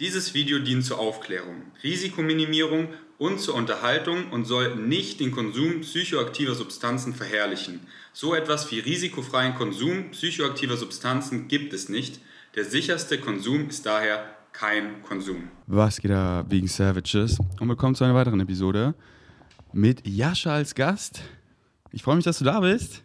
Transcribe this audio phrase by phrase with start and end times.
[0.00, 6.54] Dieses Video dient zur Aufklärung, Risikominimierung und zur Unterhaltung und soll nicht den Konsum psychoaktiver
[6.54, 7.80] Substanzen verherrlichen.
[8.14, 12.18] So etwas wie risikofreien Konsum psychoaktiver Substanzen gibt es nicht.
[12.54, 14.24] Der sicherste Konsum ist daher
[14.54, 15.50] kein Konsum.
[15.66, 17.38] Was geht da wegen Savages?
[17.60, 18.94] Und willkommen zu einer weiteren Episode
[19.74, 21.20] mit Jascha als Gast.
[21.92, 23.02] Ich freue mich, dass du da bist.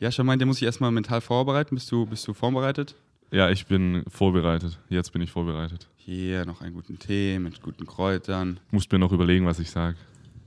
[0.00, 1.74] Jascha meint, der muss sich erstmal mental vorbereiten.
[1.74, 2.94] Bist du, bist du vorbereitet?
[3.30, 4.78] Ja, ich bin vorbereitet.
[4.88, 5.86] Jetzt bin ich vorbereitet.
[6.10, 8.60] Hier noch einen guten Tee mit guten Kräutern.
[8.68, 9.94] Ich muss mir noch überlegen, was ich sage.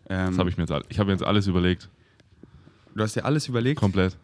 [0.09, 1.88] Ähm, Das habe ich mir jetzt, ich habe jetzt alles überlegt.
[2.95, 3.80] Du hast dir alles überlegt?
[3.80, 4.17] Komplett.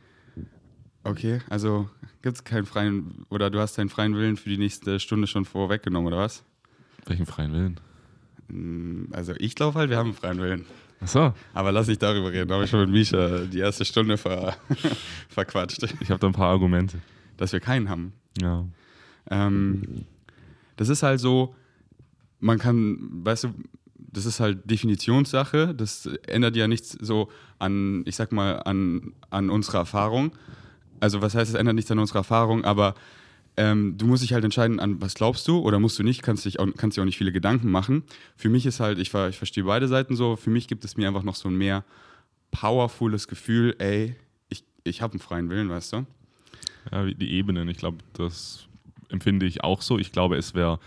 [1.04, 1.88] Okay, also
[2.24, 5.46] gibt es keinen freien, oder du hast deinen freien Willen für die nächste Stunde schon
[5.46, 6.44] vorweggenommen, oder was?
[7.06, 7.80] Welchen freien Willen?
[8.50, 10.66] Hm, Also ich glaube halt, wir haben einen freien Willen.
[11.02, 12.48] Achso, Aber lass nicht darüber reden.
[12.48, 14.58] Da habe ich schon mit Misha die erste Stunde ver
[15.30, 16.98] verquatscht, ich habe da ein paar Argumente.
[17.38, 18.14] dass wir keinen haben.
[18.42, 18.66] Ja.
[19.30, 19.84] Ähm,
[20.78, 21.56] das ist halt so,
[22.40, 23.54] man kann, weißt du,
[23.96, 25.76] das ist halt Definitionssache.
[25.76, 27.30] Das ändert ja nichts so
[27.60, 30.32] an, ich sag mal, an, an unserer Erfahrung.
[31.00, 32.96] Also was heißt, es ändert nichts an unserer Erfahrung, aber
[33.58, 36.46] ähm, du musst dich halt entscheiden, an was glaubst du oder musst du nicht, kannst
[36.46, 38.04] dich auch, kannst dir auch nicht viele Gedanken machen.
[38.36, 41.08] Für mich ist halt, ich, ich verstehe beide Seiten so, für mich gibt es mir
[41.08, 41.84] einfach noch so ein mehr
[42.52, 44.16] powerfules Gefühl, ey,
[44.50, 46.06] ich, ich habe einen freien Willen, weißt du?
[46.92, 47.68] ja, die Ebenen.
[47.70, 48.67] Ich glaube, das
[49.10, 49.98] empfinde ich auch so.
[49.98, 50.80] Ich glaube, es wäre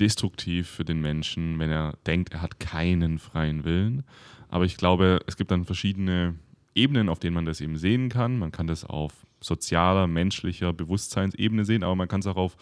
[0.00, 4.04] destruktiv für den Menschen, wenn er denkt, er hat keinen freien Willen.
[4.48, 6.34] Aber ich glaube, es gibt dann verschiedene
[6.74, 8.38] Ebenen, auf denen man das eben sehen kann.
[8.38, 12.56] Man kann das auf sozialer, menschlicher Bewusstseinsebene sehen, aber man kann es auch auf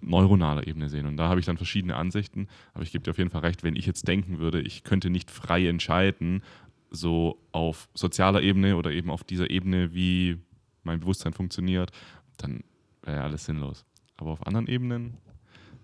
[0.00, 1.06] neuronaler Ebene sehen.
[1.06, 2.48] Und da habe ich dann verschiedene Ansichten.
[2.74, 5.10] Aber ich gebe dir auf jeden Fall recht, wenn ich jetzt denken würde, ich könnte
[5.10, 6.42] nicht frei entscheiden,
[6.90, 10.38] so auf sozialer Ebene oder eben auf dieser Ebene, wie
[10.82, 11.90] mein Bewusstsein funktioniert,
[12.36, 12.62] dann
[13.02, 13.84] wäre ja alles sinnlos.
[14.16, 15.18] Aber auf anderen Ebenen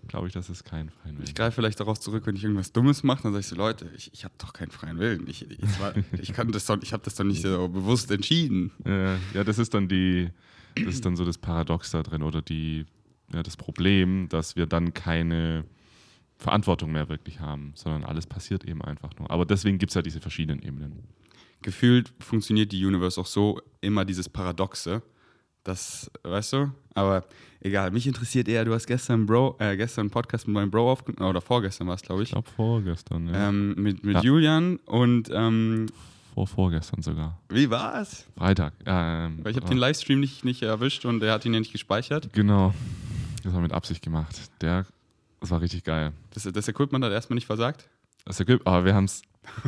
[0.07, 2.71] glaube ich, dass es kein freien Willen Ich greife vielleicht darauf zurück, wenn ich irgendwas
[2.71, 5.27] Dummes mache, dann sage ich so, Leute, ich, ich habe doch keinen freien Willen.
[5.27, 8.71] Ich, ich, war- ich, kann das doch, ich habe das doch nicht so bewusst entschieden.
[8.85, 10.29] Äh, ja, das ist dann die,
[10.75, 12.85] das ist dann so das Paradox da drin oder die,
[13.33, 15.65] ja, das Problem, dass wir dann keine
[16.37, 19.29] Verantwortung mehr wirklich haben, sondern alles passiert eben einfach nur.
[19.29, 21.03] Aber deswegen gibt es ja diese verschiedenen Ebenen.
[21.61, 25.03] Gefühlt funktioniert die Universe auch so, immer dieses Paradoxe.
[25.69, 26.71] Das, weißt du?
[26.95, 27.23] Aber
[27.61, 30.91] egal, mich interessiert eher, du hast gestern, Bro, äh, gestern einen Podcast mit meinem Bro
[30.91, 33.49] aufgenommen, oder vorgestern war es, glaube ich, Ich glaube vorgestern, ja.
[33.49, 34.21] ähm, mit, mit Ja.
[34.21, 35.85] Julian und ähm,
[36.33, 37.37] Vor vorgestern sogar.
[37.49, 38.25] wie war's?
[38.35, 38.73] Freitag.
[38.85, 41.71] Ähm, Weil ich habe den Livestream nicht, nicht erwischt und er hat ihn ja nicht
[41.71, 42.33] gespeichert.
[42.33, 42.73] Genau.
[43.43, 44.35] Das haben wir mit Absicht gemacht.
[44.61, 44.85] Der,
[45.39, 46.13] das war richtig geil.
[46.33, 47.87] Das, das Equipment hat erstmal nicht versagt.
[48.25, 49.21] Das ergibt, aber wir haben es,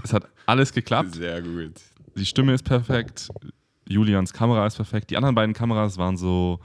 [0.04, 1.14] es hat alles geklappt.
[1.16, 1.74] Sehr gut.
[2.16, 3.30] Die Stimme ist perfekt,
[3.92, 5.10] Julians Kamera ist perfekt.
[5.10, 6.60] Die anderen beiden Kameras waren so,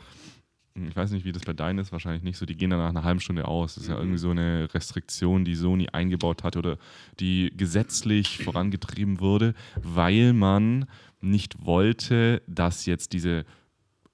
[0.74, 2.90] ich weiß nicht, wie das bei deinen ist, wahrscheinlich nicht so, die gehen dann nach
[2.90, 3.74] einer halben Stunde aus.
[3.74, 6.78] Das ist ja irgendwie so eine Restriktion, die Sony eingebaut hat oder
[7.18, 10.86] die gesetzlich vorangetrieben wurde, weil man
[11.20, 13.44] nicht wollte, dass jetzt diese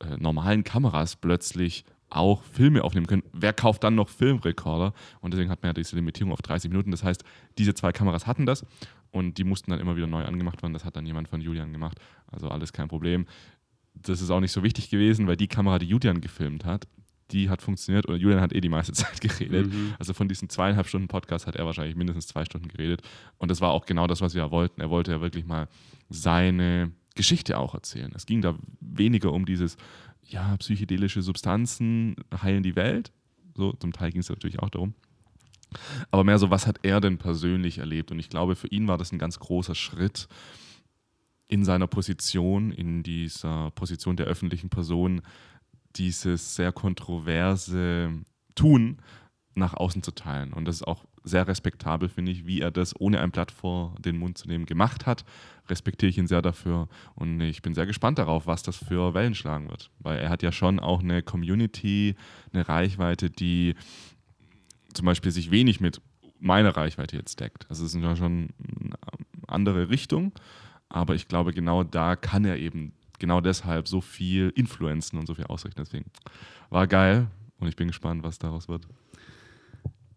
[0.00, 3.22] äh, normalen Kameras plötzlich auch Filme aufnehmen können.
[3.32, 4.92] Wer kauft dann noch Filmrekorder?
[5.20, 6.90] Und deswegen hat man ja diese Limitierung auf 30 Minuten.
[6.90, 7.24] Das heißt,
[7.58, 8.64] diese zwei Kameras hatten das
[9.12, 10.72] und die mussten dann immer wieder neu angemacht werden.
[10.72, 11.98] Das hat dann jemand von Julian gemacht.
[12.26, 13.26] Also alles kein Problem.
[13.94, 16.88] Das ist auch nicht so wichtig gewesen, weil die Kamera, die Julian gefilmt hat,
[17.30, 19.72] die hat funktioniert und Julian hat eh die meiste Zeit geredet.
[19.72, 19.94] Mhm.
[19.98, 23.02] Also von diesen zweieinhalb Stunden Podcast hat er wahrscheinlich mindestens zwei Stunden geredet.
[23.36, 24.80] Und das war auch genau das, was wir wollten.
[24.80, 25.68] Er wollte ja wirklich mal
[26.08, 28.12] seine Geschichte auch erzählen.
[28.14, 29.76] Es ging da weniger um dieses,
[30.26, 33.12] ja, psychedelische Substanzen heilen die Welt.
[33.54, 34.94] So, zum Teil ging es natürlich auch darum.
[36.10, 38.10] Aber mehr so, was hat er denn persönlich erlebt?
[38.10, 40.28] Und ich glaube, für ihn war das ein ganz großer Schritt
[41.49, 45.21] in seiner Position, in dieser Position der öffentlichen Person,
[45.97, 48.10] dieses sehr kontroverse
[48.55, 48.99] Tun
[49.55, 50.53] nach außen zu teilen.
[50.53, 53.94] Und das ist auch sehr respektabel, finde ich, wie er das ohne ein Blatt vor
[53.99, 55.25] den Mund zu nehmen gemacht hat.
[55.69, 56.89] Respektiere ich ihn sehr dafür.
[57.15, 59.91] Und ich bin sehr gespannt darauf, was das für Wellen schlagen wird.
[59.99, 62.16] Weil er hat ja schon auch eine Community,
[62.53, 63.75] eine Reichweite, die
[64.94, 66.00] zum Beispiel sich wenig mit
[66.39, 67.66] meiner Reichweite jetzt deckt.
[67.68, 68.48] Also es ist ja schon
[68.84, 68.94] eine
[69.47, 70.33] andere Richtung.
[70.89, 75.34] Aber ich glaube, genau da kann er eben genau deshalb so viel influenzen und so
[75.34, 75.80] viel ausrichten.
[75.83, 76.06] Deswegen
[76.71, 77.28] war geil
[77.60, 78.86] und ich bin gespannt, was daraus wird.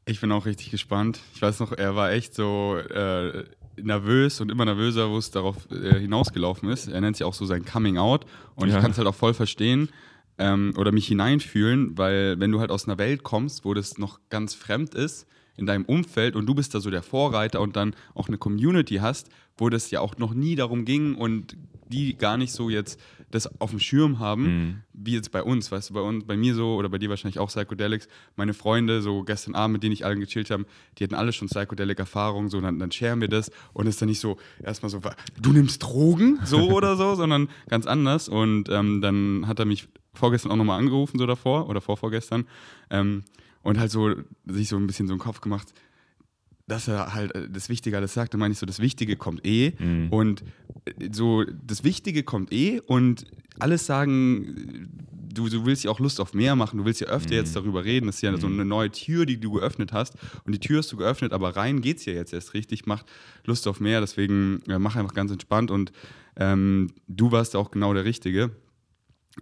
[0.08, 1.20] Ich bin auch richtig gespannt.
[1.34, 3.46] Ich weiß noch, er war echt so äh,
[3.82, 6.88] nervös und immer nervöser, wo es darauf äh, hinausgelaufen ist.
[6.88, 8.26] Er nennt sich auch so sein Coming Out
[8.56, 8.76] und Ja.
[8.76, 9.90] ich kann es halt auch voll verstehen
[10.38, 14.20] ähm, oder mich hineinfühlen, weil wenn du halt aus einer Welt kommst, wo das noch
[14.30, 15.28] ganz fremd ist,
[15.58, 18.96] in deinem Umfeld und du bist da so der Vorreiter und dann auch eine Community
[18.96, 21.56] hast, wo das ja auch noch nie darum ging und
[21.88, 23.00] die gar nicht so jetzt
[23.32, 24.76] das auf dem Schirm haben, Mhm.
[24.94, 27.40] wie jetzt bei uns, weißt du, bei uns, bei mir so oder bei dir wahrscheinlich
[27.40, 28.08] auch Psychedelics.
[28.36, 30.66] Meine Freunde, so gestern Abend, mit denen ich alle gechillt haben,
[30.98, 34.10] die hatten alle schon Psychedelic-Erfahrungen, so dann, dann sharen wir das und es ist dann
[34.10, 35.00] nicht so erstmal so,
[35.42, 38.28] du nimmst Drogen, so oder so, sondern ganz anders.
[38.30, 42.46] Und ähm, dann hat er mich vorgestern auch nochmal angerufen, so davor oder vorvorgestern,
[42.90, 43.24] ähm,
[43.64, 44.14] und halt so
[44.46, 45.74] sich so ein bisschen so einen Kopf gemacht,
[46.68, 48.34] dass er halt äh, das Wichtige alles sagt.
[48.34, 49.74] Da meine ich so, das Wichtige kommt eh.
[49.80, 50.08] Mhm.
[50.12, 50.44] Und
[50.86, 53.26] äh, so, das Wichtige kommt eh und
[53.60, 57.08] alles sagen, äh, du, du willst ja auch Lust auf mehr machen, du willst ja
[57.08, 57.40] öfter Mhm.
[57.40, 58.06] jetzt darüber reden.
[58.08, 60.14] Das ist ja so eine neue Tür, die du geöffnet hast.
[60.46, 63.06] Und die Tür hast du geöffnet, aber rein geht's ja jetzt erst richtig, macht
[63.46, 64.00] Lust auf mehr.
[64.00, 65.92] Deswegen ja, mach einfach ganz entspannt und
[66.38, 68.52] ähm, du warst auch genau der Richtige.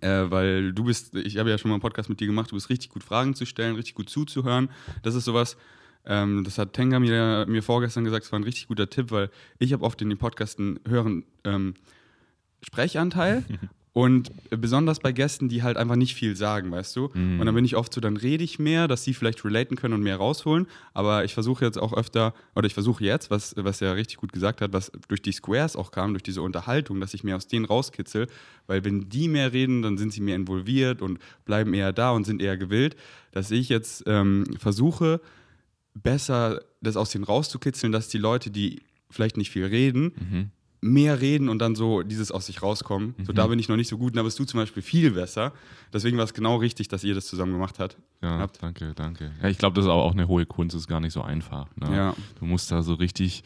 [0.01, 2.55] Äh, weil du bist, ich habe ja schon mal einen Podcast mit dir gemacht, du
[2.55, 4.69] bist richtig gut Fragen zu stellen, richtig gut zuzuhören.
[5.03, 5.57] Das ist sowas,
[6.05, 9.29] ähm, das hat Tenga mir, mir vorgestern gesagt, es war ein richtig guter Tipp, weil
[9.59, 11.75] ich habe oft in den Podcasten hören ähm,
[12.61, 13.43] Sprechanteil
[13.93, 17.11] und besonders bei Gästen, die halt einfach nicht viel sagen, weißt du.
[17.39, 19.93] Und dann bin ich oft so, dann rede ich mehr, dass sie vielleicht relaten können
[19.93, 20.65] und mehr rausholen.
[20.95, 24.33] Aber ich versuche jetzt auch öfter, oder ich versuche jetzt, was, was er richtig gut
[24.33, 27.47] gesagt hat, was durch die Squares auch kam, durch diese Unterhaltung, dass ich mehr aus
[27.47, 28.27] denen rauskitzel.
[28.65, 32.25] Weil wenn die mehr reden, dann sind sie mehr involviert und bleiben eher da und
[32.25, 32.95] sind eher gewillt.
[33.31, 35.21] Dass ich jetzt ähm, versuche,
[35.93, 38.81] besser das aus denen rauszukitzeln, dass die Leute, die
[39.11, 40.51] vielleicht nicht viel reden,
[40.83, 43.15] mehr reden und dann so dieses aus sich rauskommen.
[43.23, 45.11] So, da bin ich noch nicht so gut, und da bist du zum Beispiel viel
[45.11, 45.53] besser.
[45.93, 47.97] Deswegen war es genau richtig, dass ihr das zusammen gemacht habt.
[48.21, 48.61] Ja, habt.
[48.61, 49.31] danke, danke.
[49.41, 51.21] Ja, ich glaube, das ist aber auch eine hohe Kunst, das ist gar nicht so
[51.21, 51.67] einfach.
[51.77, 51.95] Ne?
[51.95, 52.15] Ja.
[52.39, 53.43] Du musst da so richtig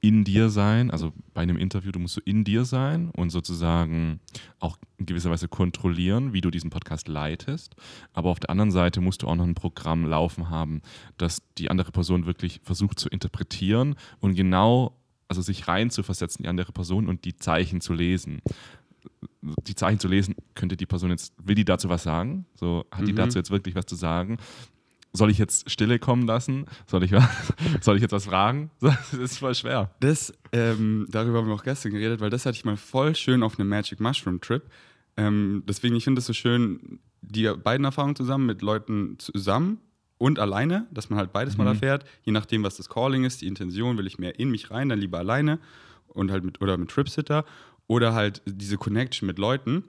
[0.00, 4.20] in dir sein, also bei einem Interview, du musst so in dir sein und sozusagen
[4.60, 7.74] auch in gewisser Weise kontrollieren, wie du diesen Podcast leitest.
[8.12, 10.82] Aber auf der anderen Seite musst du auch noch ein Programm laufen haben,
[11.16, 14.97] das die andere Person wirklich versucht zu interpretieren und genau,
[15.28, 18.42] also sich rein zu versetzen in die andere Person und die Zeichen zu lesen
[19.40, 22.46] die Zeichen zu lesen, könnte die Person jetzt, will die dazu was sagen?
[22.54, 23.16] So, hat die Mhm.
[23.16, 24.38] dazu jetzt wirklich was zu sagen?
[25.12, 26.66] Soll ich jetzt Stille kommen lassen?
[26.86, 27.24] Soll ich, was,
[27.80, 28.70] soll ich jetzt was fragen?
[28.80, 29.94] Das ist voll schwer.
[30.00, 33.42] Das, ähm, darüber haben wir auch gestern geredet, weil das hatte ich mal voll schön
[33.42, 34.62] auf einem Magic Mushroom Trip.
[35.16, 39.78] Ähm, deswegen, ich finde es so schön, die beiden Erfahrungen zusammen mit Leuten zusammen
[40.18, 43.46] und alleine, dass man halt beides mal erfährt, je nachdem, was das Calling ist, die
[43.46, 45.60] Intention, will ich mehr in mich rein, dann lieber alleine
[46.08, 47.44] und halt mit oder mit Tripsitter.
[47.86, 49.84] Oder halt diese Connection mit Leuten,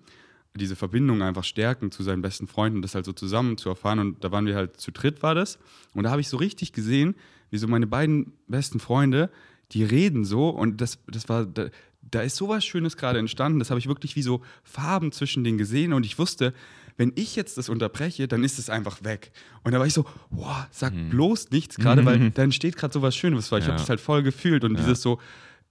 [0.56, 4.00] diese Verbindung einfach stärken zu seinen besten Freunden, das halt so zusammen zu erfahren.
[4.00, 5.60] Und da waren wir halt zu dritt war das.
[5.94, 7.16] Und da habe ich so richtig gesehen,
[7.50, 9.30] wie so meine beiden besten Freunde,
[9.74, 10.50] die reden so.
[10.50, 11.70] Und das, das war, da,
[12.02, 15.58] da ist sowas Schönes gerade entstanden, das habe ich wirklich wie so Farben zwischen denen
[15.58, 15.92] gesehen.
[15.92, 16.54] Und ich wusste,
[17.00, 19.32] wenn ich jetzt das unterbreche, dann ist es einfach weg.
[19.64, 23.16] Und da war ich so, boah, sag bloß nichts gerade, weil da entsteht gerade sowas
[23.16, 23.72] Schönes, weil ich Ja.
[23.72, 24.80] habe das halt voll gefühlt und Ja.
[24.82, 25.18] dieses so,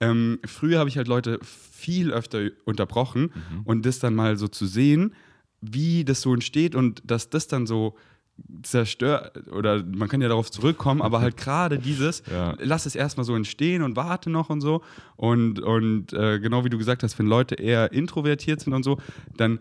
[0.01, 3.61] ähm, früher habe ich halt Leute viel öfter unterbrochen Mhm.
[3.63, 5.13] und das dann mal so zu sehen,
[5.61, 7.95] wie das so entsteht und dass das dann so
[8.63, 12.55] zerstört oder man kann ja darauf zurückkommen, aber halt gerade dieses, Ja.
[12.59, 14.81] lass es erstmal so entstehen und warte noch und so
[15.17, 18.97] und, und äh, genau wie du gesagt hast, wenn Leute eher introvertiert sind und so,
[19.37, 19.59] dann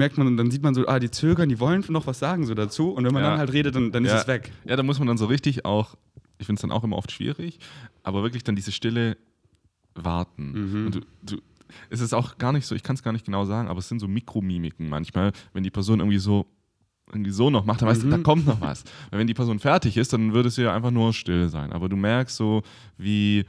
[0.00, 2.44] merkt man und dann sieht man so, ah, die zögern, die wollen noch was sagen
[2.46, 3.30] so dazu und wenn man Ja.
[3.30, 4.50] dann halt redet, dann, dann ist es weg.
[4.64, 5.94] Ja, da muss man dann so richtig auch,
[6.38, 7.58] ich finde es dann auch immer oft schwierig,
[8.02, 9.16] aber wirklich dann diese Stille
[9.94, 10.86] warten.
[10.86, 11.42] Und du, du,
[11.90, 13.88] es ist auch gar nicht so, ich kann es gar nicht genau sagen, aber es
[13.88, 16.46] sind so Mikromimiken manchmal, wenn die Person irgendwie so
[17.12, 18.84] irgendwie so noch macht, dann weißt du, da kommt noch was.
[19.10, 21.72] Weil wenn die Person fertig ist, dann würde es ja einfach nur still sein.
[21.72, 22.62] Aber du merkst so,
[22.98, 23.44] wie,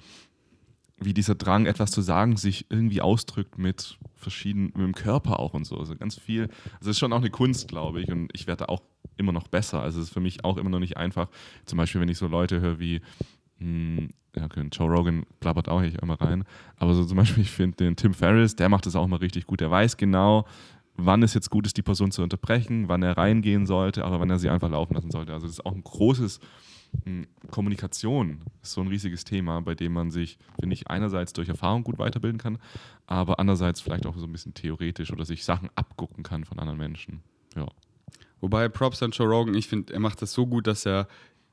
[1.01, 5.53] wie dieser Drang, etwas zu sagen, sich irgendwie ausdrückt mit verschiedenen, mit dem Körper auch
[5.53, 5.77] und so.
[5.77, 6.43] Also ganz viel.
[6.43, 8.09] Also es ist schon auch eine Kunst, glaube ich.
[8.09, 8.81] Und ich werde auch
[9.17, 9.81] immer noch besser.
[9.81, 11.29] Also es ist für mich auch immer noch nicht einfach.
[11.65, 13.01] Zum Beispiel, wenn ich so Leute höre wie,
[13.57, 16.43] hm, ja, okay, Joe Rogan plappert auch nicht immer rein.
[16.77, 19.47] Aber so zum Beispiel, ich finde den Tim Ferriss, der macht das auch mal richtig
[19.47, 19.59] gut.
[19.59, 20.45] Der weiß genau,
[20.95, 24.29] wann es jetzt gut ist, die Person zu unterbrechen, wann er reingehen sollte, aber wann
[24.29, 25.33] er sie einfach laufen lassen sollte.
[25.33, 26.45] Also das ist auch ein großes mh,
[27.49, 31.83] Kommunikation ist so ein riesiges Thema, bei dem man sich, finde ich, einerseits durch Erfahrung
[31.83, 32.57] gut weiterbilden kann,
[33.07, 36.77] aber andererseits vielleicht auch so ein bisschen theoretisch oder sich Sachen abgucken kann von anderen
[36.79, 37.21] Menschen.
[37.55, 37.67] Ja.
[38.39, 41.07] Wobei Props an Joe Rogan, ich finde, er macht das so gut, dass er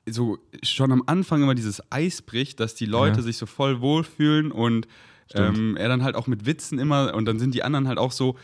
[0.09, 3.23] so schon am Anfang immer dieses Eis bricht, dass die Leute Ja.
[3.23, 4.89] sich so voll wohlfühlen und
[5.35, 8.13] ähm, er dann halt auch mit Witzen immer und dann sind die anderen halt auch
[8.13, 8.37] so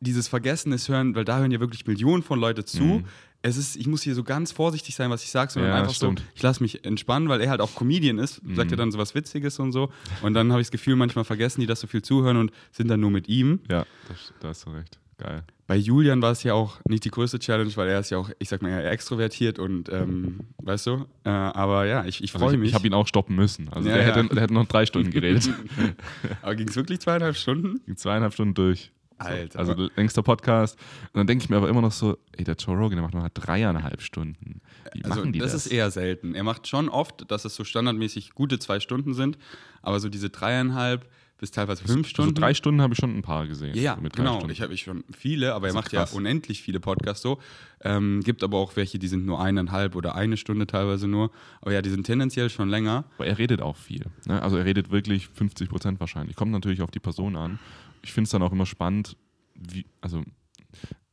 [0.00, 2.82] dieses Vergessenes hören, weil da hören ja wirklich Millionen von Leute zu.
[2.82, 3.04] Mhm.
[3.42, 5.94] Es ist, ich muss hier so ganz vorsichtig sein, was ich sage, sondern Ja, einfach
[5.94, 6.18] stimmt.
[6.18, 8.72] so, ich lasse mich entspannen, weil er halt auch Comedian ist, sagt Mhm.
[8.72, 9.90] er dann so was Witziges und so.
[10.22, 12.88] Und dann habe ich das Gefühl, manchmal vergessen die, dass so viel zuhören und sind
[12.88, 13.60] dann nur mit ihm.
[13.70, 14.98] Ja, das, da hast du recht.
[15.20, 15.42] Geil.
[15.66, 18.30] bei Julian war es ja auch nicht die größte Challenge, weil er ist ja auch,
[18.38, 22.44] ich sag mal, eher extrovertiert und ähm, weißt du, äh, aber ja, ich, ich Also
[22.44, 22.68] freue ich mich.
[22.68, 23.68] ich habe ihn auch stoppen müssen.
[23.70, 24.14] Also Ja, der, ja.
[24.14, 25.50] Hätte, der hätte noch drei Stunden geredet.
[26.42, 27.80] aber ging es wirklich zweieinhalb Stunden?
[27.84, 28.92] Ging zweieinhalb Stunden durch.
[29.18, 29.58] Alter.
[29.58, 30.78] Also längster Podcast.
[31.12, 33.14] Und dann denke ich mir aber immer noch so, ey, der Joe Rogan, der macht
[33.14, 34.60] noch dreieinhalb Stunden.
[34.94, 35.66] Wie Also machen die das, das?
[35.66, 36.34] ist eher selten.
[36.34, 39.38] Er macht schon oft, dass es so standardmäßig gute zwei Stunden sind,
[39.82, 41.08] aber so diese dreieinhalb
[41.40, 42.34] bis teilweise fünf Also Stunden.
[42.34, 43.72] drei Stunden habe ich schon ein paar gesehen.
[43.76, 44.34] Ja, ja, so mit drei genau.
[44.38, 44.50] Stunden.
[44.52, 46.12] Ich habe ich schon viele, aber er ist macht ja krass.
[46.12, 47.38] unendlich viele Podcasts so.
[47.80, 51.30] Ähm, gibt aber auch welche, die sind nur eineinhalb oder eine Stunde teilweise nur.
[51.60, 53.04] Aber ja, die sind tendenziell schon länger.
[53.18, 54.06] Aber er redet auch viel.
[54.26, 54.42] Ne?
[54.42, 56.34] Also er redet wirklich 50 Prozent wahrscheinlich.
[56.34, 57.60] Kommt natürlich auf die Person an.
[58.02, 59.16] Ich finde es dann auch immer spannend,
[59.54, 60.22] wie, also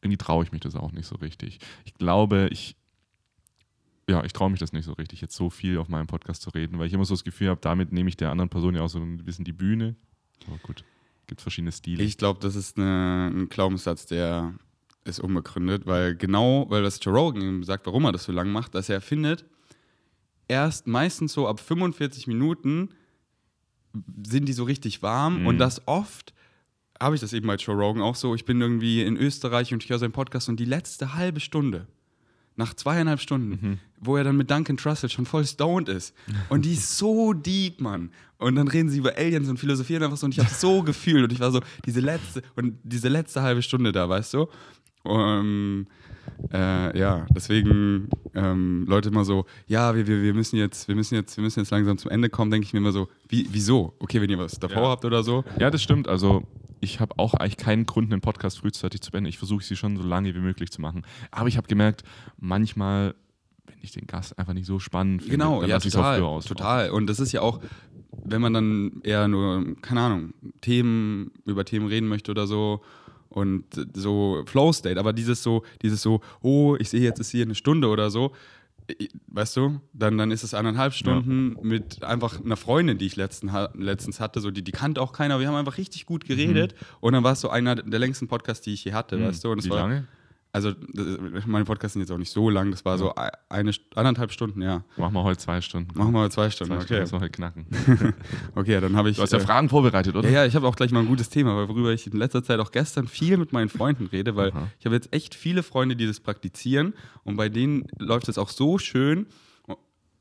[0.02, 1.60] irgendwie traue ich mich das auch nicht so richtig.
[1.84, 2.76] Ich glaube, ich,
[4.08, 6.50] ja, ich traue mich das nicht so richtig, jetzt so viel auf meinem Podcast zu
[6.52, 8.82] reden, weil ich immer so das Gefühl habe, damit nehme ich der anderen Person ja
[8.82, 9.96] auch so ein bisschen die Bühne.
[10.48, 10.84] Aber gut,
[11.28, 12.04] gibt verschiedene Stile.
[12.04, 14.54] Ich glaube, das ist eine, ein Glaubenssatz, der
[15.06, 18.52] ist unbegründet, weil genau, weil das Joe Rogan ihm sagt, warum er das so lang
[18.52, 19.46] macht, dass er findet,
[20.48, 22.90] erst meistens so ab 45 Minuten
[24.24, 25.48] sind die so richtig warm Mhm.
[25.48, 26.34] und das oft
[27.06, 29.84] habe ich das eben bei Joe Rogan auch so, ich bin irgendwie in Österreich und
[29.84, 31.88] ich höre seinen Podcast und die letzte halbe Stunde,
[32.58, 36.16] nach zweieinhalb Stunden, wo er dann mit Duncan Trussell schon voll stoned ist.
[36.50, 38.12] Und die ist so deep, Mann.
[38.38, 41.24] Und dann reden sie über Aliens und philosophieren einfach so und ich habe so gefühlt
[41.24, 44.48] und ich war so, diese letzte, und diese letzte halbe Stunde da, weißt du?
[45.06, 45.88] Ähm,
[46.52, 51.16] äh, ja, deswegen ähm, Leute immer so, ja, wir, wir, wir müssen jetzt, wir müssen
[51.16, 53.94] jetzt, wir müssen jetzt langsam zum Ende kommen, denke ich mir immer so, wie, wieso?
[54.00, 54.90] Okay, wenn ihr was davor Ja.
[54.90, 55.44] habt oder so.
[55.60, 56.08] Ja, das stimmt.
[56.08, 56.44] Also
[56.80, 59.30] ich habe auch eigentlich keinen Grund, einen Podcast frühzeitig zu beenden.
[59.30, 61.04] Ich versuche sie schon so lange wie möglich zu machen.
[61.32, 62.04] Aber ich habe gemerkt,
[62.38, 63.16] manchmal,
[63.66, 66.00] wenn ich den Gast einfach nicht so spannend finde, Genau, dann ja, lasse ich es
[66.00, 66.46] auch total, früher aus.
[66.46, 66.90] total.
[66.92, 67.60] Und das ist ja auch,
[68.24, 72.82] wenn man dann eher nur, keine Ahnung, Themen, über Themen reden möchte oder so
[73.30, 77.44] und so Flow State, aber dieses so, dieses so, oh, ich sehe jetzt ist hier
[77.44, 78.32] eine Stunde oder so,
[79.28, 83.52] weißt du, dann, dann ist es eineinhalb Stunden mit einfach einer Freundin, die ich letzten,
[83.74, 87.14] letztens hatte, so die, die kannte auch keiner, wir haben einfach richtig gut geredet und
[87.14, 89.64] dann war es so einer der längsten Podcasts, die ich je hatte, weißt du, und.
[89.64, 90.08] Wie war, lange?
[90.56, 93.72] Also das- meine Podcasts sind jetzt auch nicht so lang, das war so ein- eine,
[93.94, 94.84] anderthalb Stunden, ja.
[94.96, 95.98] Machen wir heute zwei Stunden.
[96.00, 96.86] Machen wir zwei Stunden, zwei okay.
[96.86, 97.66] Stunden müssen wir heute knacken.
[98.56, 99.18] Okay, dann habe ich.
[99.18, 100.30] Du hast ja äh, Fragen vorbereitet, oder?
[100.30, 102.44] ja, ja, ich habe auch gleich mal ein gutes Thema, weil worüber ich in letzter
[102.44, 104.68] Zeit auch gestern viel mit meinen Freunden rede, weil Aha.
[104.80, 106.94] ich habe jetzt echt viele Freunde, die das praktizieren
[107.26, 109.28] und bei denen läuft es auch so schön.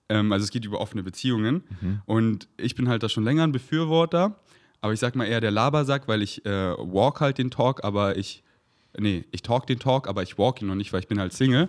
[0.08, 2.02] Ähm, also es geht über offene Beziehungen Mhm.
[2.06, 4.38] und ich bin halt da schon länger ein Befürworter,
[4.82, 8.16] aber ich sag mal eher der Labersack, weil ich äh, walk halt den Talk, aber
[8.18, 8.42] ich
[8.98, 11.32] Nee, ich talk den Talk, aber ich walk ihn noch nicht, weil ich bin halt
[11.32, 11.68] Single.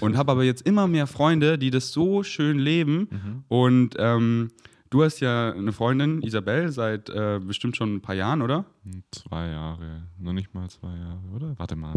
[0.00, 3.08] und habe aber jetzt immer mehr Freunde, die das so schön leben.
[3.10, 3.44] Mhm.
[3.48, 4.50] Und ähm,
[4.90, 8.64] du hast ja eine Freundin, Isabel, seit äh, bestimmt schon ein paar Jahren, oder?
[9.10, 10.02] Zwei Jahre.
[10.18, 11.54] Noch nicht mal zwei Jahre, oder?
[11.58, 11.94] Warte mal.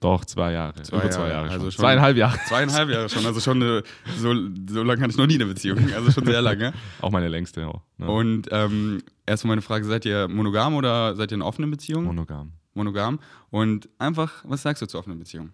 [0.00, 0.80] Doch, zwei Jahre.
[0.82, 1.52] Zwei Über zwei Jahre, Jahre schon.
[1.58, 2.38] also schon- Zweieinhalb Jahre.
[2.48, 3.82] Zweieinhalb Jahre schon, also schon eine,
[4.16, 4.34] so,
[4.70, 6.72] so lange hatte ich noch nie eine Beziehung, also schon sehr lange.
[7.02, 7.66] Auch meine längste.
[7.68, 8.08] Auch, ne?
[8.10, 12.06] Und ähm, erstmal meine Frage, seid ihr monogam oder seid ihr in offenen Beziehungen?
[12.06, 12.52] Monogam.
[12.74, 13.20] Monogam.
[13.50, 15.50] Und einfach, was sagst du zur offenen Beziehung?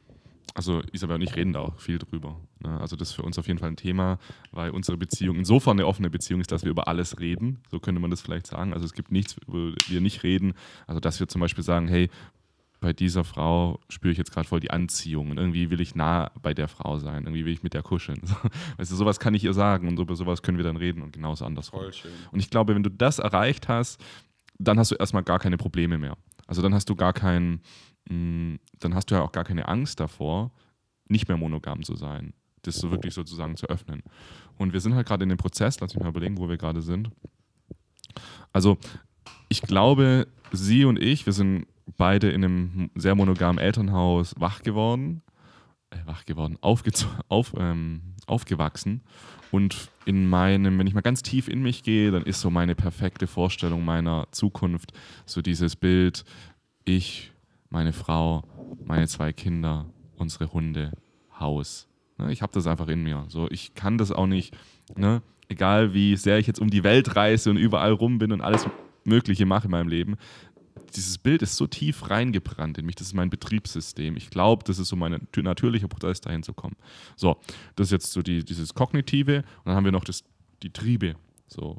[0.55, 2.41] Also Isabel und ich reden da auch viel drüber.
[2.61, 2.81] Ne?
[2.81, 4.19] Also das ist für uns auf jeden Fall ein Thema,
[4.53, 7.59] weil unsere Beziehung insofern eine offene Beziehung ist, dass wir über alles reden.
[7.71, 8.73] So könnte man das vielleicht sagen.
[8.73, 10.55] Also es gibt nichts, über wir nicht reden.
[10.87, 12.09] Also dass wir zum Beispiel sagen, hey,
[12.81, 16.31] bei dieser Frau spüre ich jetzt gerade voll die Anziehung und irgendwie will ich nah
[16.41, 18.21] bei der Frau sein, irgendwie will ich mit der kuscheln.
[18.23, 18.35] So,
[18.77, 21.13] weißt du, sowas kann ich ihr sagen und über sowas können wir dann reden und
[21.13, 21.81] genauso andersrum.
[22.33, 24.03] Und ich glaube, wenn du das erreicht hast,
[24.59, 26.17] dann hast du erstmal gar keine Probleme mehr.
[26.47, 27.61] Also dann hast du gar keinen,
[28.09, 30.51] mh, dann hast du ja auch gar keine Angst davor,
[31.09, 32.33] nicht mehr monogam zu sein.
[32.63, 34.03] Das so wirklich sozusagen zu öffnen.
[34.59, 36.83] Und wir sind halt gerade in dem Prozess, lass mich mal überlegen, wo wir gerade
[36.83, 37.11] sind.
[38.53, 38.79] Also,
[39.49, 45.23] ich glaube, sie und ich, wir sind beide in einem sehr monogamen Elternhaus wach geworden,
[45.91, 49.03] äh, wach geworden, aufgezo- auf, ähm, aufgewachsen.
[49.51, 52.75] Und in meinem, wenn ich mal ganz tief in mich gehe, dann ist so meine
[52.75, 54.93] perfekte Vorstellung meiner Zukunft
[55.25, 56.25] so dieses Bild,
[56.85, 57.33] ich,
[57.71, 58.45] meine Frau,
[58.85, 59.87] meine zwei Kinder,
[60.17, 60.93] unsere Hunde,
[61.39, 61.89] Haus.
[62.19, 63.25] Ne, ich habe das einfach in mir.
[63.29, 64.57] So, ich kann das auch nicht,
[64.97, 68.41] ne, egal wie sehr ich jetzt um die Welt reise und überall rum bin und
[68.41, 68.67] alles
[69.05, 70.17] Mögliche mache in meinem Leben.
[70.95, 72.95] Dieses Bild ist so tief reingebrannt in mich.
[72.95, 74.17] Das ist mein Betriebssystem.
[74.17, 76.77] Ich glaube, das ist so mein nat- natürlicher Prozess, dahin zu kommen.
[77.17, 77.37] So,
[77.75, 79.39] das ist jetzt so die, dieses Kognitive.
[79.39, 80.25] Und dann haben wir noch das,
[80.63, 81.17] die Triebe.
[81.49, 81.79] So,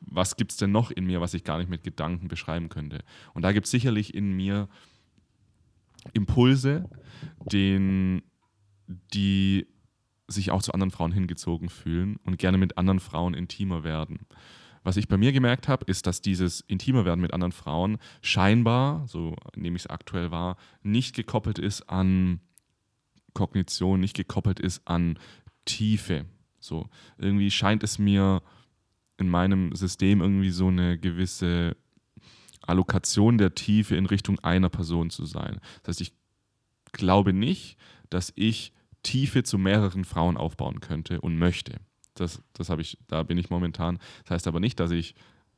[0.00, 3.04] was gibt es denn noch in mir, was ich gar nicht mit Gedanken beschreiben könnte?
[3.34, 4.68] Und da gibt es sicherlich in mir
[6.12, 6.88] Impulse,
[7.50, 8.22] den,
[9.14, 9.66] die
[10.28, 14.20] sich auch zu anderen Frauen hingezogen fühlen und gerne mit anderen Frauen intimer werden.
[14.82, 19.06] Was ich bei mir gemerkt habe, ist, dass dieses intimer werden mit anderen Frauen scheinbar,
[19.06, 22.40] so nehme ich es aktuell wahr, nicht gekoppelt ist an
[23.34, 25.18] Kognition, nicht gekoppelt ist an
[25.64, 26.26] Tiefe.
[26.58, 28.42] So irgendwie scheint es mir
[29.18, 31.76] in meinem System irgendwie so eine gewisse
[32.62, 35.60] Allokation der Tiefe in Richtung einer Person zu sein.
[35.82, 36.12] Das heißt, ich
[36.92, 37.76] glaube nicht,
[38.10, 38.72] dass ich
[39.02, 41.80] Tiefe zu mehreren Frauen aufbauen könnte und möchte.
[42.14, 43.98] Das, das habe ich, da bin ich momentan.
[44.24, 45.14] Das heißt aber nicht, dass ich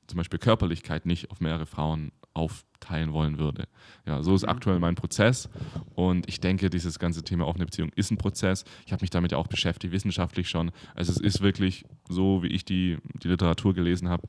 [0.07, 3.69] zum Beispiel Körperlichkeit nicht auf mehrere Frauen aufteilen wollen würde.
[4.07, 4.49] Ja, so ist mhm.
[4.49, 5.49] aktuell mein Prozess
[5.95, 8.65] und ich denke, dieses ganze Thema offene Beziehung ist ein Prozess.
[8.87, 10.73] Ich habe mich damit ja auch beschäftigt, wissenschaftlich schon.
[10.95, 14.27] Also es ist wirklich so, wie ich die, die Literatur gelesen habe,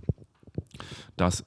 [1.18, 1.46] dass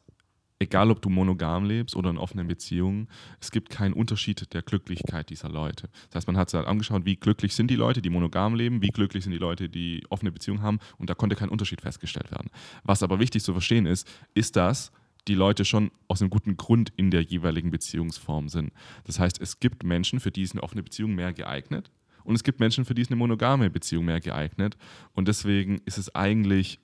[0.58, 3.08] egal ob du monogam lebst oder in offenen Beziehungen,
[3.40, 5.88] es gibt keinen Unterschied der Glücklichkeit dieser Leute.
[6.10, 8.82] Das heißt, man hat sich halt angeschaut, wie glücklich sind die Leute, die monogam leben,
[8.82, 12.30] wie glücklich sind die Leute, die offene Beziehungen haben und da konnte kein Unterschied festgestellt
[12.30, 12.50] werden.
[12.82, 14.90] Was aber wichtig zu verstehen ist, ist, dass
[15.28, 18.72] die Leute schon aus einem guten Grund in der jeweiligen Beziehungsform sind.
[19.04, 21.90] Das heißt, es gibt Menschen, für die ist eine offene Beziehung mehr geeignet
[22.24, 24.76] und es gibt Menschen, für die ist eine monogame Beziehung mehr geeignet
[25.12, 26.80] und deswegen ist es eigentlich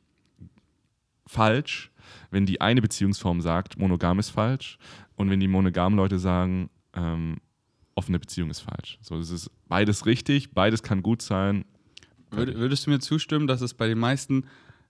[1.27, 1.91] falsch,
[2.31, 4.79] wenn die eine Beziehungsform sagt, monogam ist falsch
[5.17, 7.39] und wenn die monogamen Leute sagen, ähm,
[7.95, 8.99] offene Beziehung ist falsch.
[9.01, 11.65] So, es ist beides richtig, beides kann gut sein.
[12.31, 14.47] Würdest du mir zustimmen, dass es bei den meisten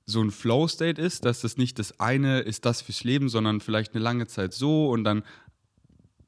[0.07, 3.95] so ein Flow-State ist, dass das nicht das eine ist das fürs Leben, sondern vielleicht
[3.95, 5.23] eine lange Zeit so und dann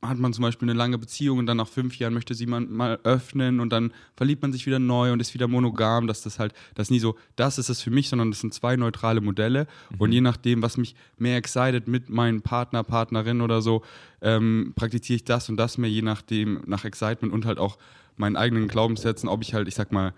[0.08, 2.70] hat man zum Beispiel eine lange Beziehung und dann nach fünf Jahren möchte sie man
[2.70, 6.38] mal öffnen und dann verliebt man sich wieder neu und ist wieder monogam, dass das
[6.38, 9.66] halt, das nie so, das ist es für mich, sondern das sind zwei neutrale Modelle
[9.90, 10.00] mhm.
[10.00, 13.82] und je nachdem, was mich mehr excited mit meinem Partner, Partnerin oder so,
[14.22, 17.78] ähm, praktiziere ich das und das mehr, je nachdem, nach Excitement und halt auch
[18.16, 20.14] meinen eigenen Glaubenssätzen, ob ich halt, ich sag mal,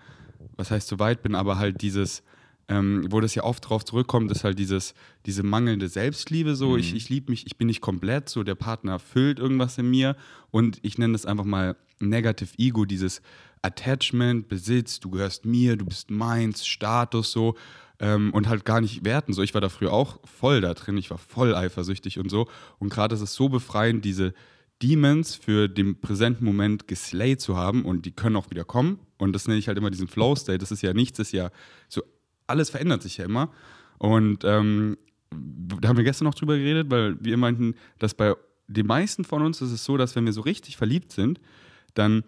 [0.57, 2.23] was heißt so weit bin, aber halt dieses,
[2.69, 4.93] ähm, wo das ja oft drauf zurückkommt, ist halt dieses,
[5.25, 6.55] diese mangelnde Selbstliebe.
[6.55, 6.79] So, mhm.
[6.79, 10.15] ich, ich liebe mich, ich bin nicht komplett, so der Partner erfüllt irgendwas in mir
[10.51, 13.21] und ich nenne das einfach mal Negative Ego, dieses
[13.61, 17.55] Attachment, Besitz, du gehörst mir, du bist meins, Status so
[17.99, 19.33] ähm, und halt gar nicht werten.
[19.33, 22.47] So, ich war da früher auch voll da drin, ich war voll eifersüchtig und so.
[22.77, 24.33] Und gerade ist es so befreiend, diese
[24.81, 28.99] Demons für den präsenten Moment geslayed zu haben und die können auch wieder kommen.
[29.17, 30.59] Und das nenne ich halt immer diesen Flow-State.
[30.59, 31.49] Das ist ja nichts, das ist ja
[31.89, 32.01] so
[32.49, 33.51] alles verändert sich ja immer.
[33.97, 34.97] Und ähm,
[35.31, 38.35] da haben wir gestern noch drüber geredet, weil wir meinten, dass bei
[38.67, 41.39] den meisten von uns ist es so, dass wenn wir so richtig verliebt sind,
[41.93, 42.23] dann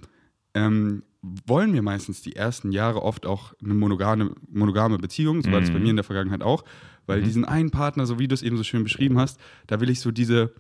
[0.54, 5.62] ähm, wollen wir meistens die ersten Jahre oft auch eine monogame, monogame Beziehung, so war
[5.62, 5.84] das bei mhm.
[5.84, 6.64] mir in der Vergangenheit auch,
[7.06, 7.26] weil mhm.
[7.26, 10.00] diesen einen Partner, so wie du es eben so schön beschrieben hast, da will ich
[10.00, 10.54] so diese,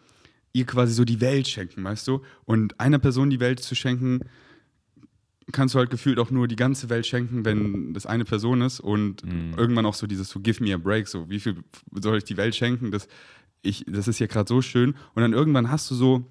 [0.54, 2.22] ihr quasi so die Welt schenken, weißt du?
[2.46, 4.22] Und einer Person die Welt zu schenken,
[5.52, 8.80] kannst du halt gefühlt auch nur die ganze Welt schenken, wenn das eine Person ist
[8.80, 9.54] und mhm.
[9.58, 11.58] irgendwann auch so dieses so give me a break, so wie viel
[12.02, 13.08] soll ich die Welt schenken, das,
[13.62, 16.26] ich, das ist ja gerade so schön und dann irgendwann hast du so,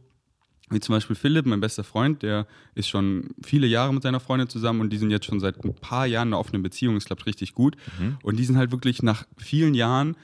[0.71, 4.49] wie zum Beispiel Philipp, mein bester Freund, der ist schon viele Jahre mit seiner Freundin
[4.49, 7.05] zusammen und die sind jetzt schon seit ein paar Jahren in einer offenen Beziehung, das
[7.05, 8.19] klappt richtig gut mhm.
[8.23, 10.17] und die sind halt wirklich nach vielen Jahren,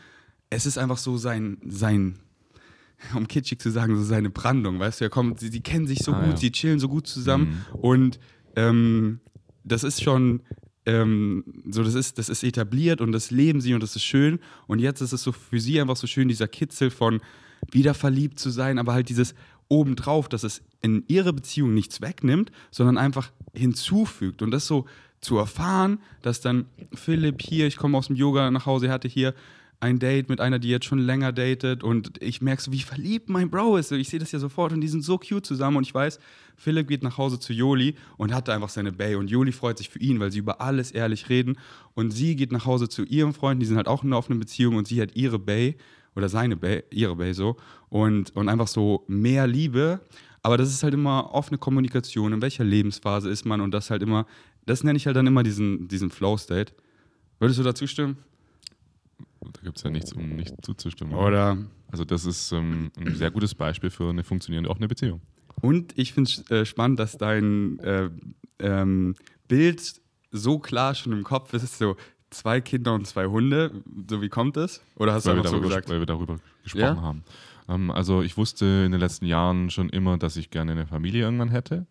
[0.50, 2.18] es ist einfach so sein, sein
[3.14, 6.00] um kitschig zu sagen, so seine Brandung, weißt du, er kommt, sie, sie kennen sich
[6.00, 6.36] so ah, gut, ja.
[6.36, 7.78] sie chillen so gut zusammen mhm.
[7.80, 8.20] und
[8.56, 9.20] ähm,
[9.64, 10.40] das ist schon
[10.86, 14.38] ähm, so, das ist, das ist etabliert und das leben sie und das ist schön.
[14.66, 17.20] Und jetzt ist es so für sie einfach so schön, dieser Kitzel von
[17.70, 19.34] wieder verliebt zu sein, aber halt dieses
[19.68, 24.42] obendrauf, dass es in ihre Beziehung nichts wegnimmt, sondern einfach hinzufügt.
[24.42, 24.86] Und das so
[25.20, 29.08] zu erfahren, dass dann Philipp hier, ich komme aus dem Yoga nach Hause, er hatte
[29.08, 29.34] hier
[29.80, 33.28] ein Date mit einer, die jetzt schon länger datet und ich merke so, wie verliebt
[33.28, 33.92] mein Bro ist.
[33.92, 36.18] Ich sehe das ja sofort und die sind so cute zusammen und ich weiß,
[36.56, 39.78] Philipp geht nach Hause zu Joli und hat da einfach seine Bay und Joli freut
[39.78, 41.58] sich für ihn, weil sie über alles ehrlich reden
[41.94, 44.40] und sie geht nach Hause zu ihrem Freund, die sind halt auch in einer offenen
[44.40, 45.76] Beziehung und sie hat ihre Bay
[46.14, 47.56] oder seine Bay, ihre Bay so
[47.90, 50.00] und, und einfach so mehr Liebe.
[50.42, 54.02] Aber das ist halt immer offene Kommunikation, in welcher Lebensphase ist man und das halt
[54.02, 54.26] immer,
[54.64, 56.72] das nenne ich halt dann immer diesen, diesen Flow-State.
[57.38, 58.16] Würdest du dazu stimmen?
[59.52, 61.14] Da gibt es ja nichts, um nicht zuzustimmen.
[61.14, 61.58] Oder?
[61.90, 65.20] Also das ist ähm, ein sehr gutes Beispiel für eine funktionierende offene Beziehung.
[65.60, 68.10] Und ich finde es äh, spannend, dass dein äh,
[68.58, 69.14] ähm,
[69.48, 71.96] Bild so klar schon im Kopf ist, so
[72.30, 73.70] zwei Kinder und zwei Hunde.
[74.08, 74.82] So wie kommt es?
[74.96, 75.88] Oder hast weil du darüber, so gesagt?
[75.88, 77.00] Weil wir darüber gesprochen ja?
[77.00, 77.24] haben.
[77.68, 81.24] Ähm, also ich wusste in den letzten Jahren schon immer, dass ich gerne eine Familie
[81.24, 81.86] irgendwann hätte.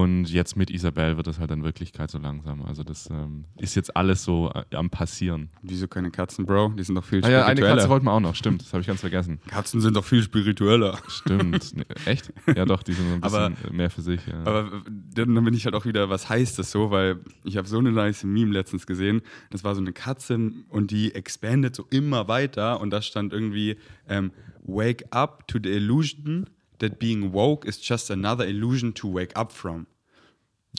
[0.00, 2.62] Und jetzt mit Isabel wird das halt dann Wirklichkeit so langsam.
[2.62, 5.50] Also das ähm, ist jetzt alles so äh, am Passieren.
[5.62, 6.70] Wieso keine Katzen, Bro?
[6.78, 7.68] Die sind doch viel Ah ja, spiritueller.
[7.68, 9.38] eine Katze wollten wir auch noch, stimmt, das habe ich ganz vergessen.
[9.48, 10.98] Katzen sind doch viel spiritueller.
[11.08, 11.72] Stimmt.
[11.76, 12.32] Nee, echt?
[12.56, 14.20] Ja doch, die sind so ein Aber- bisschen mehr für sich.
[14.26, 14.40] Ja.
[14.44, 14.82] Aber
[15.14, 16.90] dann dann bin ich halt auch wieder, was heißt das so?
[16.90, 19.20] Weil ich habe so eine nice Meme letztens gesehen.
[19.50, 23.76] Das war so eine Katze und die expandet so immer weiter und da stand irgendwie
[24.08, 24.32] ähm,
[24.64, 26.46] Wake up to the illusion
[26.82, 29.86] that being woke is just another illusion to wake up from.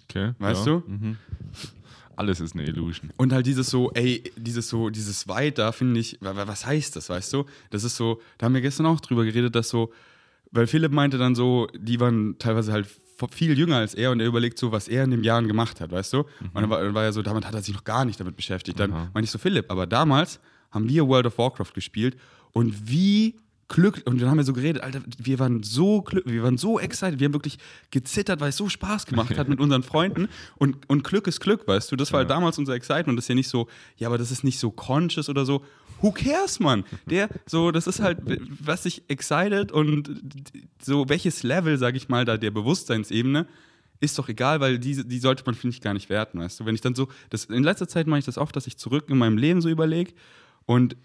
[0.09, 0.79] okay, Weißt ja.
[0.81, 0.83] du?
[0.87, 1.17] Mhm.
[2.15, 3.09] Alles ist eine Illusion.
[3.17, 6.95] Und halt dieses so, ey, dieses so, dieses Weiter, finde ich, wa- wa- was heißt
[6.95, 7.45] das, weißt du?
[7.71, 9.91] Das ist so, da haben wir gestern auch drüber geredet, dass so,
[10.51, 12.87] weil Philipp meinte dann so, die waren teilweise halt
[13.31, 15.91] viel jünger als er und er überlegt so, was er in den Jahren gemacht hat,
[15.91, 16.19] weißt du?
[16.19, 18.35] Und dann war, dann war er so, damit hat er sich noch gar nicht damit
[18.35, 18.79] beschäftigt.
[18.79, 19.09] Dann Aha.
[19.13, 20.39] meinte ich so, Philipp, aber damals
[20.69, 22.15] haben wir World of Warcraft gespielt
[22.51, 23.39] und wie
[23.73, 26.79] glücklich, und dann haben wir so geredet, Alter, wir waren so glücklich, wir waren so
[26.79, 27.57] excited, wir haben wirklich
[27.89, 30.29] gezittert, weil es so Spaß gemacht hat mit unseren Freunden.
[30.57, 33.29] Und, und Glück ist Glück, weißt du, das war halt damals unser Excitement, das ist
[33.29, 35.65] ja nicht so, ja, aber das ist nicht so conscious oder so,
[36.01, 36.83] who cares, Mann?
[37.07, 38.19] Der, so, das ist halt,
[38.63, 40.21] was sich excited und
[40.79, 43.47] so, welches Level, sag ich mal, da der Bewusstseinsebene,
[44.01, 46.65] ist doch egal, weil die, die sollte man, finde ich, gar nicht werten, weißt du,
[46.65, 49.05] wenn ich dann so, das, in letzter Zeit mache ich das oft, dass ich zurück
[49.09, 50.13] in meinem Leben so überlege
[50.65, 50.95] und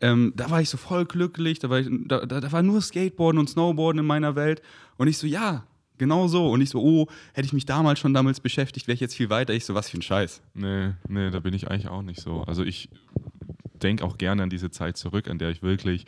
[0.00, 2.80] ähm, da war ich so voll glücklich, da war, ich, da, da, da war nur
[2.80, 4.62] Skateboarden und Snowboarden in meiner Welt.
[4.96, 5.64] Und ich so, ja,
[5.98, 6.50] genau so.
[6.50, 9.30] Und ich so, oh, hätte ich mich damals schon damals beschäftigt, wäre ich jetzt viel
[9.30, 9.52] weiter.
[9.52, 10.42] Ich so, was für ein Scheiß.
[10.54, 12.42] Nee, nee, da bin ich eigentlich auch nicht so.
[12.42, 12.88] Also ich
[13.74, 16.06] denke auch gerne an diese Zeit zurück, an der ich wirklich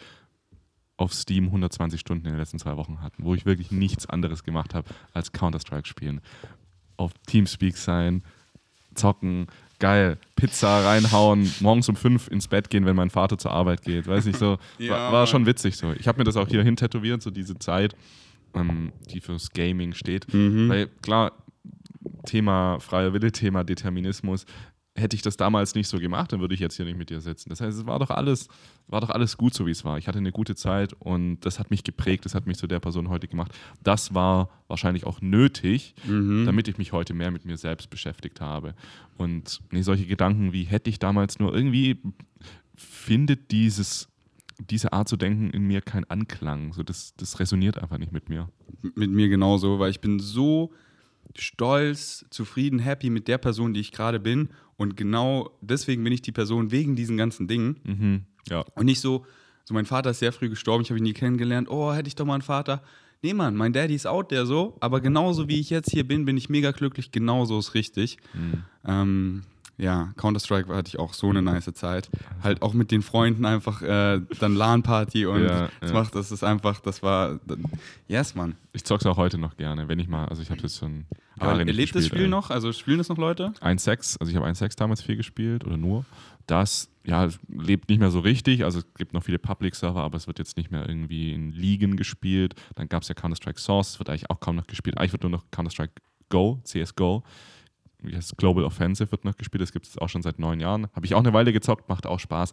[0.96, 4.44] auf Steam 120 Stunden in den letzten zwei Wochen hatte, wo ich wirklich nichts anderes
[4.44, 6.20] gemacht habe als Counter-Strike spielen.
[6.96, 8.22] Auf Teamspeak sein,
[8.94, 9.46] zocken,
[9.82, 14.06] geil, Pizza reinhauen, morgens um fünf ins Bett gehen, wenn mein Vater zur Arbeit geht.
[14.06, 14.58] Weiß nicht so.
[14.78, 15.92] Ja, war, war schon witzig so.
[15.98, 17.96] Ich habe mir das auch hier hin tätowiert, so diese Zeit,
[18.54, 20.32] ähm, die fürs Gaming steht.
[20.68, 21.32] Weil klar,
[22.24, 24.46] Thema freier Wille, Thema Determinismus.
[24.94, 27.22] Hätte ich das damals nicht so gemacht, dann würde ich jetzt hier nicht mit dir
[27.22, 27.48] sitzen.
[27.48, 28.48] Das heißt, es war doch alles,
[28.88, 29.96] war doch alles gut, so wie es war.
[29.96, 32.78] Ich hatte eine gute Zeit und das hat mich geprägt, das hat mich zu der
[32.78, 33.52] Person heute gemacht.
[33.82, 35.94] Das war wahrscheinlich auch nötig,
[36.44, 38.74] damit ich mich heute mehr mit mir selbst beschäftigt habe.
[39.16, 42.02] Und nee, solche Gedanken wie hätte ich damals nur irgendwie
[42.76, 44.08] findet dieses
[44.70, 46.72] diese Art zu denken in mir keinen Anklang.
[46.72, 48.48] So, das, das resoniert einfach nicht mit mir.
[48.94, 50.72] Mit mir genauso, weil ich bin so
[51.38, 54.50] stolz, zufrieden, happy mit der Person, die ich gerade bin.
[54.76, 57.80] Und genau deswegen bin ich die Person wegen diesen ganzen Dingen.
[57.84, 58.22] Mhm.
[58.48, 58.64] Ja.
[58.74, 59.26] Und nicht so,
[59.64, 61.68] so mein Vater ist sehr früh gestorben, ich habe ihn nie kennengelernt.
[61.70, 62.82] Oh, hätte ich doch mal einen Vater.
[63.22, 66.24] Nee, Mann, mein Daddy ist out there so, aber genauso wie ich jetzt hier bin,
[66.24, 67.12] bin ich mega glücklich.
[67.12, 68.18] Genauso ist richtig.
[68.34, 68.64] Mhm.
[68.84, 69.42] Ähm,
[69.82, 72.08] ja, Counter-Strike hatte ich auch so eine nice Zeit.
[72.42, 75.98] Halt auch mit den Freunden einfach äh, dann LAN-Party und Ja, das ja.
[75.98, 77.40] macht, das ist einfach, das war,
[78.06, 78.54] yes, Mann.
[78.72, 81.04] Ich zock's auch heute noch gerne, wenn ich mal, also ich habe das schon
[81.36, 82.28] Aber erlebt das gespielt, Spiel ey.
[82.28, 82.50] noch?
[82.50, 83.52] Also spielen das noch Leute?
[83.60, 86.04] 1.6, also ich habe 1.6 damals viel gespielt oder nur.
[86.46, 90.28] Das ja, lebt nicht mehr so richtig, also es gibt noch viele Public-Server, aber es
[90.28, 92.54] wird jetzt nicht mehr irgendwie in Ligen gespielt.
[92.76, 94.96] Dann gab es ja Counter-Strike Source, wird eigentlich auch kaum noch gespielt.
[94.98, 95.94] Eigentlich wird nur noch Counter-Strike
[96.28, 97.24] Go, CSGO.
[98.02, 98.36] Wie heißt es?
[98.36, 100.88] Global Offensive wird noch gespielt, das gibt es auch schon seit neun Jahren.
[100.94, 102.52] Habe ich auch eine Weile gezockt, macht auch Spaß.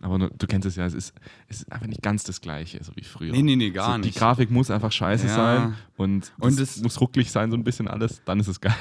[0.00, 1.14] Aber nur, du kennst es ja, es ist,
[1.48, 3.32] es ist einfach nicht ganz das Gleiche, so wie früher.
[3.32, 4.14] Nee, nee, nee, gar so, nicht.
[4.14, 5.34] Die Grafik muss einfach scheiße Ja.
[5.34, 8.60] sein und, Und es es- muss rucklig sein, so ein bisschen alles, dann ist es
[8.60, 8.74] geil.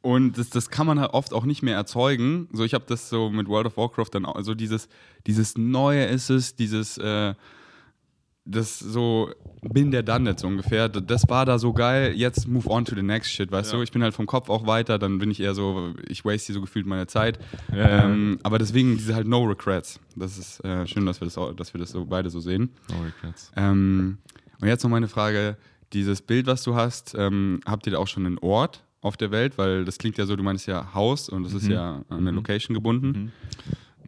[0.00, 2.48] Und das, das kann man halt oft auch nicht mehr erzeugen.
[2.52, 4.88] So, ich habe das so mit World of Warcraft dann auch, also dieses,
[5.26, 7.34] dieses Neue ist es, dieses, äh,
[8.50, 9.30] das so,
[9.62, 10.88] bin der dann jetzt ungefähr.
[10.88, 13.78] Das war da so geil, jetzt move on to the next shit, weißt Ja.
[13.78, 13.82] du?
[13.84, 16.54] Ich bin halt vom Kopf auch weiter, dann bin ich eher so, ich waste hier
[16.54, 17.38] so gefühlt meine Zeit.
[17.70, 18.04] Ja, ja.
[18.06, 20.00] Ähm, aber deswegen diese halt No Regrets.
[20.16, 22.70] Das ist äh, schön, dass wir das, auch, dass wir das so beide so sehen.
[22.90, 23.52] No regrets.
[23.56, 24.18] Ähm,
[24.60, 25.56] und jetzt noch meine Frage:
[25.92, 29.30] Dieses Bild, was du hast, ähm, habt ihr da auch schon einen Ort auf der
[29.30, 29.58] Welt?
[29.58, 32.30] Weil das klingt ja so, du meinst ja Haus und das ist ja an eine
[32.30, 33.32] Location gebunden.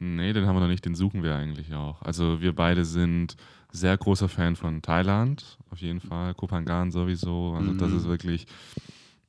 [0.03, 2.01] Nee, den haben wir noch nicht, den suchen wir eigentlich auch.
[2.01, 3.37] Also wir beide sind
[3.71, 6.35] sehr großer Fan von Thailand, auf jeden Fall.
[6.35, 7.55] Kopangan sowieso.
[7.55, 8.47] Also das ist wirklich,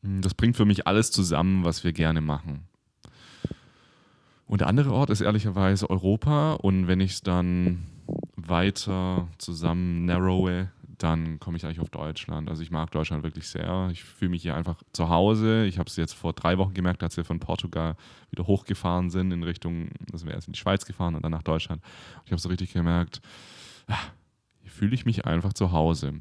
[0.02, 2.64] mm, das bringt für mich alles zusammen, was wir gerne machen.
[4.48, 6.54] Und der andere Ort ist ehrlicherweise Europa.
[6.54, 7.84] Und wenn ich es dann
[8.38, 10.70] weiter zusammen narrowe,
[11.04, 12.50] dann komme ich eigentlich auf Deutschland.
[12.50, 13.90] Also ich mag Deutschland wirklich sehr.
[13.92, 15.66] Ich fühle mich hier einfach zu Hause.
[15.66, 17.96] Ich habe es jetzt vor drei Wochen gemerkt, als wir von Portugal
[18.30, 21.44] wieder hochgefahren sind in Richtung, also wir erst in die Schweiz gefahren und dann nach
[21.44, 21.82] Deutschland.
[22.18, 23.22] Und ich habe so richtig gemerkt,
[23.88, 23.98] ah,
[24.62, 26.14] hier fühle ich mich einfach zu Hause.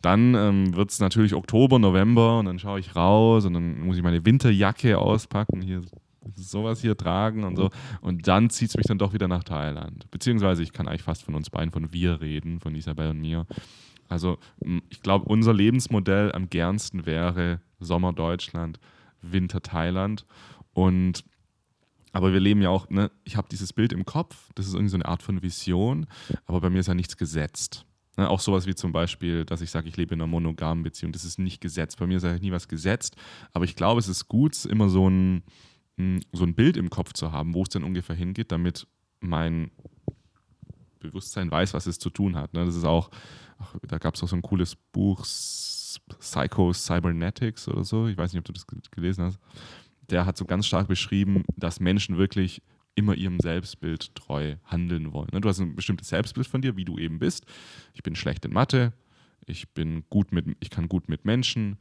[0.00, 3.96] Dann ähm, wird es natürlich Oktober, November und dann schaue ich raus und dann muss
[3.96, 5.82] ich meine Winterjacke auspacken, hier
[6.34, 7.70] sowas hier tragen und so.
[8.00, 10.10] Und dann zieht es mich dann doch wieder nach Thailand.
[10.10, 13.46] Beziehungsweise ich kann eigentlich fast von uns beiden, von wir reden, von Isabel und mir.
[14.08, 14.38] Also
[14.90, 18.78] ich glaube, unser Lebensmodell am gernsten wäre Sommer Deutschland,
[19.22, 20.26] Winter Thailand.
[20.72, 21.24] Und
[22.12, 24.90] aber wir leben ja auch, ne, ich habe dieses Bild im Kopf, das ist irgendwie
[24.90, 26.06] so eine Art von Vision,
[26.46, 27.84] aber bei mir ist ja nichts gesetzt.
[28.16, 31.10] Ne, auch sowas wie zum Beispiel, dass ich sage, ich lebe in einer monogamen Beziehung,
[31.10, 31.98] das ist nicht gesetzt.
[31.98, 33.16] Bei mir ist ja nie was gesetzt,
[33.52, 35.42] aber ich glaube, es ist gut, immer so ein,
[36.32, 38.86] so ein Bild im Kopf zu haben, wo es denn ungefähr hingeht, damit
[39.20, 39.72] mein
[41.00, 42.54] Bewusstsein weiß, was es zu tun hat.
[42.54, 42.64] Ne?
[42.64, 43.10] Das ist auch,
[43.58, 45.24] ach, da gab es auch so ein cooles Buch,
[46.18, 48.08] Psycho Cybernetics oder so.
[48.08, 49.38] Ich weiß nicht, ob du das ge- gelesen hast.
[50.10, 52.62] Der hat so ganz stark beschrieben, dass Menschen wirklich
[52.94, 55.28] immer ihrem Selbstbild treu handeln wollen.
[55.32, 55.40] ne?
[55.40, 57.46] Du hast ein bestimmtes Selbstbild von dir, wie du eben bist.
[57.94, 58.92] Ich bin schlecht in Mathe,
[59.46, 61.78] ich bin gut mit, ich kann gut mit Menschen,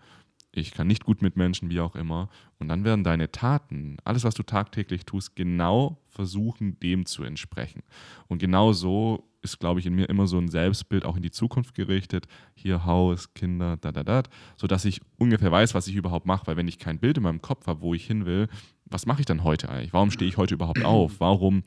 [0.51, 2.29] ich kann nicht gut mit Menschen, wie auch immer.
[2.59, 7.83] Und dann werden deine Taten, alles, was du tagtäglich tust, genau versuchen, dem zu entsprechen.
[8.27, 11.31] Und genau so ist, glaube ich, in mir immer so ein Selbstbild auch in die
[11.31, 12.27] Zukunft gerichtet.
[12.55, 14.23] Hier Haus, Kinder, da, da, da.
[14.57, 16.47] Sodass ich ungefähr weiß, was ich überhaupt mache.
[16.47, 18.47] Weil wenn ich kein Bild in meinem Kopf habe, wo ich hin will,
[18.85, 19.93] was mache ich dann heute eigentlich?
[19.93, 21.19] Warum stehe ich heute überhaupt auf?
[21.19, 21.63] Warum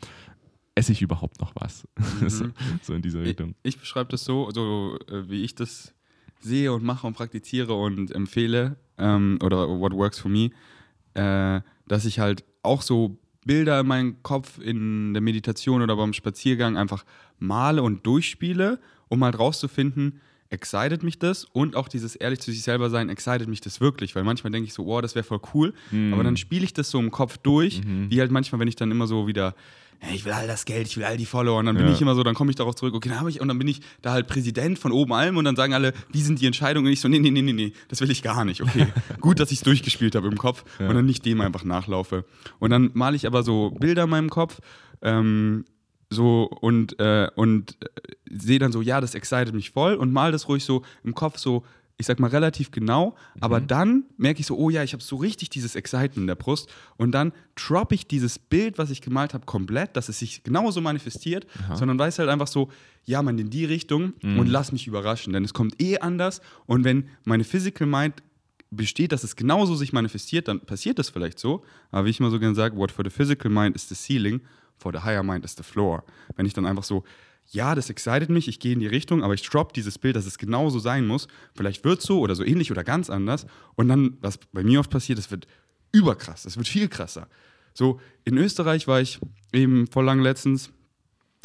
[0.75, 1.87] esse ich überhaupt noch was?
[2.29, 2.47] so,
[2.83, 3.55] so in diese Ich, Richtung.
[3.63, 5.95] ich beschreibe das so, so äh, wie ich das
[6.41, 10.51] sehe und mache und praktiziere und empfehle ähm, oder what works for me,
[11.15, 16.13] äh, dass ich halt auch so Bilder in meinem Kopf in der Meditation oder beim
[16.13, 17.05] Spaziergang einfach
[17.39, 18.79] male und durchspiele,
[19.09, 21.45] um halt rauszufinden, excited mich das?
[21.45, 24.67] Und auch dieses ehrlich zu sich selber sein, excited mich das wirklich, weil manchmal denke
[24.67, 25.73] ich so, oh, das wäre voll cool,
[26.13, 27.81] aber dann spiele ich das so im Kopf durch,
[28.11, 29.55] wie halt manchmal, wenn ich dann immer so wieder
[30.15, 31.59] ich will all das Geld, ich will all die Follower.
[31.59, 31.93] Und dann bin Ja.
[31.93, 33.69] ich immer so, dann komme ich darauf zurück, okay, dann habe ich, und dann bin
[33.69, 36.87] ich da halt Präsident von oben allem und dann sagen alle, wie sind die Entscheidungen?
[36.87, 38.63] Und ich so, nee, nee, nee, nee, nee, das will ich gar nicht.
[38.63, 38.87] Okay,
[39.21, 42.25] gut, dass ich es durchgespielt habe im Kopf und dann nicht dem einfach nachlaufe.
[42.59, 44.61] Und dann male ich aber so Bilder in meinem Kopf,
[45.03, 45.65] ähm,
[46.09, 47.89] so und, äh, und äh,
[48.31, 51.39] sehe dann so, ja, das excited mich voll und mal das ruhig so im Kopf
[51.39, 51.65] so,
[51.99, 55.17] ich sag mal relativ genau, aber dann merke ich so, oh ja, ich habe so
[55.17, 59.33] richtig dieses Excitement in der Brust und dann droppe ich dieses Bild, was ich gemalt
[59.33, 62.71] habe, komplett, dass es sich genauso manifestiert, sondern weiß halt einfach so,
[63.05, 66.85] ja, man in die Richtung und lass mich überraschen, denn es kommt eh anders und
[66.85, 68.23] wenn meine Physical Mind
[68.71, 71.65] besteht, dass es genauso sich manifestiert, dann passiert das vielleicht so.
[71.91, 74.41] Aber wie ich immer so gerne sage, what for the physical mind is the ceiling,
[74.77, 76.05] for the higher mind is the floor.
[76.35, 77.05] Wenn ich dann einfach so,
[77.49, 80.27] ja, das excited mich, ich gehe in die Richtung, aber ich drop dieses Bild, dass
[80.27, 81.29] es genauso sein muss.
[81.55, 83.47] Vielleicht wird so oder so ähnlich oder ganz anders.
[83.77, 85.47] Und dann, was bei mir oft passiert, es wird
[85.93, 87.29] überkrass, es wird viel krasser.
[87.73, 89.21] So, in Österreich war ich
[89.53, 90.71] eben vor lang letztens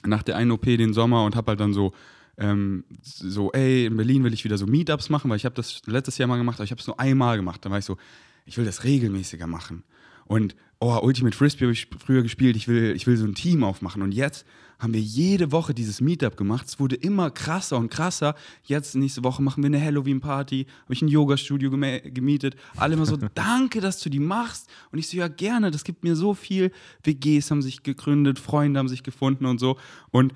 [0.03, 1.93] nach der einen OP den Sommer und habe halt dann so,
[2.37, 5.81] ähm, so, ey, in Berlin will ich wieder so Meetups machen, weil ich habe das
[5.85, 7.63] letztes Jahr mal gemacht, aber ich habe es nur einmal gemacht.
[7.63, 7.97] Dann war ich so,
[8.45, 9.83] ich will das regelmäßiger machen.
[10.25, 13.63] Und, oh, Ultimate Frisbee habe ich früher gespielt, ich will, ich will so ein Team
[13.63, 14.01] aufmachen.
[14.01, 14.45] Und jetzt
[14.79, 16.65] haben wir jede Woche dieses Meetup gemacht.
[16.67, 18.33] Es wurde immer krasser und krasser.
[18.63, 22.55] Jetzt, nächste Woche, machen wir eine Halloween-Party, habe ich ein Yoga-Studio gemietet.
[22.75, 24.69] Alle immer so, danke, dass du die machst.
[24.91, 26.71] Und ich so, ja, gerne, das gibt mir so viel.
[27.03, 29.77] WGs haben sich gegründet, Freunde haben sich gefunden und so.
[30.09, 30.33] Und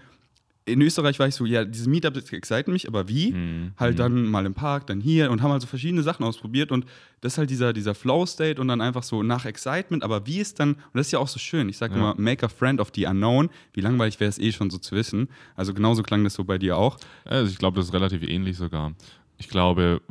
[0.67, 3.31] in Österreich war ich so, ja, dieses Meetup das excite mich, aber wie?
[3.33, 3.71] Mhm.
[3.77, 6.85] Halt dann mal im Park, dann hier und haben also verschiedene Sachen ausprobiert und
[7.21, 10.59] das ist halt dieser, dieser Flow-State und dann einfach so nach Excitement, aber wie ist
[10.59, 11.99] dann, und das ist ja auch so schön, ich sage Ja.
[11.99, 14.95] immer, make a friend of the unknown, wie langweilig wäre es eh schon so zu
[14.95, 16.97] wissen, also genauso klang das so bei dir auch.
[17.25, 18.93] Also ich glaube, das ist relativ ähnlich sogar.
[19.37, 20.01] Ich glaube,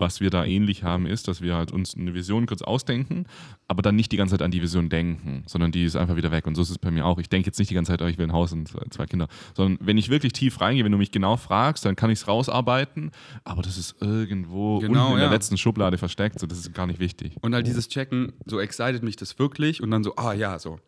[0.00, 3.26] was wir da ähnlich haben, ist, dass wir halt uns eine Vision kurz ausdenken,
[3.66, 6.30] aber dann nicht die ganze Zeit an die Vision denken, sondern die ist einfach wieder
[6.30, 6.46] weg.
[6.46, 7.18] Und so ist es bei mir auch.
[7.18, 9.28] Ich denke jetzt nicht die ganze Zeit, oh, ich will ein Haus und zwei- Kinder,
[9.56, 12.28] sondern wenn ich wirklich tief reingehe, wenn du mich genau fragst, dann kann ich es
[12.28, 13.10] rausarbeiten,
[13.44, 15.32] aber das ist irgendwo Genau, unten in der ja.
[15.32, 17.36] letzten Schublade versteckt, so das ist gar nicht wichtig.
[17.40, 20.78] Und halt dieses Checken, so excited mich das wirklich und dann so, ah ja, so.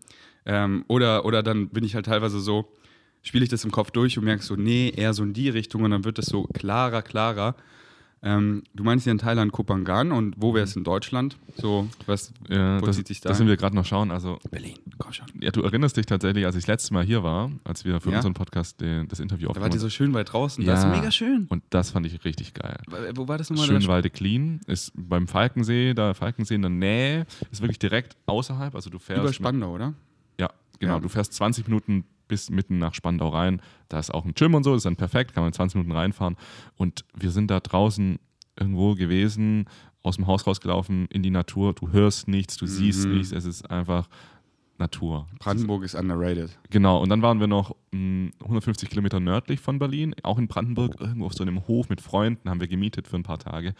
[0.47, 2.67] Ähm, oder, oder dann bin ich halt teilweise so,
[3.23, 5.83] spiele ich das im Kopf durch und merke so, nee, eher so in die Richtung
[5.83, 7.55] und dann wird das so klarer, klarer.
[8.23, 11.39] Ähm, du meinst ja in Thailand Kopangan und wo wäre es in Deutschland?
[11.57, 14.11] So, was, Ja, wo das, zieht sich da das sind wir gerade noch schauen.
[14.11, 15.27] Also Berlin, komm schon.
[15.41, 18.11] Ja, du erinnerst dich tatsächlich, als ich das letzte Mal hier war, als wir für
[18.11, 18.17] Ja.
[18.19, 20.73] unseren Podcast den, das Interview Da wart aufgenommen ihr so schön weit draußen, Ja.
[20.75, 21.47] das ist mega schön.
[21.49, 22.79] Und das fand ich richtig geil.
[23.15, 23.67] Wo war das nochmal?
[23.67, 28.75] Schönwalde Clean ist beim Falkensee, da Falkensee in der Nähe, ist wirklich direkt außerhalb.
[28.75, 29.23] Also du fährst.
[29.23, 29.95] Über Spandau, oder?
[30.39, 30.95] Ja, genau.
[30.97, 31.01] Ja.
[31.01, 33.61] Du fährst 20 Minuten bis mitten nach Spandau rein.
[33.91, 35.93] Da ist auch ein Gym und so, ist dann perfekt, kann man in 20 Minuten
[35.97, 36.37] reinfahren.
[36.77, 38.19] Und wir sind da draußen
[38.59, 39.67] irgendwo gewesen,
[40.03, 41.75] aus dem Haus rausgelaufen, in die Natur.
[41.75, 43.19] Du hörst nichts, du siehst Mhm.
[43.19, 44.09] nichts, es ist einfach
[44.79, 45.27] Natur.
[45.41, 46.59] Brandenburg ist underrated.
[46.71, 50.97] Genau, und dann waren wir noch mh, 150 Kilometer nördlich von Berlin, auch in Brandenburg,
[50.99, 53.75] irgendwo auf so einem Hof mit Freunden, haben wir gemietet für ein paar Tage.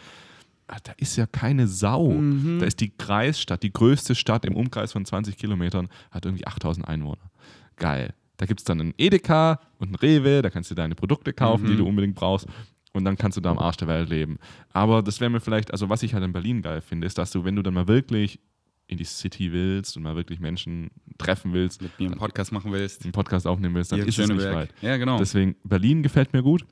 [0.67, 2.11] Ah, Da ist ja keine Sau.
[2.11, 2.59] Mhm.
[2.59, 6.87] Da ist die Kreisstadt, die größte Stadt im Umkreis von 20 Kilometern, hat irgendwie 8000
[6.87, 7.31] Einwohner.
[7.77, 8.13] Geil.
[8.41, 11.65] Da gibt es dann einen Edeka und einen Rewe, da kannst du deine Produkte kaufen,
[11.65, 11.67] Mhm.
[11.69, 12.47] die du unbedingt brauchst.
[12.93, 14.37] und dann kannst du da am Arsch der Welt leben.
[14.73, 17.29] Aber das wäre mir vielleicht, also was ich halt in Berlin geil finde, ist, dass
[17.31, 18.39] du, wenn du dann mal wirklich
[18.87, 22.71] in die City willst und mal wirklich Menschen treffen willst, Mit mir einen Podcast machen
[22.73, 23.03] willst.
[23.03, 24.73] einen Podcast aufnehmen willst, dann ist es nicht weit.
[24.81, 25.17] Ja, genau.
[25.19, 26.65] Deswegen, Berlin gefällt mir gut.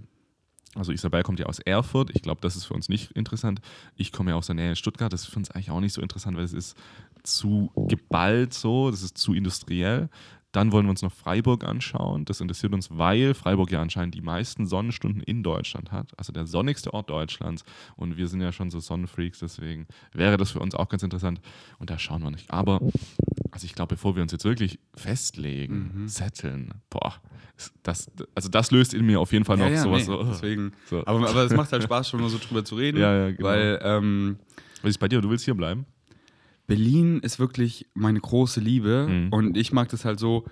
[0.76, 2.10] Also Isabel kommt ja aus Erfurt.
[2.14, 3.62] Ich glaube, das ist für uns nicht interessant.
[3.96, 5.14] Ich komme ja aus der Nähe in Stuttgart.
[5.14, 6.76] Das ist für uns eigentlich auch nicht so interessant, weil es ist
[7.24, 10.10] zu geballt so, das ist zu industriell.
[10.52, 12.26] Dann wollen wir uns noch Freiburg anschauen.
[12.26, 16.12] Das interessiert uns, weil Freiburg ja anscheinend die meisten Sonnenstunden in Deutschland hat.
[16.18, 17.64] Also der sonnigste Ort Deutschlands.
[17.96, 21.40] Und wir sind ja schon so Sonnenfreaks, deswegen wäre das für uns auch ganz interessant.
[21.78, 22.50] Und da schauen wir nicht.
[22.52, 22.80] Aber,
[23.52, 26.08] also ich glaube, bevor wir uns jetzt wirklich festlegen, Mhm.
[26.08, 27.14] setteln, boah,
[27.84, 30.00] das, also das löst in mir auf jeden Fall noch sowas.
[30.00, 30.72] nee, so, deswegen.
[30.90, 31.06] So.
[31.06, 32.98] Aber, aber es macht halt Spaß, schon nur so drüber zu reden.
[33.00, 33.44] Ja, ja, genau.
[33.50, 34.38] Weil ähm,
[34.82, 35.22] Was ist bei dir?
[35.22, 35.86] Du willst hier bleiben?
[36.70, 39.34] Berlin ist wirklich meine große Liebe Mhm.
[39.34, 40.46] und ich mag das halt so,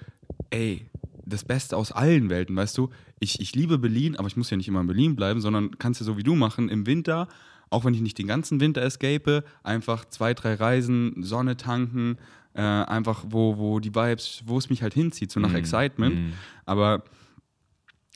[0.50, 0.90] ey,
[1.26, 2.90] das Beste aus allen Welten, weißt du?
[3.20, 6.02] Ich, ich liebe Berlin, aber ich muss ja nicht immer in Berlin bleiben, sondern kannst
[6.02, 7.28] ja so wie du machen, im Winter,
[7.70, 12.18] auch wenn ich nicht den ganzen Winter escape, einfach zwei, drei Reisen, Sonne tanken,
[12.54, 16.16] äh, einfach wo, wo die Vibes, wo es mich halt hinzieht, so nach Excitement.
[16.16, 16.34] Mhm.
[16.66, 17.04] Aber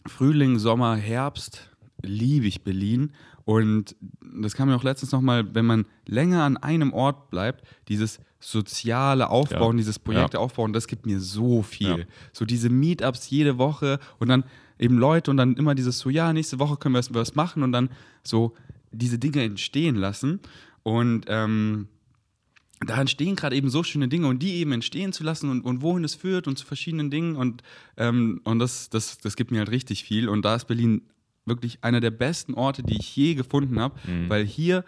[0.07, 1.69] Frühling, Sommer, Herbst
[2.01, 3.11] liebe ich Berlin.
[3.45, 3.95] Und
[4.41, 9.29] das kam mir auch letztens nochmal, wenn man länger an einem Ort bleibt, dieses soziale
[9.29, 9.81] Aufbauen, Ja.
[9.81, 10.41] dieses Projekte Ja.
[10.43, 11.99] aufbauen, das gibt mir so viel.
[11.99, 12.05] Ja.
[12.33, 14.43] So diese Meetups jede Woche und dann
[14.79, 17.71] eben Leute und dann immer dieses so, ja, nächste Woche können wir was- machen und
[17.71, 17.89] dann
[18.23, 18.53] so
[18.91, 20.39] diese Dinge entstehen lassen.
[20.83, 21.87] Und ähm,
[22.83, 25.83] da entstehen gerade eben so schöne Dinge und die eben entstehen zu lassen und, und
[25.83, 27.61] wohin es führt und zu verschiedenen Dingen und,
[27.97, 31.03] ähm, und das, das, das gibt mir halt richtig viel und da ist Berlin
[31.45, 33.95] wirklich einer der besten Orte, die ich je gefunden habe,
[34.27, 34.83] weil hier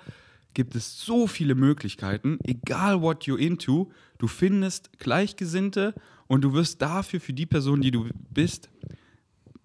[0.53, 5.95] gibt es so viele Möglichkeiten, egal what you're into, du findest Gleichgesinnte
[6.27, 8.69] und du wirst dafür für die Person, die du bist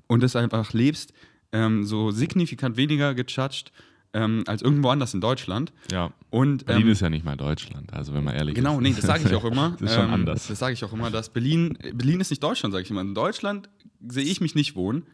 [0.07, 1.13] und das einfach lebst,
[1.53, 3.71] ähm, so signifikant weniger gejudged
[4.15, 5.73] ähm, als irgendwo anders in Deutschland.
[5.93, 6.13] Ja.
[6.31, 8.81] Und, Berlin ähm, ist ja nicht mal Deutschland, also wenn man ehrlich Genau, ist.
[8.83, 9.77] nee, das sage ich auch immer.
[9.81, 10.47] Das ist schon Ähm, anders.
[10.49, 13.03] Das sage ich auch immer, dass Berlin, Berlin ist nicht Deutschland, sage ich immer.
[13.03, 13.69] In Deutschland
[14.09, 15.05] sehe ich mich nicht wohnen,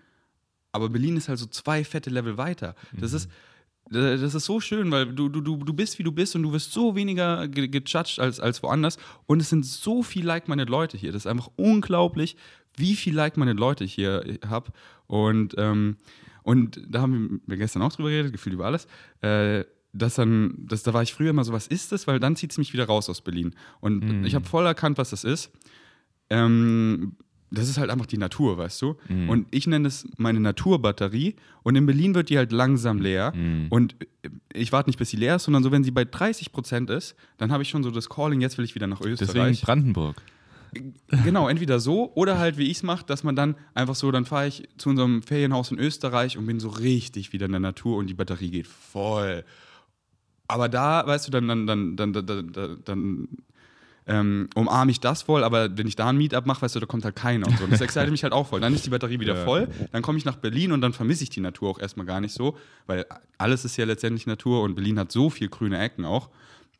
[0.74, 2.74] aber Berlin ist halt so zwei fette Level weiter.
[2.98, 3.16] Das Mhm.
[3.18, 3.28] ist
[3.90, 6.52] das ist so schön, weil du, du, du, du bist, wie du bist und du
[6.54, 8.96] wirst so weniger ge gejudged als, als woanders.
[9.26, 11.12] Und es sind so viel like-minded Leute hier.
[11.12, 12.34] Das ist einfach unglaublich,
[12.78, 14.72] wie viel like-minded Leute ich hier habe.
[15.06, 15.98] Und, ähm,
[16.44, 18.86] und da haben wir gestern auch drüber geredet, gefühlt über alles.
[19.20, 22.06] Äh, dass dann, dass, da war ich früher immer so, was ist das?
[22.06, 23.54] Weil dann zieht es mich wieder raus aus Berlin.
[23.80, 24.24] Und Mhm.
[24.24, 25.50] ich habe voll erkannt, was das ist.
[26.30, 27.16] Ähm,
[27.54, 28.96] das ist halt einfach die Natur, weißt du?
[29.08, 29.28] Mhm.
[29.28, 31.36] Und ich nenne es meine Naturbatterie.
[31.62, 33.32] Und in Berlin wird die halt langsam leer.
[33.34, 33.66] Mhm.
[33.70, 33.96] Und
[34.52, 37.14] ich warte nicht, bis sie leer ist, sondern so, wenn sie bei 30 Prozent ist,
[37.38, 39.62] dann habe ich schon so das Calling, jetzt will ich wieder nach Deswegen Österreich.
[39.62, 40.22] Brandenburg.
[41.24, 44.24] Genau, entweder so oder halt, wie ich es mache, dass man dann einfach so, dann
[44.24, 47.96] fahre ich zu unserem Ferienhaus in Österreich und bin so richtig wieder in der Natur
[47.96, 49.44] und die Batterie geht voll.
[50.48, 53.28] Aber da, weißt du, dann, dann, dann, dann, dann, dann, dann
[54.06, 56.86] ähm, umarme ich das voll, aber wenn ich da ein Meetup mache, weißt du, da
[56.86, 57.64] kommt halt keiner und so.
[57.64, 58.60] Und das excited mich halt auch voll.
[58.60, 59.44] Dann ist die Batterie wieder Ja.
[59.44, 62.20] voll, dann komme ich nach Berlin und dann vermisse ich die Natur auch erstmal gar
[62.20, 63.06] nicht so, weil
[63.38, 66.28] alles ist ja letztendlich Natur und Berlin hat so viel grüne Ecken auch.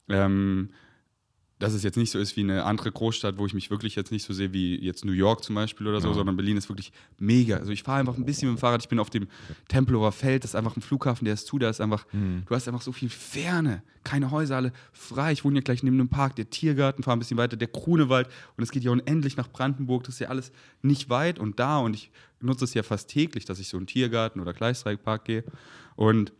[0.09, 0.69] Ähm,
[1.61, 4.11] dass es jetzt nicht so ist wie eine andere Großstadt, wo ich mich wirklich jetzt
[4.11, 6.15] nicht so sehe wie jetzt New York zum Beispiel oder so, Ja.
[6.15, 7.57] sondern Berlin ist wirklich mega.
[7.59, 9.29] Also ich fahre einfach ein bisschen mit dem Fahrrad, ich bin auf dem
[9.69, 12.67] Tempelhofer Feld, das ist einfach ein Flughafen, der ist zu, da ist einfach, du hast
[12.67, 15.33] einfach so viel Ferne, keine Häuser, alle frei.
[15.33, 18.29] Ich wohne ja gleich neben einem Park, der Tiergarten, fahre ein bisschen weiter, der Grunewald
[18.57, 20.51] und es geht ja unendlich nach Brandenburg, das ist ja alles
[20.83, 23.83] nicht weit und da und ich nutze es ja fast täglich, dass ich so in
[23.83, 25.45] einen Tiergarten oder Gleisdreieckpark gehe
[25.97, 26.33] und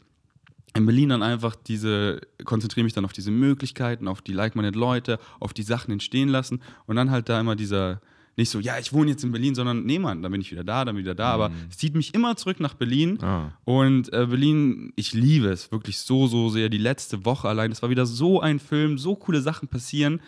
[0.77, 5.19] in Berlin dann einfach diese, konzentriere mich dann auf diese Möglichkeiten, auf die like-minded Leute,
[5.41, 8.01] auf die Sachen entstehen lassen und dann halt da immer dieser,
[8.37, 10.65] nicht so, ja, ich wohne jetzt in Berlin, sondern nee, Mann, dann bin ich wieder
[10.65, 13.53] da, dann wieder da, aber es zieht mich immer zurück nach Berlin Ah.
[13.65, 16.69] und äh, Berlin, ich liebe es wirklich so, so sehr.
[16.69, 20.21] Die letzte Woche allein, es war wieder so ein Film, so coole Sachen passieren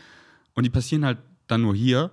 [0.55, 2.13] und die passieren halt dann nur hier.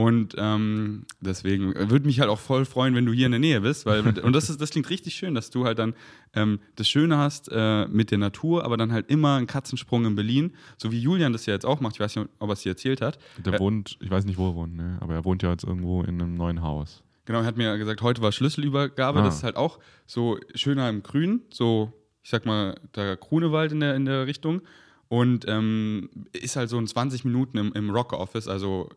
[0.00, 3.60] Und ähm, deswegen würde mich halt auch voll freuen, wenn du hier in der Nähe
[3.60, 5.92] bist, weil und das ist, das klingt richtig schön, dass du halt dann
[6.32, 10.14] ähm, das Schöne hast äh, mit der Natur, aber dann halt immer einen Katzensprung in
[10.14, 11.96] Berlin, so wie Julian das ja jetzt auch macht.
[11.96, 13.18] Ich weiß nicht, ob er es dir erzählt hat.
[13.44, 14.96] Der Äh, wohnt, ich weiß nicht, wo er wohnt, ne?
[15.00, 17.02] aber er wohnt ja jetzt irgendwo in einem neuen Haus.
[17.26, 19.20] Genau, er hat mir gesagt, heute war Schlüsselübergabe.
[19.20, 19.24] Ah.
[19.24, 23.80] Das ist halt auch so schöner im Grün, so, ich sag mal, der Grunewald in
[23.80, 24.62] der, in der Richtung.
[25.10, 28.90] Und ähm, ist halt so in 20 Minuten im, im Rock Office, also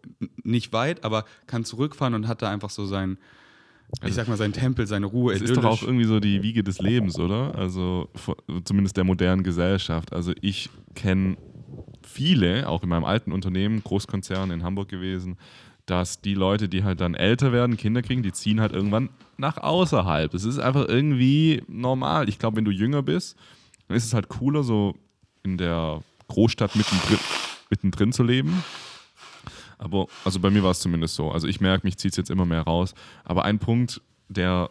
[0.43, 3.17] nicht weit, aber kann zurückfahren und hat da einfach so sein,
[4.05, 5.33] ich sag mal, seinen Tempel, seine Ruhe.
[5.33, 7.55] Es ist doch auch irgendwie so die Wiege des Lebens, oder?
[7.55, 8.09] Also
[8.63, 10.13] zumindest der modernen Gesellschaft.
[10.13, 11.35] Also ich kenne
[12.03, 15.37] viele, auch in meinem alten Unternehmen, Großkonzern in Hamburg gewesen,
[15.87, 19.57] dass die Leute, die halt dann älter werden, Kinder kriegen, die ziehen halt irgendwann nach
[19.57, 20.29] außerhalb.
[20.29, 22.29] Das ist einfach irgendwie normal.
[22.29, 23.35] Ich glaube, wenn du jünger bist,
[23.87, 24.93] dann ist es halt cooler, so
[25.43, 26.01] in der
[26.33, 27.19] Großstadt mittendrin,
[27.69, 28.63] mittendrin zu leben.
[29.77, 31.31] Aber, also bei mir war es zumindest so.
[31.31, 32.95] Also ich merke, mich zieht es jetzt immer mehr raus.
[33.23, 34.69] Aber ein Punkt, der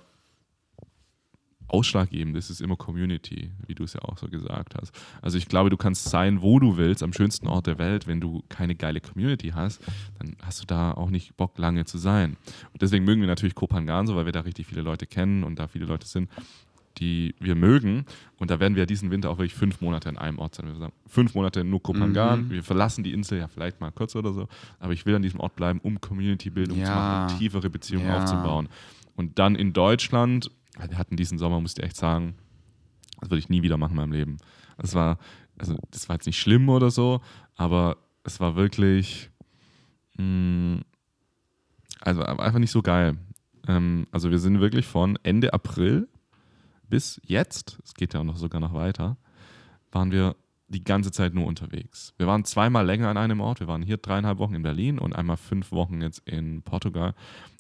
[1.69, 4.93] ausschlaggebend ist, ist immer Community, wie du es ja auch so gesagt hast.
[5.23, 8.07] Also ich glaube, du kannst sein, wo du willst, am schönsten Ort der Welt.
[8.07, 9.81] Wenn du keine geile Community hast,
[10.19, 12.37] dann hast du da auch nicht Bock, lange zu sein.
[12.73, 15.59] Und deswegen mögen wir natürlich Kopangan so, weil wir da richtig viele Leute kennen und
[15.59, 16.29] da viele Leute sind,
[16.99, 18.05] die wir mögen.
[18.37, 20.67] Und da werden wir diesen Winter auch wirklich fünf Monate an einem Ort sein.
[20.67, 22.45] Wir sagen, fünf Monate nur Kopangan.
[22.45, 22.51] Mhm.
[22.51, 24.49] Wir verlassen die Insel ja vielleicht mal kurz oder so.
[24.79, 26.95] Aber ich will an diesem Ort bleiben, um Community-Bildung zu Ja.
[26.95, 28.17] machen, um tiefere Beziehungen Ja.
[28.17, 28.69] aufzubauen.
[29.17, 30.51] Und dann in Deutschland,
[30.89, 32.35] wir hatten diesen Sommer, muss ich echt sagen,
[33.21, 34.37] das würde ich nie wieder machen in meinem Leben.
[34.79, 35.19] Das war,
[35.59, 37.21] also das war jetzt nicht schlimm oder so,
[37.57, 39.31] aber es war wirklich,
[40.17, 40.81] mh,
[42.01, 43.17] also einfach nicht so geil.
[43.69, 46.09] Ähm, also wir sind wirklich von Ende April
[46.93, 49.17] bis jetzt, es geht ja auch noch sogar noch weiter,
[49.93, 50.37] waren wir
[50.69, 52.13] die ganze Zeit nur unterwegs.
[52.19, 53.61] Wir waren zweimal länger an einem Ort.
[53.61, 57.15] Wir waren hier dreieinhalb Wochen in Berlin und einmal fünf Wochen jetzt in Portugal.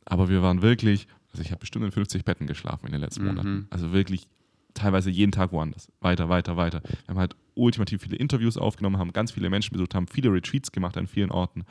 [0.04, 3.22] Aber wir waren wirklich, also ich habe bestimmt in 50 Betten geschlafen in den letzten
[3.22, 3.28] Mhm.
[3.28, 3.66] Monaten.
[3.70, 4.28] Also wirklich
[4.74, 5.90] teilweise jeden Tag woanders.
[6.00, 6.82] Weiter, weiter, weiter.
[6.82, 10.72] Wir haben halt ultimativ viele Interviews aufgenommen, haben ganz viele Menschen besucht, haben viele Retreats
[10.72, 11.64] gemacht an vielen Orten.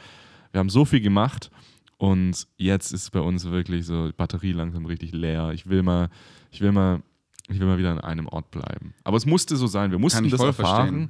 [0.52, 1.52] Wir haben so viel gemacht
[1.98, 5.52] und jetzt ist bei uns wirklich so die Batterie langsam richtig leer.
[5.54, 6.10] Ich will mal,
[6.52, 7.02] ich will mal,
[7.50, 8.94] ich will mal wieder an einem Ort bleiben.
[9.04, 9.92] Aber es musste so sein.
[9.92, 11.10] Wir mussten das erfahren,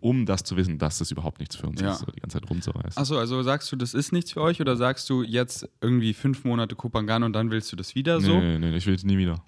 [0.00, 1.92] um das zu wissen, dass das überhaupt nichts für uns Ja.
[1.92, 3.00] ist, so die ganze Zeit rumzureißen.
[3.00, 6.44] Achso, also sagst du, das ist nichts für euch oder sagst du jetzt irgendwie fünf
[6.44, 8.38] Monate Kopangan und dann willst du das wieder so?
[8.38, 9.42] Nee, nee, ich will jetzt nie wieder.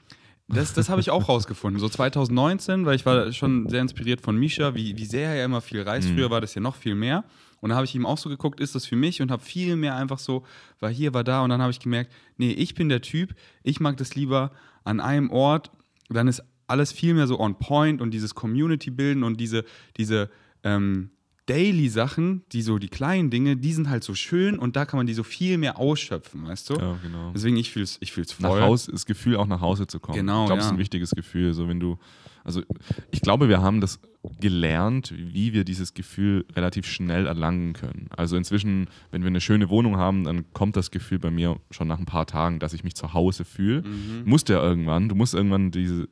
[0.48, 1.80] Das, das habe ich auch rausgefunden.
[1.80, 5.60] So 2019, weil ich war schon sehr inspiriert von Misha, wie, wie sehr er immer
[5.62, 6.08] viel reist.
[6.10, 6.14] Mhm.
[6.16, 7.24] Früher war das ja noch viel mehr.
[7.60, 9.22] Und da habe ich ihm auch so geguckt, ist das für mich?
[9.22, 10.44] Und habe viel mehr einfach so,
[10.80, 11.40] war hier, war da.
[11.42, 14.52] Und dann habe ich gemerkt, nee, ich bin der Typ, ich mag das lieber
[14.84, 15.70] an einem Ort.
[16.08, 19.64] Dann ist alles viel mehr so on point und dieses Community bilden und diese,
[19.96, 20.30] diese
[20.62, 21.10] ähm,
[21.46, 25.06] Daily-Sachen, die so die kleinen Dinge, die sind halt so schön und da kann man
[25.06, 26.74] die so viel mehr ausschöpfen, weißt du?
[26.74, 27.32] Ja, genau.
[27.34, 28.60] Deswegen, ich fühle es ich fühl's voll.
[28.60, 30.16] Nach Hause, das Gefühl, auch nach Hause zu kommen.
[30.16, 30.76] Genau, Ich glaube, es ist ja.
[30.76, 31.52] ein wichtiges Gefühl.
[31.52, 31.98] So, wenn du,
[32.44, 32.62] also
[33.10, 34.00] ich glaube, wir haben das
[34.40, 38.08] gelernt, wie wir dieses Gefühl relativ schnell erlangen können.
[38.16, 41.88] Also inzwischen, wenn wir eine schöne Wohnung haben, dann kommt das Gefühl bei mir schon
[41.88, 43.82] nach ein paar Tagen, dass ich mich zu Hause fühle.
[43.82, 44.22] Mhm.
[44.24, 46.08] Musst ja irgendwann, du musst irgendwann diese,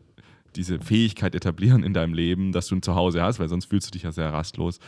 [0.56, 3.90] diese Fähigkeit etablieren in deinem Leben, dass du ein Zuhause hast, weil sonst fühlst du
[3.92, 4.78] dich ja sehr rastlos.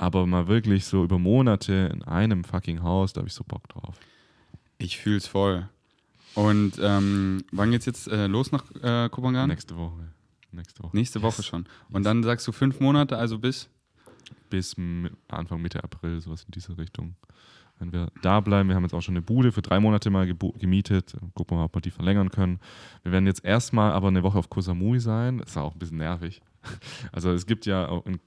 [0.00, 3.68] Aber mal wirklich so über Monate in einem fucking Haus, da habe ich so Bock
[3.68, 4.00] drauf.
[4.78, 5.68] Ich fühle es voll.
[6.34, 9.50] Und ähm, wann geht's jetzt äh, los nach äh, Kopangan?
[9.50, 10.08] Nächste Woche.
[10.52, 10.96] Nächste Woche.
[10.96, 11.66] Nächste Woche schon.
[11.90, 13.68] Und dann sagst du fünf Monate, also bis.
[14.48, 14.74] bis
[15.28, 17.14] Anfang, Mitte April, sowas in diese Richtung.
[17.78, 20.26] Wenn wir da bleiben, wir haben jetzt auch schon eine Bude für drei Monate mal
[20.26, 21.14] gemietet.
[21.34, 22.58] Gucken wir mal, ob wir die verlängern können.
[23.02, 25.38] Wir werden jetzt erstmal aber eine Woche auf Koh Samui sein.
[25.38, 26.40] Das ist auch ein bisschen nervig.
[27.12, 28.18] Also es gibt ja in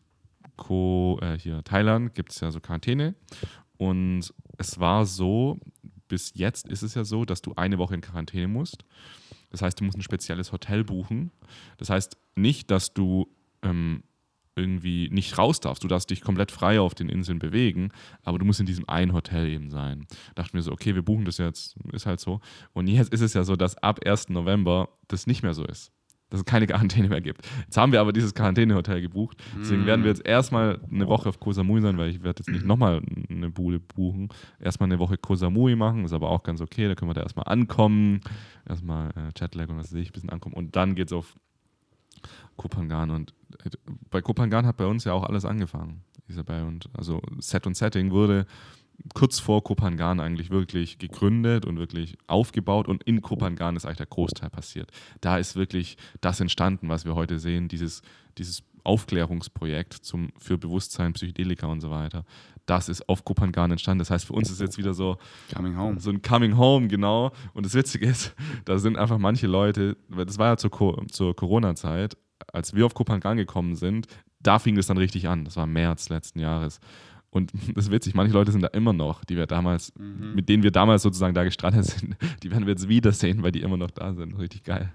[0.57, 3.15] Ko, äh, hier Thailand gibt es ja so Quarantäne.
[3.77, 5.59] Und es war so,
[6.07, 8.85] bis jetzt ist es ja so, dass du eine Woche in Quarantäne musst.
[9.49, 11.31] Das heißt, du musst ein spezielles Hotel buchen.
[11.77, 13.27] Das heißt nicht, dass du
[13.61, 14.03] ähm,
[14.55, 15.83] irgendwie nicht raus darfst.
[15.83, 17.91] Du darfst dich komplett frei auf den Inseln bewegen,
[18.23, 20.05] aber du musst in diesem einen Hotel eben sein.
[20.35, 22.39] Dachten wir so, okay, wir buchen das jetzt, ist halt so.
[22.73, 24.29] Und jetzt ist es ja so, dass ab 1.
[24.29, 25.91] November das nicht mehr so ist.
[26.33, 27.47] Dass es keine Quarantäne mehr gibt.
[27.61, 29.37] Jetzt haben wir aber dieses Quarantänehotel gebucht.
[29.59, 32.49] Deswegen werden wir jetzt erstmal eine Woche auf Koh Samui sein, weil ich werde jetzt
[32.49, 34.29] nicht nochmal eine Bude buchen.
[34.59, 36.87] Erstmal eine Woche Koh Samui machen, ist aber auch ganz okay.
[36.87, 38.21] Da können wir da erstmal ankommen.
[38.67, 40.55] Erstmal äh, Chatlag und was sehe ich, ein bisschen ankommen.
[40.55, 41.35] Und dann geht es auf
[42.55, 43.69] Kopangan und äh,
[44.09, 46.63] bei Kopangan hat bei uns ja auch alles angefangen, Isabel.
[46.63, 48.47] Und also Set und Setting wurde
[49.13, 54.05] kurz vor Kopangan eigentlich wirklich gegründet und wirklich aufgebaut und in Kopangan ist eigentlich der
[54.07, 54.91] Großteil passiert.
[55.21, 58.01] Da ist wirklich das entstanden, was wir heute sehen, dieses,
[58.37, 62.25] dieses Aufklärungsprojekt zum, für Bewusstsein, Psychedelika und so weiter.
[62.65, 63.99] Das ist auf Kopangan entstanden.
[63.99, 65.17] Das heißt, für uns ist jetzt wieder so,
[65.53, 65.99] Coming home.
[65.99, 67.31] so ein Coming Home, genau.
[67.53, 68.35] Und das Witzige ist,
[68.65, 72.17] da sind einfach manche Leute, das war ja zur, zur Corona-Zeit,
[72.51, 74.07] als wir auf Kopangan gekommen sind,
[74.39, 75.45] da fing das dann richtig an.
[75.45, 76.79] Das war März letzten Jahres.
[77.33, 80.63] Und das ist witzig, manche Leute sind da immer noch, die wir damals, mit denen
[80.63, 83.91] wir damals sozusagen da gestrandet sind, die werden wir jetzt wiedersehen, weil die immer noch
[83.91, 84.37] da sind.
[84.37, 84.91] Richtig geil.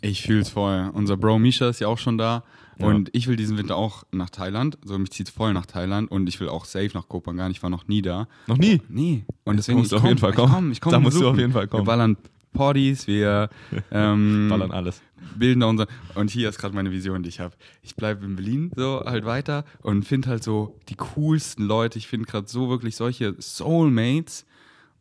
[0.00, 0.90] Ich fühle es voll.
[0.94, 2.44] Unser Bro Misha ist ja auch schon da.
[2.78, 2.86] Ja.
[2.86, 4.78] Und ich will diesen Winter auch nach Thailand.
[4.82, 7.50] Also mich zieht voll nach Thailand und ich will auch safe nach Kopangan.
[7.52, 8.26] Ich war noch nie da.
[8.46, 8.80] Noch nie?
[8.88, 9.24] Nee.
[9.44, 10.52] Und deswegen musst du ich auf jeden Fall Ich kommen.
[10.52, 11.34] komm, ich komm Da musst du besuchen.
[11.34, 11.82] auf jeden Fall kommen.
[11.82, 12.16] Wir ballern
[12.54, 13.50] Partys, wir
[13.90, 15.02] ähm, Ballern alles.
[15.36, 15.86] bilden da unser.
[16.14, 17.54] Und hier ist gerade meine Vision, die ich habe.
[17.82, 21.98] Ich bleibe in Berlin so halt weiter und finde halt so die coolsten Leute.
[21.98, 24.46] Ich finde gerade so wirklich solche Soulmates.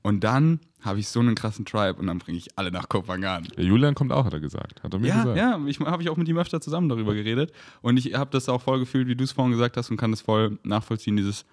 [0.01, 3.47] Und dann habe ich so einen krassen Tribe und dann bringe ich alle nach Kopangan.
[3.55, 4.83] Der Julian kommt auch, hat er gesagt.
[4.83, 5.37] Hat er mir Ja, gesagt.
[5.37, 7.53] ja, ich habe ich auch mit ihm öfter zusammen darüber geredet.
[7.81, 10.11] Und ich habe das auch voll gefühlt, wie du es vorhin gesagt hast, und kann
[10.11, 11.45] das voll nachvollziehen, dieses,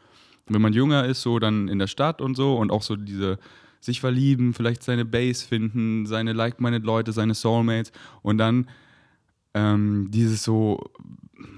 [0.48, 3.38] wenn man jünger ist, so dann in der Stadt und so und auch so diese
[3.80, 8.68] sich verlieben, vielleicht seine Base finden, seine like-minded Leute, seine Soulmates und dann
[9.54, 10.90] ähm, dieses so,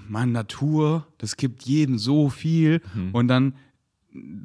[0.07, 3.53] man, Natur, das gibt jedem so viel und dann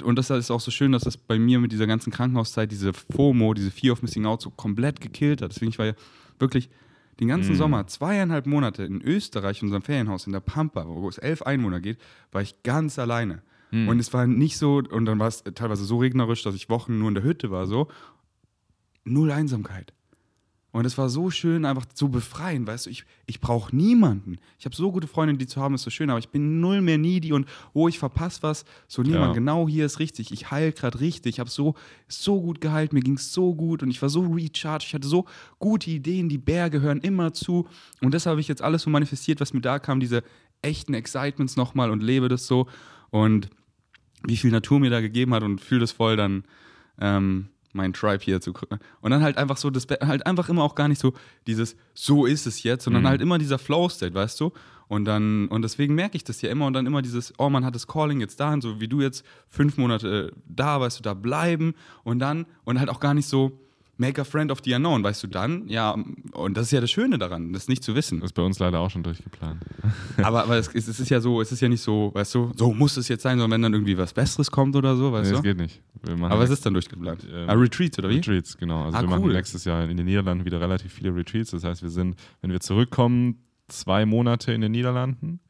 [0.02, 2.92] und das ist auch so schön, dass das bei mir mit dieser ganzen Krankenhauszeit diese
[2.94, 5.52] FOMO, diese Fear of Missing Out so komplett gekillt hat.
[5.52, 5.92] Deswegen, ich war ja
[6.38, 6.70] wirklich
[7.20, 11.18] den ganzen Sommer, zweieinhalb Monate in Österreich, in unserem Ferienhaus in der Pampa, wo es
[11.18, 11.98] elf Einwohner geht,
[12.30, 13.42] war ich ganz alleine.
[13.70, 16.98] Und es war nicht so, und dann war es teilweise so regnerisch, dass ich Wochen
[16.98, 17.88] nur in der Hütte war, so.
[19.04, 19.92] Null Einsamkeit.
[20.70, 24.36] Und es war so schön, einfach so befreien, weißt du, ich, ich brauche niemanden.
[24.58, 26.82] Ich habe so gute Freunde, die zu haben, ist so schön, aber ich bin null
[26.82, 28.64] mehr needy und oh, ich verpasse was.
[28.86, 29.32] So niemand, Ja.
[29.32, 30.30] genau hier ist richtig.
[30.30, 31.36] Ich heile gerade richtig.
[31.36, 31.74] Ich habe so,
[32.06, 34.86] so gut geheilt, mir ging es so gut und ich war so recharged.
[34.88, 35.24] Ich hatte so
[35.58, 37.66] gute Ideen, die Berge hören immer zu.
[38.02, 40.22] Und das habe ich jetzt alles so manifestiert, was mir da kam, diese
[40.60, 42.66] echten Excitements nochmal und lebe das so.
[43.10, 43.48] Und
[44.24, 46.44] wie viel Natur mir da gegeben hat und fühle das voll dann
[47.00, 48.52] ähm, mein Tribe hier zu
[49.00, 51.14] und dann halt einfach so das halt einfach immer auch gar nicht so
[51.46, 54.52] dieses so ist es jetzt sondern halt immer dieser Flow State weißt du?
[54.88, 57.64] Und dann und deswegen merke ich das ja immer und dann immer dieses oh man
[57.64, 61.02] hat das Calling jetzt dahin so wie du jetzt fünf Monate äh, da weißt du
[61.02, 63.60] da bleiben und dann und halt auch gar nicht so
[63.98, 65.94] make a friend of the unknown weißt du dann ja
[66.32, 68.58] und das ist ja das Schöne daran das nicht zu wissen Das ist bei uns
[68.58, 69.60] leider auch schon durchgeplant.
[70.22, 72.52] aber, aber es, ist- es ist ja so, es ist ja nicht so, weißt du,
[72.56, 75.26] so muss es jetzt sein, sondern wenn dann irgendwie was Besseres kommt oder so, weißt
[75.26, 75.48] Nee, das du?
[75.48, 75.82] geht nicht.
[76.08, 77.26] Machen Aber was ist dann durchgeplant?
[77.30, 78.16] Ähm, ah, Retreats oder wie?
[78.16, 78.84] Retreats, genau.
[78.84, 79.32] Also Ah, wir machen cool.
[79.32, 81.50] nächstes Jahr in den Niederlanden wieder relativ viele Retreats.
[81.50, 85.40] Das heißt, wir sind, wenn wir zurückkommen, zwei Monate in den Niederlanden.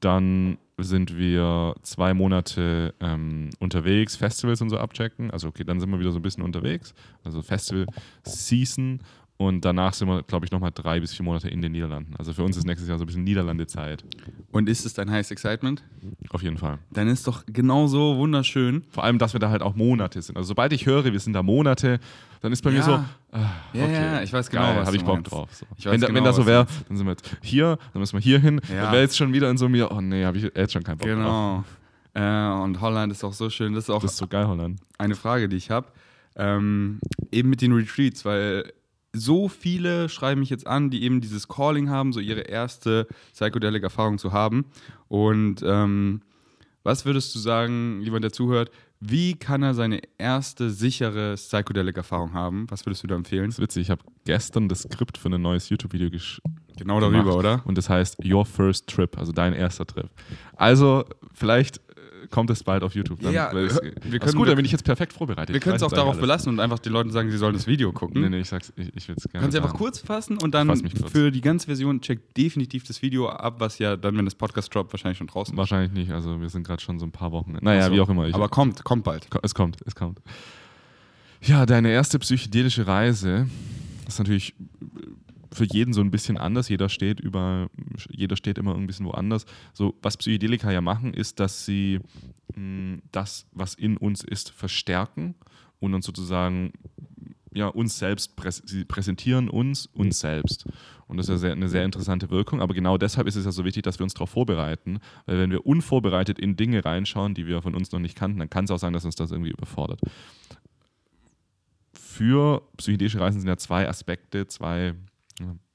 [0.00, 5.30] Dann sind wir zwei Monate ähm, unterwegs, Festivals und so abchecken.
[5.30, 6.94] Also okay, dann sind wir wieder so ein bisschen unterwegs.
[7.24, 7.86] Also Festival
[8.22, 9.00] Season.
[9.40, 12.12] Und danach sind wir, glaube ich, nochmal drei bis vier Monate in den Niederlanden.
[12.18, 14.04] Also für uns ist nächstes Jahr so ein bisschen Niederlandezeit.
[14.50, 15.84] Und ist es dein Highest Excitement?
[16.30, 16.78] Auf jeden Fall.
[16.90, 18.82] Dann ist doch genauso wunderschön.
[18.90, 20.36] Vor allem, dass wir da halt auch Monate sind.
[20.36, 22.00] Also sobald ich höre, wir sind da Monate,
[22.40, 22.82] dann ist bei mir Ja.
[22.82, 23.06] so, ah,
[23.72, 25.48] Ja, okay, ja, ich weiß genau, geil, was habe ich Bock drauf.
[25.54, 25.66] So.
[25.76, 28.14] Ich Wenn, da, genau, wenn da so wäre, dann sind wir jetzt hier, dann müssen
[28.14, 28.60] wir hier hin.
[28.68, 28.82] Ja.
[28.82, 30.98] Dann wäre jetzt schon wieder in so mir, oh nee, habe ich jetzt schon keinen
[30.98, 31.16] Bock drauf.
[31.16, 31.64] Genau.
[32.14, 33.72] Äh, und Holland ist auch so schön.
[33.74, 34.80] Das ist auch Das ist so geil, Holland.
[34.98, 35.86] eine Frage, die ich habe.
[36.34, 36.98] Ähm,
[37.30, 38.72] eben mit den Retreats, weil
[39.18, 44.18] so viele schreiben mich jetzt an, die eben dieses Calling haben, so ihre erste Psychedelic-Erfahrung
[44.18, 44.66] zu haben.
[45.08, 46.22] Und ähm,
[46.82, 52.66] was würdest du sagen, jemand, der zuhört, wie kann er seine erste sichere Psychedelic-Erfahrung haben?
[52.70, 53.46] Was würdest du da empfehlen?
[53.46, 56.40] Das ist witzig, ich habe gestern das Skript für ein neues YouTube-Video gesch
[56.76, 57.14] Genau gemacht.
[57.14, 57.62] darüber, oder?
[57.66, 60.08] Und das heißt Your First Trip, also dein erster Trip.
[60.56, 61.80] Also vielleicht
[62.30, 63.20] kommt es bald auf YouTube.
[63.20, 65.52] Dann, Ja, es, wir wir ist können- gut, dann bin ich jetzt perfekt vorbereitet.
[65.54, 67.92] Wir können es auch darauf belassen und einfach den Leuten sagen, sie sollen das Video
[67.92, 68.20] gucken.
[68.22, 70.54] Nee, nee, ich sag's, ich, ich will es gerne Kannst du einfach kurz fassen und
[70.54, 70.74] dann
[71.10, 74.74] für die ganze Version check definitiv das Video ab, was ja dann, wenn das Podcast
[74.74, 75.58] droppt, wahrscheinlich schon draußen ist.
[75.58, 77.56] Wahrscheinlich nicht, also wir sind gerade schon so ein paar Wochen.
[77.60, 77.92] Naja, Ach so.
[77.94, 78.26] wie auch immer.
[78.28, 79.26] Ich, Aber kommt, kommt bald.
[79.42, 80.20] Es kommt, es kommt.
[81.40, 83.46] Ja, deine erste psychedelische Reise
[84.06, 84.54] ist natürlich
[85.58, 86.68] für jeden so ein bisschen anders.
[86.68, 87.68] Jeder steht über,
[88.10, 89.44] jeder steht immer ein bisschen woanders.
[89.74, 92.00] So, was Psychedelika ja machen, ist, dass sie
[92.54, 95.34] mh, das, was in uns ist, verstärken
[95.80, 96.72] und uns sozusagen
[97.52, 100.66] ja, uns selbst präs sie präsentieren uns uns selbst.
[101.06, 102.60] Und das ist ja sehr, eine sehr interessante Wirkung.
[102.60, 104.98] Aber genau deshalb ist es ja so wichtig, dass wir uns darauf vorbereiten.
[105.26, 108.50] Weil wenn wir unvorbereitet in Dinge reinschauen, die wir von uns noch nicht kannten, dann
[108.50, 110.00] kann es auch sein, dass uns das irgendwie überfordert.
[111.94, 114.94] Für psychedelische Reisen sind ja zwei Aspekte, zwei,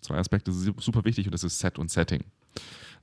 [0.01, 2.23] zwei Aspekte su- super wichtig und das ist Set und Setting.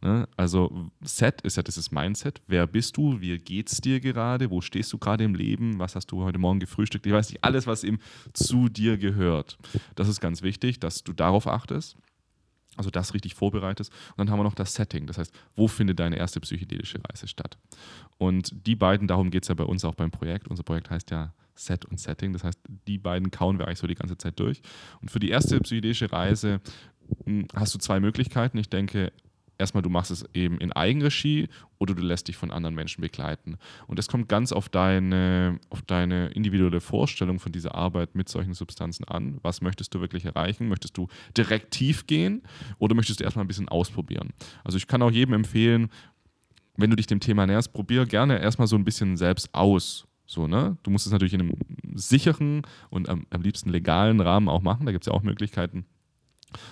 [0.02, 0.26] Ne?
[0.36, 2.40] Also Set ist ja dieses Mindset.
[2.46, 3.20] Wer bist du?
[3.20, 4.50] Wie geht's dir gerade?
[4.50, 5.78] Wo stehst du gerade im Leben?
[5.78, 7.06] Was hast du heute Morgen gefrühstückt?
[7.06, 7.98] Ich weiß nicht, alles, was eben
[8.32, 9.58] zu dir gehört.
[9.96, 11.96] Das ist ganz wichtig, dass du darauf achtest.
[12.76, 13.92] Also das richtig vorbereitest.
[14.10, 15.06] Und dann haben wir noch das Setting.
[15.06, 17.58] Das heißt, wo findet deine erste psychedelische Reise statt?
[18.16, 20.48] Und die beiden, darum geht es ja bei uns auch beim Projekt.
[20.48, 22.32] Unser Projekt heißt ja Set und Setting.
[22.32, 24.62] Das heißt, die beiden kauen wir eigentlich so die ganze Zeit durch.
[25.00, 26.60] Und für die erste psychedelische Reise
[27.26, 28.58] mh, hast du zwei Möglichkeiten.
[28.58, 29.12] Ich denke,
[29.60, 31.48] erstmal, du machst es eben in Eigenregie
[31.78, 33.58] oder du lässt dich von anderen Menschen begleiten.
[33.86, 38.54] Und das kommt ganz auf deine, auf deine individuelle Vorstellung von dieser Arbeit mit solchen
[38.54, 39.38] Substanzen an.
[39.42, 40.68] Was möchtest du wirklich erreichen?
[40.68, 42.42] Möchtest du direkt tief gehen
[42.78, 44.30] oder möchtest du erstmal ein bisschen ausprobieren?
[44.64, 45.90] Also ich kann auch jedem empfehlen,
[46.76, 50.06] wenn du dich dem Thema näherst, probier gerne erstmal so ein bisschen selbst aus.
[50.30, 50.76] So, ne?
[50.84, 51.54] Du musst es natürlich in einem
[51.92, 54.86] sicheren und am, am liebsten legalen Rahmen auch machen.
[54.86, 55.86] Da gibt es ja auch Möglichkeiten,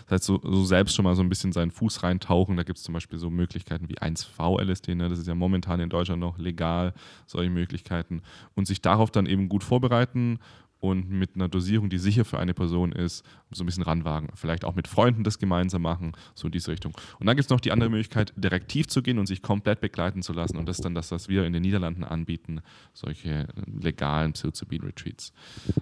[0.04, 2.56] Das heißt, so, so, selbst schon mal so ein bisschen seinen Fuß reintauchen.
[2.56, 5.08] Da gibt es zum Beispiel so Möglichkeiten wie 1V-LSD, ne?
[5.08, 6.94] das ist ja momentan in Deutschland noch legal,
[7.26, 8.22] solche Möglichkeiten.
[8.54, 10.38] Und sich darauf dann eben gut vorbereiten
[10.80, 14.28] und mit einer Dosierung, die sicher für eine Person ist, so ein bisschen ranwagen.
[14.34, 16.96] Vielleicht auch mit Freunden das gemeinsam machen, so in diese Richtung.
[17.18, 20.22] Und dann gibt es noch die andere Möglichkeit, direktiv zu gehen und sich komplett begleiten
[20.22, 20.56] zu lassen.
[20.56, 22.60] Und das ist dann das, was wir in den Niederlanden anbieten,
[22.92, 23.46] solche äh,
[23.80, 25.32] legalen Psilocybin-Retreats.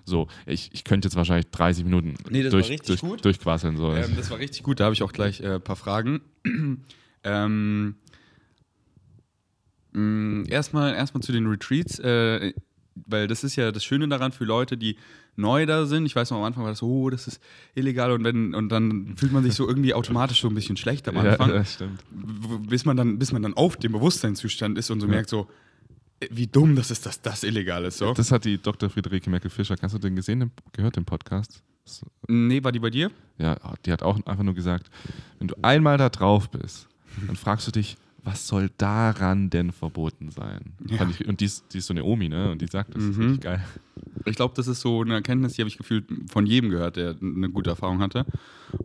[0.05, 3.77] So, ich, ich könnte jetzt wahrscheinlich 30 Minuten nee, durch, durch, durchquasseln.
[3.77, 3.93] So.
[3.93, 6.23] Ähm, das war richtig gut, da habe ich auch gleich ein äh, paar Fragen.
[7.25, 7.97] ähm,
[9.93, 11.99] mm, erstmal, erstmal zu den Retreats.
[11.99, 12.55] Äh,
[13.07, 14.97] weil das ist ja das Schöne daran für Leute, die
[15.37, 16.07] neu da sind.
[16.07, 17.41] Ich weiß noch am Anfang war das so, oh, das ist
[17.75, 21.07] illegal und wenn und dann fühlt man sich so irgendwie automatisch so ein bisschen schlecht
[21.09, 21.51] am Anfang.
[21.51, 22.01] Ja, das stimmt.
[22.69, 25.13] Bis man dann, bis man dann auf dem Bewusstseinszustand ist und so ja.
[25.13, 25.49] merkt so,
[26.31, 27.99] wie dumm das ist, dass das illegal ist.
[27.99, 28.15] So.
[28.15, 28.89] Das hat die Dr.
[28.89, 31.63] Friederike Merkel-Fischer, kannst du den gesehen, gehört, den Podcast?
[32.27, 33.11] Nee, war die bei dir?
[33.39, 34.91] Ja, die hat auch einfach nur gesagt,
[35.39, 36.89] wenn du einmal da drauf bist,
[37.27, 37.97] dann fragst du dich,
[38.27, 40.73] was soll daran denn verboten sein?
[40.85, 41.09] Ja.
[41.09, 42.51] Ich, und die ist, die ist, so eine Omi, ne?
[42.51, 43.11] Und die sagt, das mhm.
[43.11, 43.65] ist richtig geil.
[44.25, 47.15] Ich glaube, das ist so eine Erkenntnis, die habe ich gefühlt von jedem gehört, der
[47.23, 48.27] eine gute Erfahrung hatte.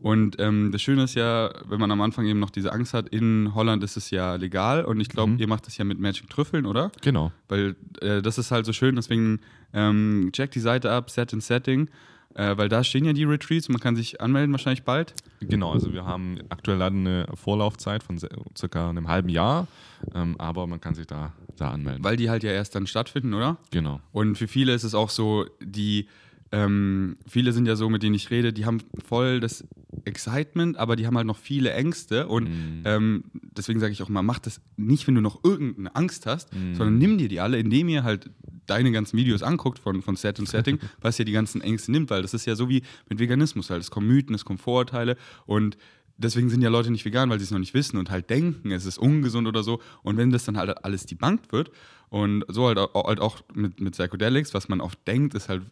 [0.03, 3.09] Und ähm, das Schöne ist ja, wenn man am Anfang eben noch diese Angst hat,
[3.09, 5.39] in Holland ist es ja legal und ich glaube, mhm.
[5.39, 6.91] ihr macht das ja mit Magic Trüffeln, oder?
[7.01, 7.31] Genau.
[7.49, 9.39] Weil äh, das ist halt so schön, deswegen
[9.73, 11.89] ähm, check die Seite ab, Set in Setting.
[12.35, 15.13] Äh, weil da stehen ja die Retreats man kann sich anmelden wahrscheinlich bald.
[15.41, 18.19] Genau, also wir haben aktuell eine Vorlaufzeit von
[18.57, 19.67] circa einem halben Jahr,
[20.15, 22.03] ähm, aber man kann sich da, da anmelden.
[22.03, 23.57] Weil die halt ja erst dann stattfinden, oder?
[23.71, 23.99] Genau.
[24.11, 26.07] Und für viele ist es auch so, die
[26.51, 29.65] ähm, viele sind ja so, mit denen ich rede, die haben voll das
[30.03, 32.27] Excitement, aber die haben halt noch viele Ängste.
[32.27, 32.83] Und mm.
[32.85, 36.53] ähm, deswegen sage ich auch mal, mach das nicht, wenn du noch irgendeine Angst hast,
[36.53, 36.75] mm.
[36.75, 38.29] sondern nimm dir die alle, indem ihr halt
[38.65, 42.09] deine ganzen Videos anguckt von, von Set und Setting, was ja die ganzen Ängste nimmt,
[42.09, 43.81] weil das ist ja so wie mit Veganismus halt.
[43.81, 45.77] Es kommen Mythen, es kommen Vorurteile und
[46.17, 48.71] deswegen sind ja Leute nicht vegan, weil sie es noch nicht wissen und halt denken,
[48.71, 49.81] es ist ungesund oder so.
[50.03, 51.71] Und wenn das dann halt alles debunked wird
[52.11, 55.63] und so halt, halt auch mit, mit Psychedelics, was man oft denkt, ist halt,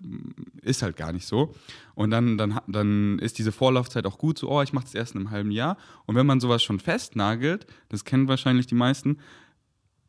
[0.61, 1.53] ist halt gar nicht so.
[1.95, 5.15] Und dann, dann, dann ist diese Vorlaufzeit auch gut, so, oh, ich mache das erst
[5.15, 5.75] in einem halben Jahr.
[6.05, 9.17] Und wenn man sowas schon festnagelt, das kennen wahrscheinlich die meisten,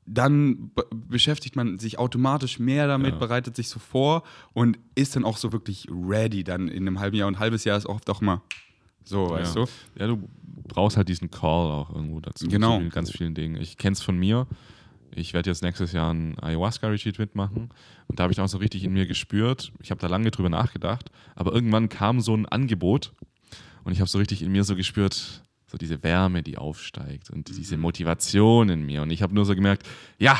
[0.06, 3.18] dann beschäftigt man sich automatisch mehr damit, ja.
[3.18, 4.22] bereitet sich so vor
[4.52, 7.26] und ist dann auch so wirklich ready dann in einem halben Jahr.
[7.26, 8.40] Und ein halbes Jahr ist oft auch mal
[9.02, 9.64] so, weißt ja.
[9.64, 9.70] du?
[9.98, 10.28] Ja, du
[10.68, 12.46] brauchst halt diesen Call auch irgendwo dazu.
[12.46, 12.78] Genau.
[12.78, 13.60] Zu ganz vielen Dingen.
[13.60, 14.46] Ich kenne es von mir.
[15.14, 17.70] Ich werde jetzt nächstes Jahr ein Ayahuasca-Retreat mitmachen.
[18.06, 19.72] Und da habe ich auch so richtig in mir gespürt.
[19.82, 21.10] Ich habe da lange drüber nachgedacht.
[21.34, 23.12] Aber irgendwann kam so ein Angebot.
[23.84, 27.48] Und ich habe so richtig in mir so gespürt, so diese Wärme, die aufsteigt und
[27.48, 27.82] diese mhm.
[27.82, 29.02] Motivation in mir.
[29.02, 29.86] Und ich habe nur so gemerkt,
[30.18, 30.38] ja,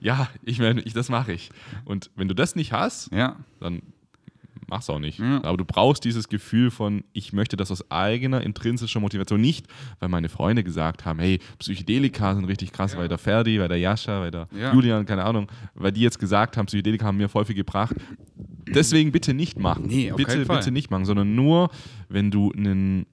[0.00, 1.50] ja, ich meine, ich, das mache ich.
[1.84, 3.36] Und wenn du das nicht hast, ja.
[3.60, 3.82] dann
[4.68, 5.18] mach's auch nicht.
[5.18, 5.42] Ja.
[5.44, 9.66] Aber du brauchst dieses Gefühl von, ich möchte das aus eigener intrinsischer Motivation nicht,
[10.00, 12.98] weil meine Freunde gesagt haben, hey, Psychedelika sind richtig krass, ja.
[12.98, 14.72] weil der Ferdi, weil der Jascha, weil der ja.
[14.72, 17.96] Julian, keine Ahnung, weil die jetzt gesagt haben, Psychedelika haben mir voll viel gebracht.
[18.68, 19.86] Deswegen bitte nicht machen.
[19.86, 21.70] Nee, auf bitte, bitte nicht machen, sondern nur,
[22.08, 23.06] wenn du einen,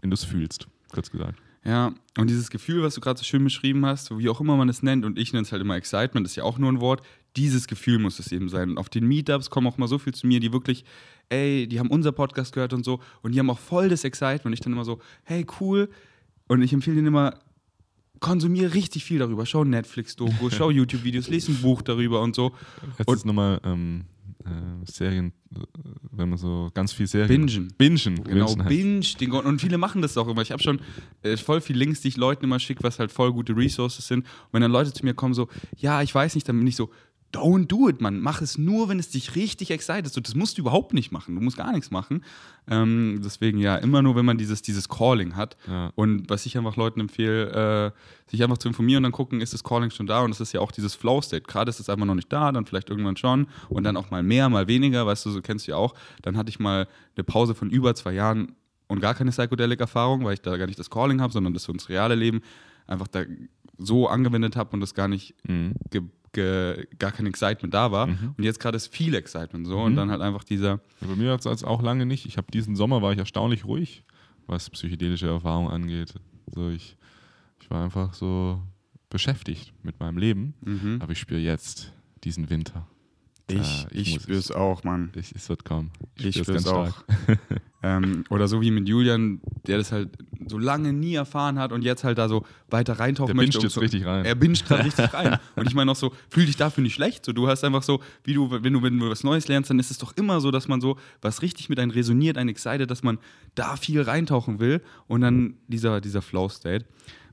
[0.00, 1.38] wenn du es fühlst, kurz gesagt.
[1.64, 4.68] Ja, und dieses Gefühl, was du gerade so schön beschrieben hast, wie auch immer man
[4.68, 7.02] es nennt, und ich nenne es halt immer Excitement, ist ja auch nur ein Wort,
[7.36, 8.70] dieses Gefühl muss es eben sein.
[8.70, 10.84] Und auf den Meetups kommen auch mal so viel zu mir, die wirklich,
[11.28, 14.46] ey, die haben unser Podcast gehört und so, und die haben auch voll das Excitement.
[14.46, 15.88] Und ich dann immer so, hey, cool.
[16.48, 17.34] Und ich empfehle denen immer,
[18.20, 19.46] konsumiere richtig viel darüber.
[19.46, 22.52] Schau Netflix-Dokus, schau YouTube-Videos, lese ein Buch darüber und so.
[22.98, 24.04] Jetzt und nochmal ähm,
[24.44, 25.58] äh, Serien, äh,
[26.12, 27.46] wenn man so ganz viel Serien.
[27.46, 27.74] Bingen.
[27.76, 28.24] Bingen.
[28.24, 29.06] Genau, Binge.
[29.20, 30.42] Den, und viele machen das auch immer.
[30.42, 30.80] Ich habe schon
[31.22, 34.20] äh, voll viel Links, die ich Leuten immer schicke, was halt voll gute Resources sind.
[34.20, 36.76] Und wenn dann Leute zu mir kommen, so, ja, ich weiß nicht, dann bin ich
[36.76, 36.90] so,
[37.32, 38.20] Don't do it, man.
[38.20, 40.12] Mach es nur, wenn es dich richtig excited.
[40.12, 41.34] So, das musst du überhaupt nicht machen.
[41.34, 42.24] Du musst gar nichts machen.
[42.70, 45.56] Ähm, deswegen ja, immer nur, wenn man dieses, dieses Calling hat.
[45.66, 45.92] Ja.
[45.94, 49.54] Und was ich einfach Leuten empfehle, äh, sich einfach zu informieren und dann gucken, ist
[49.54, 50.20] das Calling schon da?
[50.20, 51.44] Und das ist ja auch dieses Flow-State.
[51.44, 53.46] Gerade ist es einfach noch nicht da, dann vielleicht irgendwann schon.
[53.70, 55.06] Und dann auch mal mehr, mal weniger.
[55.06, 55.94] Weißt du, so kennst du ja auch.
[56.20, 58.56] Dann hatte ich mal eine Pause von über zwei Jahren
[58.88, 61.72] und gar keine Psychedelic-Erfahrung, weil ich da gar nicht das Calling habe, sondern das für
[61.72, 62.42] uns reale Leben
[62.86, 63.22] einfach da
[63.78, 65.72] so angewendet habe und das gar nicht mhm
[66.32, 68.06] gar kein Excitement da war.
[68.06, 68.34] Mhm.
[68.36, 69.78] Und jetzt gerade ist viel Excitement so.
[69.78, 69.84] Mhm.
[69.84, 70.80] Und dann halt einfach dieser.
[71.00, 72.26] Ja, bei mir hat es auch lange nicht.
[72.26, 74.04] Ich habe diesen Sommer war ich erstaunlich ruhig,
[74.46, 76.14] was psychedelische Erfahrung angeht.
[76.46, 76.96] So ich,
[77.60, 78.60] ich war einfach so
[79.10, 80.54] beschäftigt mit meinem Leben.
[80.64, 80.98] Mhm.
[81.00, 81.92] Aber ich spüre jetzt
[82.24, 82.86] diesen Winter.
[83.48, 85.10] Ich, äh, ich, ich spüre es auch, Mann.
[85.14, 85.90] Ich, es wird kommen.
[86.16, 87.04] Ich, ich spüre es auch.
[87.82, 90.10] ähm, oder so wie mit Julian, der das halt
[90.46, 93.58] so lange nie erfahren hat und jetzt halt da so weiter reintauchen Der möchte.
[93.58, 94.24] binscht um jetzt so, richtig rein.
[94.24, 95.38] Er binscht gerade richtig rein.
[95.56, 97.24] Und ich meine auch so, fühl dich dafür nicht schlecht.
[97.24, 99.78] So, du hast einfach so, wie du, wenn du, wenn du was Neues lernst, dann
[99.78, 102.90] ist es doch immer so, dass man so, was richtig mit einem resoniert, ein excited,
[102.90, 103.18] dass man
[103.54, 106.86] da viel reintauchen will und dann dieser, dieser Flow-State.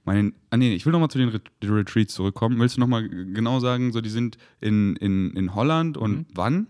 [0.06, 2.60] Mein, ah nee, ich will nochmal zu den Ret Retreats zurückkommen.
[2.60, 6.26] Willst du nochmal genau sagen, so die sind in, in, in Holland und Mhm.
[6.34, 6.68] wann?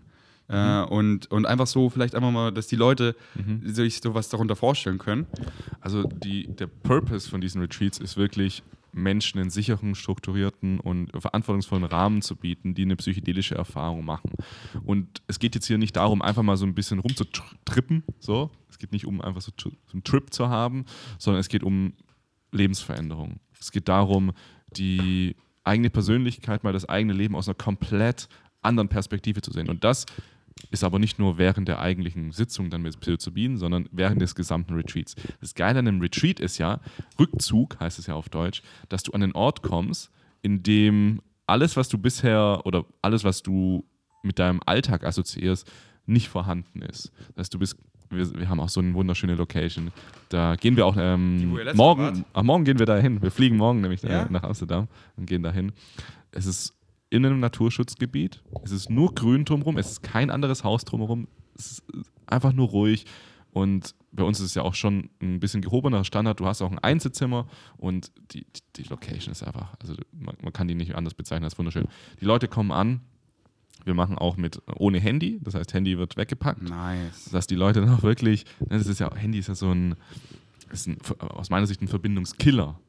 [0.48, 3.62] Äh, und, und einfach so, vielleicht einfach mal, dass die Leute Mhm.
[3.72, 5.28] sich so was darunter vorstellen können.
[5.80, 11.86] Also die, der Purpose von diesen Retreats ist wirklich, Menschen einen sicheren, strukturierten und verantwortungsvollen
[11.86, 14.32] Rahmen zu bieten, die eine psychedelische Erfahrung machen.
[14.84, 18.50] Und es geht jetzt hier nicht darum, einfach mal so ein bisschen rumzutrippen, so.
[18.68, 20.86] Es geht nicht um einfach so, so einen Trip zu haben,
[21.20, 21.94] sondern es geht um
[22.52, 23.40] Lebensveränderung.
[23.60, 24.32] Es geht darum,
[24.76, 28.28] die eigene Persönlichkeit, mal das eigene Leben aus einer komplett
[28.62, 29.70] anderen Perspektive zu sehen.
[29.70, 30.06] Und das
[30.72, 34.74] ist aber nicht nur während der eigentlichen Sitzung dann mit Psilocybin, sondern während des gesamten
[34.76, 35.16] Retreats.
[35.40, 36.82] Das Geile an einem Retreat ist ja,
[37.20, 41.78] Rückzug heißt es ja auf Deutsch, dass du an den Ort kommst, in dem alles,
[41.78, 43.86] was du bisher oder alles, was du
[44.22, 45.70] mit deinem Alltag assoziierst,
[46.06, 47.12] nicht vorhanden ist.
[47.30, 47.78] Das heißt, du bist,
[48.10, 49.92] wir, wir haben auch so eine wunderschöne Location.
[50.30, 53.22] Da gehen wir auch ähm, morgen, ach, morgen gehen wir da hin.
[53.22, 54.28] Wir fliegen morgen nämlich Ja?
[54.30, 54.88] nach Amsterdam
[55.18, 55.72] und gehen da hin.
[56.32, 56.76] Es ist
[57.10, 58.44] in einem Naturschutzgebiet.
[58.64, 59.78] Es ist nur grün drumherum.
[59.78, 61.28] Es ist kein anderes Haus drumherum.
[61.56, 61.84] Es ist
[62.28, 63.06] einfach nur ruhig.
[63.52, 66.40] Und bei uns ist es ja auch schon ein bisschen gehobener Standard.
[66.40, 67.48] Du hast auch ein Einzelzimmer
[67.78, 71.46] und die, die, die Location ist einfach, also man, man kann die nicht anders bezeichnen
[71.46, 71.88] als wunderschön.
[72.22, 73.02] Die Leute kommen an.
[73.86, 75.40] Wir machen auch mit ohne Handy.
[75.42, 77.30] Das heißt, Handy wird weggepackt Nice.
[77.32, 79.96] dass die Leute dann auch wirklich, ne, das ist ja, Handy ist ja so ein,
[80.72, 82.80] ist ein aus meiner Sicht ein Verbindungskiller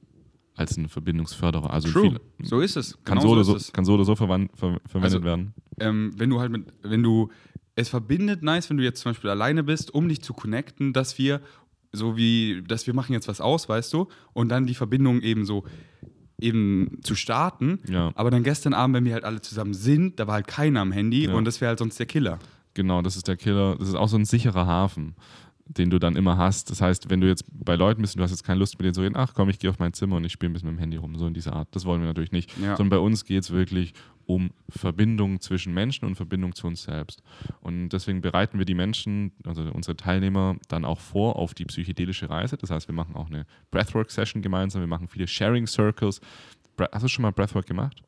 [0.56, 1.70] als ein Verbindungsförderer.
[1.72, 2.02] Also True.
[2.02, 2.98] viele, So ist es.
[3.04, 3.72] kann, Genau so oder so, ist es.
[3.72, 5.54] kann so oder so verwan- ver verwendet Also- werden.
[5.78, 7.30] ähm, wenn du halt mit, wenn du,
[7.76, 11.16] es verbindet nice, wenn du jetzt zum Beispiel alleine bist, um dich zu connecten, dass
[11.18, 11.40] wir,
[11.92, 15.46] so wie, dass wir machen jetzt was aus, weißt du, und dann die Verbindung eben
[15.46, 15.64] so
[16.42, 17.78] eben zu starten.
[17.88, 18.10] Ja.
[18.14, 20.92] Aber dann gestern Abend, wenn wir halt alle zusammen sind, da war halt keiner am
[20.92, 21.34] Handy Ja.
[21.34, 22.38] und das wäre halt sonst der Killer.
[22.74, 23.76] Genau, das ist der Killer.
[23.78, 25.14] Das ist auch so ein sicherer Hafen,
[25.78, 26.70] den du dann immer hast.
[26.70, 28.84] Das heißt, wenn du jetzt bei Leuten bist und du hast jetzt keine Lust mit
[28.84, 30.68] denen zu reden, ach komm, ich gehe auf mein Zimmer und ich spiele ein bisschen
[30.68, 31.68] mit dem Handy rum, so in dieser Art.
[31.72, 32.50] Das wollen wir natürlich nicht.
[32.58, 32.76] Ja.
[32.76, 33.92] Sondern bei uns geht es wirklich
[34.26, 37.22] um Verbindung zwischen Menschen und Verbindung zu uns selbst.
[37.60, 42.30] Und deswegen bereiten wir die Menschen, also unsere Teilnehmer, dann auch vor auf die psychedelische
[42.30, 42.56] Reise.
[42.56, 46.20] Das heißt, wir machen auch eine Breathwork-Session gemeinsam, wir machen viele Sharing-Circles.
[46.76, 48.02] Bre- Hast du schon mal Breathwork gemacht?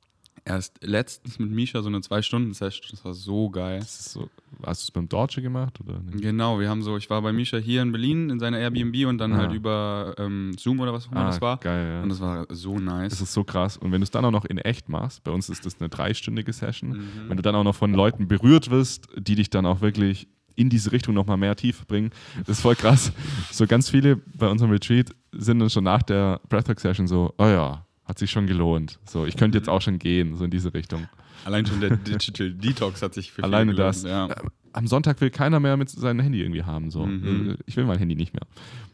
[0.44, 3.80] Erst letztens mit Misha so eine Zwei-Stunden-Session, das war so geil.
[3.86, 4.28] So,
[4.66, 5.78] hast du es beim Dorje gemacht?
[5.80, 6.20] Oder nicht?
[6.20, 9.18] Genau, wir haben so, ich war bei Misha hier in Berlin in seiner Airbnb und
[9.18, 9.36] dann Ah.
[9.36, 11.58] halt über ähm, Zoom oder was auch immer das war.
[11.58, 12.02] Geil, ja.
[12.02, 13.10] Und das war so nice.
[13.12, 13.76] Das ist so krass.
[13.76, 15.88] Und wenn du es dann auch noch in echt machst, bei uns ist das eine
[15.88, 17.08] dreistündige Session, Mhm.
[17.28, 20.26] wenn du dann auch noch von Leuten berührt wirst, die dich dann auch wirklich
[20.56, 23.12] in diese Richtung nochmal mehr Tiefe bringen, das ist voll krass.
[23.52, 27.86] So ganz viele bei unserem Retreat sind dann schon nach der Breathwork-Session so, oh ja,
[28.04, 28.98] hat sich schon gelohnt.
[29.04, 29.72] So, ich könnte jetzt Mhm.
[29.72, 31.08] auch schon gehen, so in diese Richtung.
[31.44, 34.02] Allein schon der Digital Detox hat sich für Alleine viele das.
[34.02, 34.36] gelohnt, Ja.
[34.36, 36.90] Äh, Am Sonntag will keiner mehr mit seinem Handy irgendwie haben.
[36.90, 37.04] So.
[37.06, 37.50] Mhm.
[37.50, 38.46] Äh, Ich will mein Handy nicht mehr.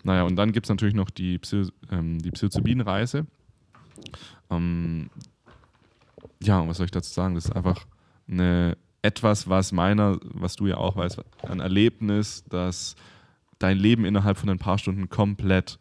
[0.02, 3.26] Naja, und dann gibt es natürlich noch die, Psy ähm, die Psilocybin-Reise.
[4.50, 5.10] Ähm,
[6.42, 7.34] ja, und was soll ich dazu sagen?
[7.34, 7.84] Das ist einfach
[8.28, 12.96] eine, etwas, was meiner, was du ja auch weißt, ein Erlebnis, das
[13.58, 15.78] dein Leben innerhalb von ein paar Stunden komplett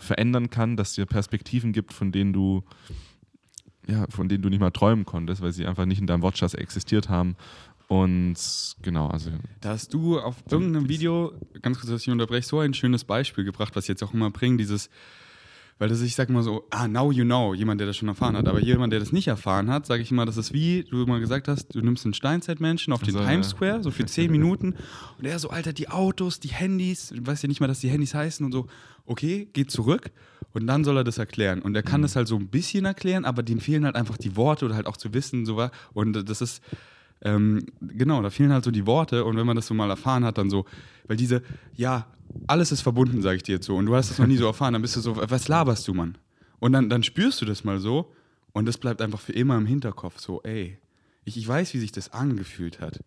[0.00, 2.64] verändern kann, dass dir Perspektiven gibt, von denen du
[3.86, 6.54] ja, von denen du nicht mal träumen konntest, weil sie einfach nicht in deinem Wortschatz
[6.54, 7.36] existiert haben.
[7.88, 8.36] Und
[8.82, 9.30] genau, also
[9.60, 13.42] Da hast du auf irgendeinem Video, ganz kurz, dass ich unterbreche, so ein schönes Beispiel
[13.42, 14.90] gebracht, was ich jetzt auch immer bringen, dieses,
[15.80, 18.08] weil das ist, ich sag mal so, ah, now you know, jemand, der das schon
[18.08, 18.46] erfahren hat.
[18.46, 21.20] Aber jemand, der das nicht erfahren hat, sage ich immer, das ist wie, du immer
[21.20, 23.56] gesagt hast, du nimmst einen Steinzeitmenschen auf den So, Times ja.
[23.56, 24.74] Square, so für 10 Minuten,
[25.18, 27.88] und er so, Alter, die Autos, die Handys, du weißt ja nicht mal, dass die
[27.88, 28.66] Handys heißen und so,
[29.06, 30.10] okay, geht zurück
[30.52, 31.62] und dann soll er das erklären.
[31.62, 34.36] Und er kann das halt so ein bisschen erklären, aber dem fehlen halt einfach die
[34.36, 35.70] Worte oder halt auch zu wissen, so war.
[35.94, 36.62] Und das ist,
[37.22, 40.24] ähm, genau, da fehlen halt so die Worte und wenn man das so mal erfahren
[40.24, 40.64] hat, dann so,
[41.06, 41.42] weil diese,
[41.76, 42.06] ja,
[42.46, 44.46] alles ist verbunden, sage ich dir jetzt so, und du hast das noch nie so
[44.46, 46.16] erfahren, dann bist du so, was laberst du, Mann?
[46.58, 48.12] Und dann, dann spürst du das mal so
[48.52, 50.78] und das bleibt einfach für immer im Hinterkopf, so, ey,
[51.24, 53.00] ich, ich weiß, wie sich das angefühlt hat.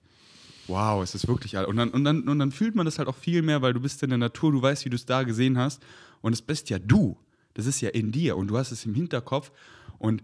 [0.67, 1.65] Wow, es ist wirklich all.
[1.65, 3.81] Und dann, und, dann, und dann fühlt man das halt auch viel mehr, weil du
[3.81, 5.83] bist in der Natur, du weißt, wie du es da gesehen hast.
[6.21, 7.17] Und es bist ja du.
[7.53, 9.51] Das ist ja in dir und du hast es im Hinterkopf.
[9.99, 10.23] Und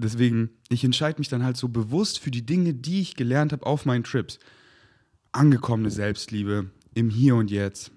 [0.00, 3.66] deswegen, ich entscheide mich dann halt so bewusst für die Dinge, die ich gelernt habe
[3.66, 4.38] auf meinen Trips.
[5.32, 7.90] Angekommene Selbstliebe im Hier und Jetzt.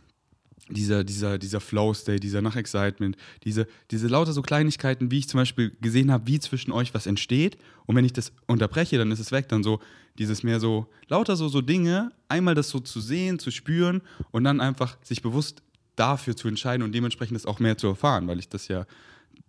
[0.70, 5.76] Dieser, dieser, dieser Flow-State, dieser Nach-Excitement, diese, diese lauter so Kleinigkeiten, wie ich zum Beispiel
[5.82, 7.58] gesehen habe, wie zwischen euch was entsteht.
[7.86, 9.49] Und wenn ich das unterbreche, dann ist es weg.
[9.49, 9.82] Dann so
[10.18, 14.45] dieses mehr so, lauter so, so Dinge, einmal das so zu sehen, zu spüren und
[14.45, 15.62] dann einfach sich bewusst
[15.95, 18.86] dafür zu entscheiden und dementsprechend das auch mehr zu erfahren, weil ich das ja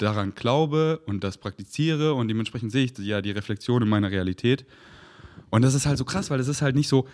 [0.03, 4.67] daran glaube und das praktiziere und dementsprechend sehe ich ja die Reflexion in meiner Realität.
[5.51, 7.07] Und das ist halt so krass, weil das ist halt nicht so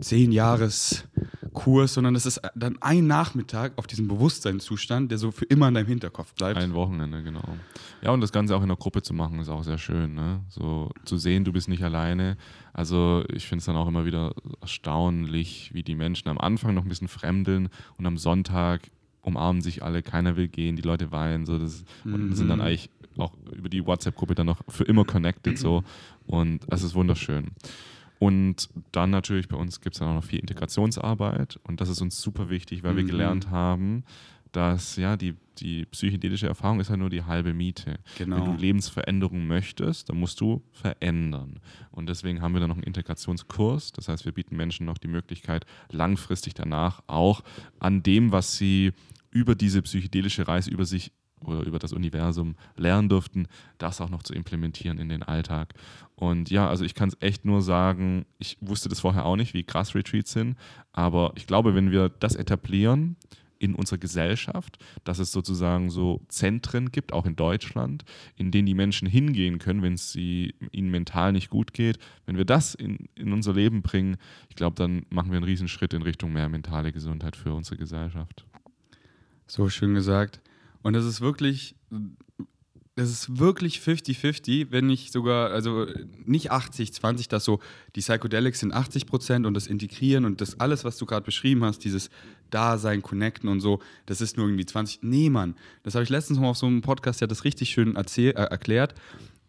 [0.00, 1.04] zehn Jahres
[1.52, 5.74] Kurs, sondern das ist dann ein Nachmittag auf diesem Bewusstseinszustand, der so für immer in
[5.74, 6.58] deinem Hinterkopf bleibt.
[6.58, 7.42] Ein Wochenende, genau.
[8.00, 10.14] Ja, und das Ganze auch in der Gruppe zu machen, ist auch sehr schön.
[10.14, 10.40] Ne?
[10.48, 12.36] So zu sehen, du bist nicht alleine.
[12.72, 16.82] Also ich finde es dann auch immer wieder erstaunlich, wie die Menschen am Anfang noch
[16.82, 18.90] ein bisschen fremdeln und am Sonntag
[19.22, 22.34] umarmen sich alle, keiner will gehen, die Leute weinen, so das, und Mhm.
[22.34, 25.82] sind dann eigentlich auch über die WhatsApp-Gruppe dann noch für immer connected so
[26.26, 27.52] und es ist wunderschön.
[28.18, 32.00] Und dann natürlich bei uns gibt es dann auch noch viel Integrationsarbeit und das ist
[32.00, 33.08] uns super wichtig, weil wir Mhm.
[33.08, 34.04] gelernt haben,
[34.52, 37.98] dass ja die, die psychedelische Erfahrung ist ja nur die halbe Miete.
[38.18, 38.36] Genau.
[38.36, 41.60] Wenn du Lebensveränderung möchtest, dann musst du verändern.
[41.90, 43.92] Und deswegen haben wir dann noch einen Integrationskurs.
[43.92, 47.42] Das heißt, wir bieten Menschen noch die Möglichkeit, langfristig danach auch
[47.80, 48.92] an dem, was sie
[49.30, 51.12] über diese psychedelische Reise über sich
[51.44, 53.46] oder über das Universum lernen durften,
[53.78, 55.74] das auch noch zu implementieren in den Alltag.
[56.14, 59.54] Und ja, also ich kann es echt nur sagen, ich wusste das vorher auch nicht,
[59.54, 60.56] wie krass Retreats sind,
[60.92, 63.16] aber ich glaube, wenn wir das etablieren,
[63.62, 68.04] in unserer Gesellschaft, dass es sozusagen so Zentren gibt, auch in Deutschland,
[68.36, 71.98] in denen die Menschen hingehen können, wenn es ihnen mental nicht gut geht.
[72.26, 74.16] Wenn wir das in, in unser Leben bringen,
[74.48, 78.44] ich glaube, dann machen wir einen Riesenschritt in Richtung mehr mentale Gesundheit für unsere Gesellschaft.
[79.46, 80.40] So schön gesagt.
[80.82, 81.76] Und das ist wirklich,
[82.94, 85.86] das ist wirklich 50-50, wenn nicht sogar, also
[86.24, 87.58] nicht 80-20, dass so
[87.96, 91.64] die Psychedelics sind 80 Prozent und das Integrieren und das alles, was du gerade beschrieben
[91.64, 92.10] hast, dieses
[92.50, 95.00] Dasein, Connecten und so, das ist nur irgendwie 20.
[95.02, 95.56] Nee, Mann.
[95.84, 98.42] Das habe ich letztens mal auf so einem Podcast ja das richtig schön erzähl, äh,
[98.42, 98.94] erklärt,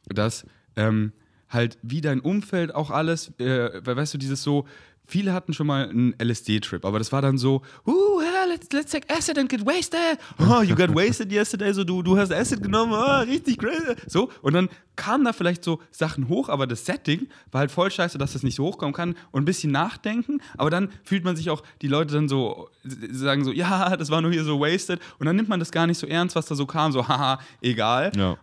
[0.05, 0.45] dass
[0.77, 1.11] ähm,
[1.49, 4.65] halt wie dein Umfeld auch alles, äh, weißt du, dieses so,
[5.05, 9.13] viele hatten schon mal einen LSD-Trip, aber das war dann so, uh, let's, let's take
[9.13, 10.19] acid and get wasted.
[10.39, 13.95] Oh, you got wasted yesterday, so du, du hast Acid genommen, oh, richtig crazy.
[14.07, 17.89] So, und dann kamen da vielleicht so Sachen hoch, aber das Setting war halt voll
[17.89, 21.35] scheiße, dass das nicht so hochkommen kann und ein bisschen nachdenken, aber dann fühlt man
[21.35, 24.99] sich auch, die Leute dann so, sagen so, ja, das war nur hier so wasted
[25.19, 27.39] und dann nimmt man das gar nicht so ernst, was da so kam, so, haha,
[27.61, 28.11] egal.
[28.15, 28.37] Ja.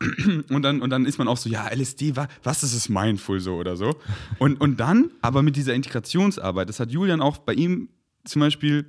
[0.50, 3.40] Und dann, und dann ist man auch so, ja, LSD, wa, was ist es mindful
[3.40, 3.96] so oder so.
[4.38, 7.88] Und, und dann, aber mit dieser Integrationsarbeit, das hat Julian auch bei ihm
[8.24, 8.84] zum Beispiel,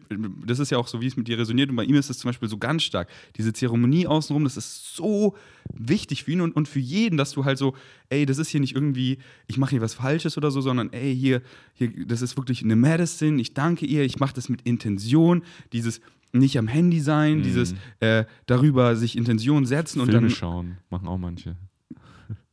[0.45, 2.17] das ist ja auch so, wie es mit dir resoniert, und bei ihm ist es
[2.17, 3.07] zum Beispiel so ganz stark.
[3.37, 5.35] Diese Zeremonie außenrum, das ist so
[5.73, 7.73] wichtig für ihn und, und für jeden, dass du halt so,
[8.09, 11.15] ey, das ist hier nicht irgendwie, ich mache hier was Falsches oder so, sondern ey,
[11.15, 11.41] hier,
[11.73, 16.01] hier, das ist wirklich eine Medicine, ich danke ihr, ich mache das mit Intention, dieses
[16.33, 21.07] nicht am Handy sein, dieses äh, darüber sich Intention setzen und Filme dann schauen, machen
[21.07, 21.55] auch manche.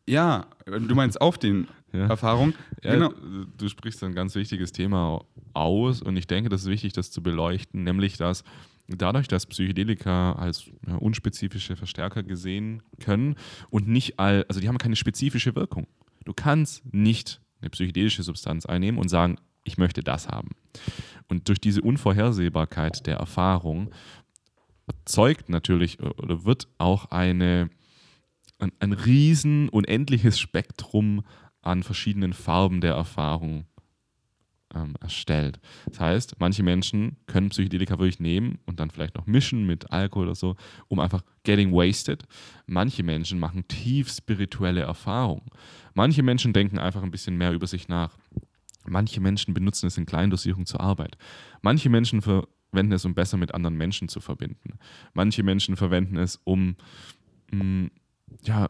[0.08, 2.06] ja, du meinst auf den Ja.
[2.06, 2.52] Erfahrungen.
[2.82, 3.14] Ja, genau.
[3.56, 5.24] Du sprichst ein ganz wichtiges Thema
[5.54, 8.44] aus und ich denke, das ist wichtig, das zu beleuchten, nämlich dass
[8.88, 13.36] dadurch, dass Psychedelika als ja, unspezifische Verstärker gesehen können
[13.70, 15.86] und nicht all, also die haben keine spezifische Wirkung.
[16.26, 19.38] Du kannst nicht eine psychedelische Substanz einnehmen und sagen,
[19.68, 20.50] ich möchte das haben.
[21.28, 23.90] Und durch diese Unvorhersehbarkeit der Erfahrung
[24.86, 27.70] erzeugt natürlich oder wird auch eine,
[28.58, 31.24] ein, ein riesen, unendliches Spektrum
[31.62, 33.66] an verschiedenen Farben der Erfahrung
[34.74, 35.60] ähm, erstellt.
[35.86, 40.26] Das heißt, manche Menschen können Psychedelika wirklich nehmen und dann vielleicht noch mischen mit Alkohol
[40.26, 40.56] oder so,
[40.88, 42.24] um einfach getting wasted.
[42.66, 45.46] Manche Menschen machen tief spirituelle Erfahrungen.
[45.94, 48.16] Manche Menschen denken einfach ein bisschen mehr über sich nach.
[48.88, 51.16] Manche Menschen benutzen es in Kleindosierung zur Arbeit.
[51.62, 54.78] Manche Menschen verwenden es, um besser mit anderen Menschen zu verbinden.
[55.14, 56.76] Manche Menschen verwenden es, um
[57.50, 57.88] mh,
[58.42, 58.68] ja,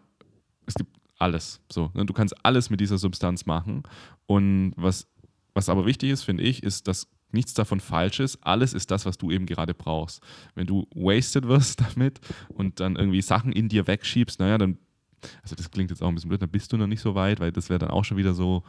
[0.67, 1.61] es gibt alles.
[1.71, 2.07] So, ne?
[2.07, 3.83] Du kannst alles mit dieser Substanz machen.
[4.27, 5.09] Und was,
[5.55, 8.39] was aber wichtig ist, finde ich, ist, dass nichts davon falsch ist.
[8.43, 10.23] Alles ist das, was du eben gerade brauchst.
[10.55, 14.79] Wenn du wasted wirst damit und dann irgendwie Sachen in dir wegschiebst, naja, dann,
[15.43, 17.41] also das klingt jetzt auch ein bisschen blöd, dann bist du noch nicht so weit,
[17.41, 18.63] weil das wäre dann auch schon wieder so,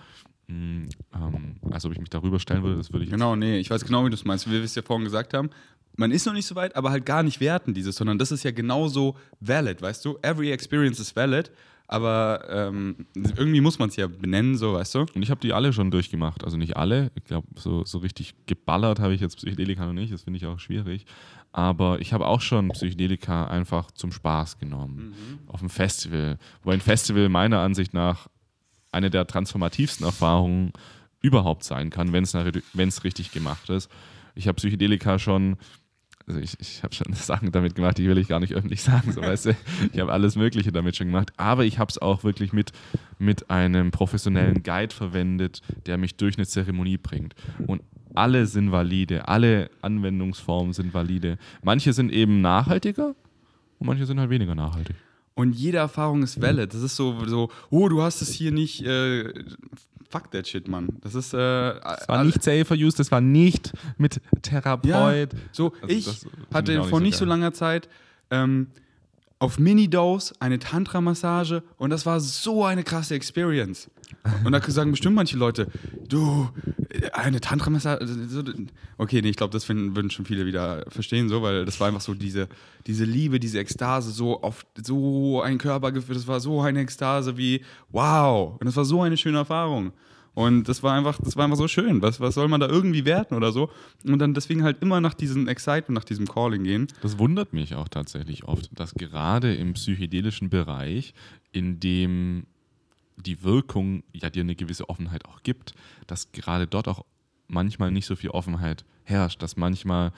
[0.50, 3.70] mh, ähm, als ob ich mich darüber stellen würde, das würde ich Genau, nee, ich
[3.70, 4.48] weiß genau, wie du es meinst.
[4.48, 5.50] Wie wir es ja vorhin gesagt haben,
[5.96, 8.44] man ist noch nicht so weit, aber halt gar nicht werten dieses, sondern das ist
[8.44, 10.18] ja genauso valid, weißt du?
[10.22, 11.52] Every experience is valid,
[11.88, 15.00] aber ähm, irgendwie muss man es ja benennen, so, weißt du?
[15.00, 16.44] Und ich habe die alle schon durchgemacht.
[16.44, 17.12] Also nicht alle.
[17.16, 20.14] Ich glaube, so, so richtig geballert habe ich jetzt Psychedelika noch nicht.
[20.14, 21.06] Das finde ich auch schwierig.
[21.52, 25.16] Aber ich habe auch schon Psychedelika einfach zum Spaß genommen.
[25.48, 26.38] Auf dem Festival.
[26.62, 28.30] Wobei ein Festival meiner Ansicht nach
[28.92, 30.74] eine der transformativsten Erfahrungen
[31.22, 33.90] überhaupt sein kann, wenn es richtig gemacht ist.
[34.36, 35.58] Ich habe Psychedelika schon
[36.30, 39.12] also ich, ich habe schon Sachen damit gemacht, die will ich gar nicht öffentlich sagen,
[39.12, 39.58] so weißt du.
[39.92, 42.72] Ich habe alles Mögliche damit schon gemacht, aber ich habe es auch wirklich mit,
[43.18, 47.34] mit einem professionellen Guide verwendet, der mich durch eine Zeremonie bringt.
[47.68, 47.82] Und
[48.14, 51.38] alle sind valide, alle Anwendungsformen sind valide.
[51.64, 53.16] Manche sind eben nachhaltiger
[53.80, 54.96] und manche sind halt weniger nachhaltig.
[55.40, 56.74] Und jede Erfahrung ist valid.
[56.74, 58.86] Das ist so, so oh, du hast es hier nicht.
[58.86, 59.34] Äh,
[60.10, 60.90] fuck that shit, Mann.
[61.00, 61.34] Das ist.
[61.34, 64.86] Äh, das war nicht safer use, das war nicht mit Therapeut.
[64.86, 66.08] Ja, so, Also ich
[66.54, 67.88] hatte auch nicht vor so nicht so langer Zeit
[68.32, 68.68] ähm,
[69.40, 73.90] auf Minidose eine Tantra-Massage und das war so eine krasse Experience.
[74.44, 75.68] Und da sagen bestimmt manche Leute,
[76.08, 76.50] du,
[77.14, 78.06] eine Tantra-Massage.
[78.98, 81.88] Okay, nee, ich glaube, das finden, würden schon viele wieder verstehen, so, weil das war
[81.88, 82.50] einfach so diese,
[82.86, 87.64] diese Liebe, diese Ekstase, so auf so ein Körpergefühl, das war so eine Ekstase wie,
[87.90, 88.58] wow.
[88.60, 89.94] Und das war so eine schöne Erfahrung.
[90.40, 92.02] Und das war einfach, das war einfach so schön.
[92.02, 93.70] Was, was soll man da irgendwie werten oder so?
[94.06, 96.88] Und dann deswegen halt immer nach diesem Excitement, nach diesem Calling gehen.
[97.02, 101.14] Das wundert mich auch tatsächlich oft, dass gerade im psychedelischen Bereich,
[101.52, 102.46] in dem
[103.18, 105.74] die Wirkung ja dir eine gewisse Offenheit auch gibt,
[106.08, 107.04] dass gerade dort auch
[107.50, 110.14] manchmal nicht so viel Offenheit herrscht, dass manchmal,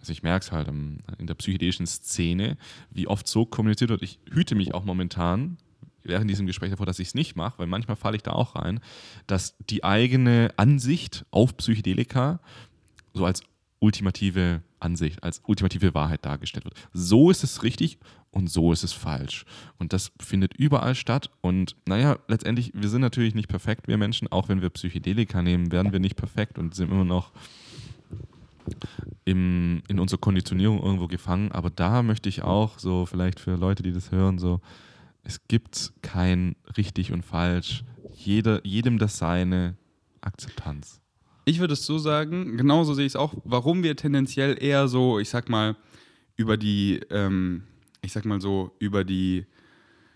[0.00, 2.58] also ich merke es halt ähm, in der psychedelischen Szene,
[2.90, 4.02] wie oft so kommuniziert wird.
[4.02, 5.56] Ich hüte mich auch momentan
[6.04, 8.56] während diesem Gespräch davor, dass ich es nicht mache, weil manchmal falle ich da auch
[8.56, 8.80] rein,
[9.26, 12.40] dass die eigene Ansicht auf Psychedelika
[13.14, 13.42] so als
[13.80, 16.74] ultimative Ansicht, als ultimative Wahrheit dargestellt wird.
[16.92, 17.98] So ist es richtig
[18.30, 19.44] und so ist es falsch.
[19.78, 21.30] Und das findet überall statt.
[21.40, 24.28] Und naja, letztendlich, wir sind natürlich nicht perfekt, wir Menschen.
[24.28, 27.32] Auch wenn wir Psychedelika nehmen, werden wir nicht perfekt und sind immer noch
[29.24, 31.52] im, in unserer Konditionierung irgendwo gefangen.
[31.52, 34.60] Aber da möchte ich auch so, vielleicht für Leute, die das hören, so,
[35.24, 37.84] es gibt kein richtig und falsch.
[38.14, 39.76] Jeder, jedem das seine
[40.20, 41.00] Akzeptanz.
[41.44, 45.18] Ich würde es so sagen, genauso sehe ich es auch, warum wir tendenziell eher so,
[45.18, 45.76] ich sag mal,
[46.36, 47.64] über die, ähm,
[48.00, 49.44] ich sag mal so, über die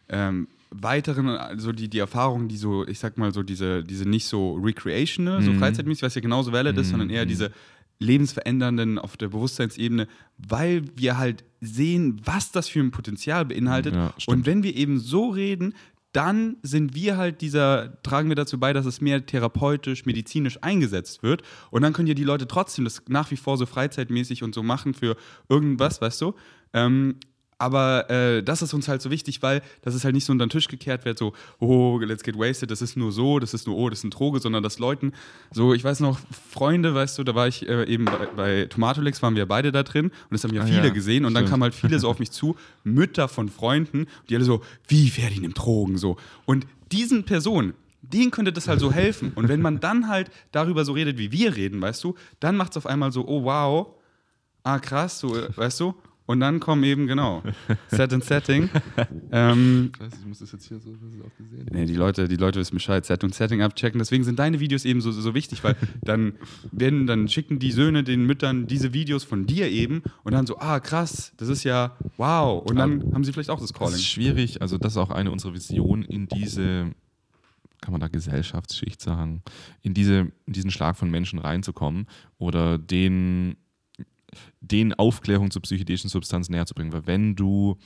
[0.08, 4.26] ähm, weiteren, also die, die Erfahrungen, die so, ich sag mal so, diese, diese nicht
[4.26, 5.58] so recreational, so Mhm.
[5.58, 7.50] freizeitmäßig, was ja genauso valid ist, sondern eher diese
[7.98, 10.06] lebensverändernden auf der Bewusstseinsebene,
[10.38, 13.94] weil wir halt sehen, was das für ein Potenzial beinhaltet.
[13.94, 15.74] Ja, und wenn wir eben so reden,
[16.12, 21.22] dann sind wir halt dieser, tragen wir dazu bei, dass es mehr therapeutisch, medizinisch eingesetzt
[21.22, 21.42] wird.
[21.70, 24.62] Und dann können ja die Leute trotzdem das nach wie vor so freizeitmäßig und so
[24.62, 25.16] machen für
[25.50, 26.34] irgendwas, weißt du?
[26.72, 27.16] Ähm,
[27.58, 30.44] aber äh, das ist uns halt so wichtig, weil das ist halt nicht so unter
[30.46, 33.66] den Tisch gekehrt wird, so, oh, let's get wasted, das ist nur so, das ist
[33.66, 35.12] nur, oh, das ist eine Droge, sondern dass Leuten,
[35.52, 36.18] so, ich weiß noch,
[36.50, 39.82] Freunde, weißt du, da war ich äh, eben bei, bei Tomatolix, waren wir beide da
[39.82, 41.50] drin und das haben ja Ah, viele ja, gesehen und dann stimmt.
[41.50, 45.40] kamen halt viele so auf mich zu, Mütter von Freunden, die alle so, wie Ferdi
[45.40, 46.16] nimmt Drogen, so.
[46.44, 49.32] Und diesen Personen, denen könnte das halt so helfen.
[49.34, 52.70] Und wenn man dann halt darüber so redet, wie wir reden, weißt du, dann macht
[52.72, 53.88] es auf einmal so, oh wow,
[54.62, 55.94] ah krass, so, äh, weißt du?
[56.26, 57.42] Und dann kommen eben, genau,
[57.88, 58.68] Set and Setting.
[59.30, 61.66] ähm, Ich weiß, ich muss das jetzt hier so auch gesehen.
[61.70, 63.98] Nee, die Leute, die Leute wissen Bescheid, Set und Setting abchecken.
[63.98, 66.34] Deswegen sind deine Videos eben so, so wichtig, weil dann
[66.72, 70.58] werden, dann schicken die Söhne den Müttern diese Videos von dir eben und dann so,
[70.58, 72.60] ah krass, das ist ja wow.
[72.68, 73.94] Und dann haben sie vielleicht auch das Das Calling.
[73.94, 76.92] ist schwierig, also das ist auch eine unserer Visionen in diese,
[77.80, 79.42] kann man da Gesellschaftsschicht sagen,
[79.82, 82.06] in, diese, in diesen Schlag von Menschen reinzukommen
[82.38, 83.56] oder den,
[84.60, 86.92] den Aufklärung zu psychedelischen Substanzen näher zu bringen.
[86.92, 87.78] Weil wenn du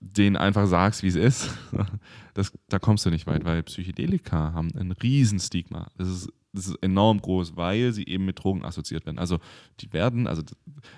[0.00, 1.50] denen einfach sagst, wie es ist,
[2.34, 5.90] das, da kommst du nicht weit, weil Psychedelika haben ein Riesenstigma.
[5.96, 9.18] Das ist, das ist enorm groß, weil sie eben mit Drogen assoziiert werden.
[9.18, 9.38] Also
[9.80, 10.42] die werden, also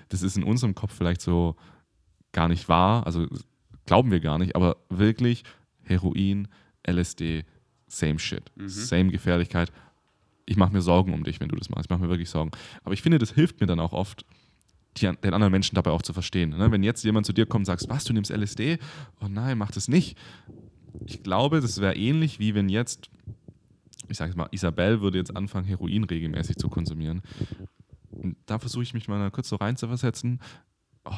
[0.09, 1.55] das ist in unserem Kopf vielleicht so
[2.31, 3.27] gar nicht wahr, also
[3.85, 5.43] glauben wir gar nicht, aber wirklich
[5.83, 6.47] Heroin,
[6.87, 7.43] LSD,
[7.87, 9.71] same shit, same Gefährlichkeit.
[10.51, 11.85] Ich mache mir Sorgen um dich, wenn du das machst.
[11.85, 12.51] Ich mache mir wirklich Sorgen.
[12.83, 14.25] Aber ich finde, das hilft mir dann auch oft,
[14.97, 16.49] die, den anderen Menschen dabei auch zu verstehen.
[16.49, 16.69] Ne?
[16.71, 18.77] Wenn jetzt jemand zu dir kommt und sagst, was, du nimmst LSD?
[19.21, 20.17] Oh nein, mach das nicht.
[21.05, 23.09] Ich glaube, das wäre ähnlich wie wenn jetzt,
[24.09, 27.21] ich sage mal, Isabel würde jetzt anfangen, Heroin regelmäßig zu konsumieren.
[28.09, 30.41] Und da versuche ich mich mal kurz so reinzuversetzen.
[31.05, 31.13] Oh,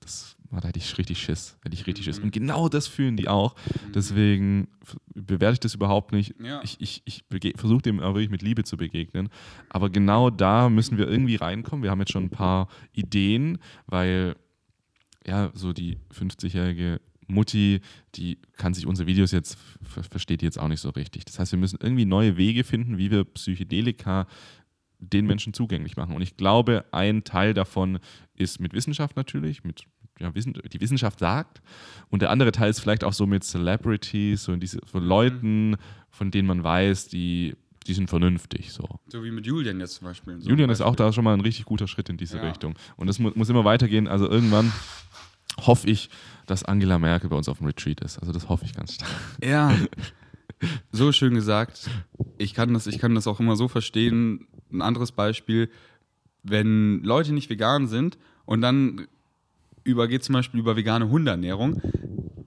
[0.00, 1.56] das, oh, da hätte ich richtig Schiss.
[1.62, 2.18] Hätte ich richtig Schiss.
[2.18, 3.54] Und genau das fühlen die auch.
[3.94, 6.34] Deswegen f- bewerte ich das überhaupt nicht.
[6.42, 6.60] Ja.
[6.62, 7.24] Ich, ich, ich
[7.56, 9.28] versuche dem aber wirklich mit Liebe zu begegnen.
[9.68, 11.82] Aber genau da müssen wir irgendwie reinkommen.
[11.82, 14.36] Wir haben jetzt schon ein paar Ideen, weil
[15.26, 17.80] ja, so die 50-jährige Mutti,
[18.14, 21.24] die kann sich unsere Videos jetzt, ver versteht die jetzt auch nicht so richtig.
[21.24, 24.28] Das heißt, wir müssen irgendwie neue Wege finden, wie wir Psychedelika
[24.98, 26.14] den Menschen zugänglich machen.
[26.14, 27.98] Und ich glaube, ein Teil davon
[28.34, 29.84] ist mit Wissenschaft natürlich, mit
[30.18, 31.60] ja, die Wissenschaft sagt.
[32.08, 35.76] Und der andere Teil ist vielleicht auch so mit Celebrities, so, in diese, so Leuten,
[36.10, 37.54] von denen man weiß, die,
[37.86, 38.72] die sind vernünftig.
[38.72, 38.84] So.
[39.08, 40.40] So wie mit Julian jetzt zum Beispiel.
[40.40, 41.06] So Julian ein ist auch Beispiel.
[41.06, 42.44] da schon mal ein richtig guter Schritt in diese Ja.
[42.44, 42.74] Richtung.
[42.96, 44.08] Und das mu muss immer weitergehen.
[44.08, 44.72] Also irgendwann
[45.58, 46.10] hoffe ich,
[46.46, 48.18] dass Angela Merkel bei uns auf dem Retreat ist.
[48.18, 49.10] Also das hoffe ich ganz stark.
[49.42, 49.74] Ja,
[50.92, 51.88] so schön gesagt.
[52.38, 55.70] Ich kann, das, ich kann das auch immer so verstehen, ein anderes Beispiel,
[56.42, 59.06] wenn Leute nicht vegan sind und dann
[59.86, 61.80] übergeht zum Beispiel über vegane Hundeernährung,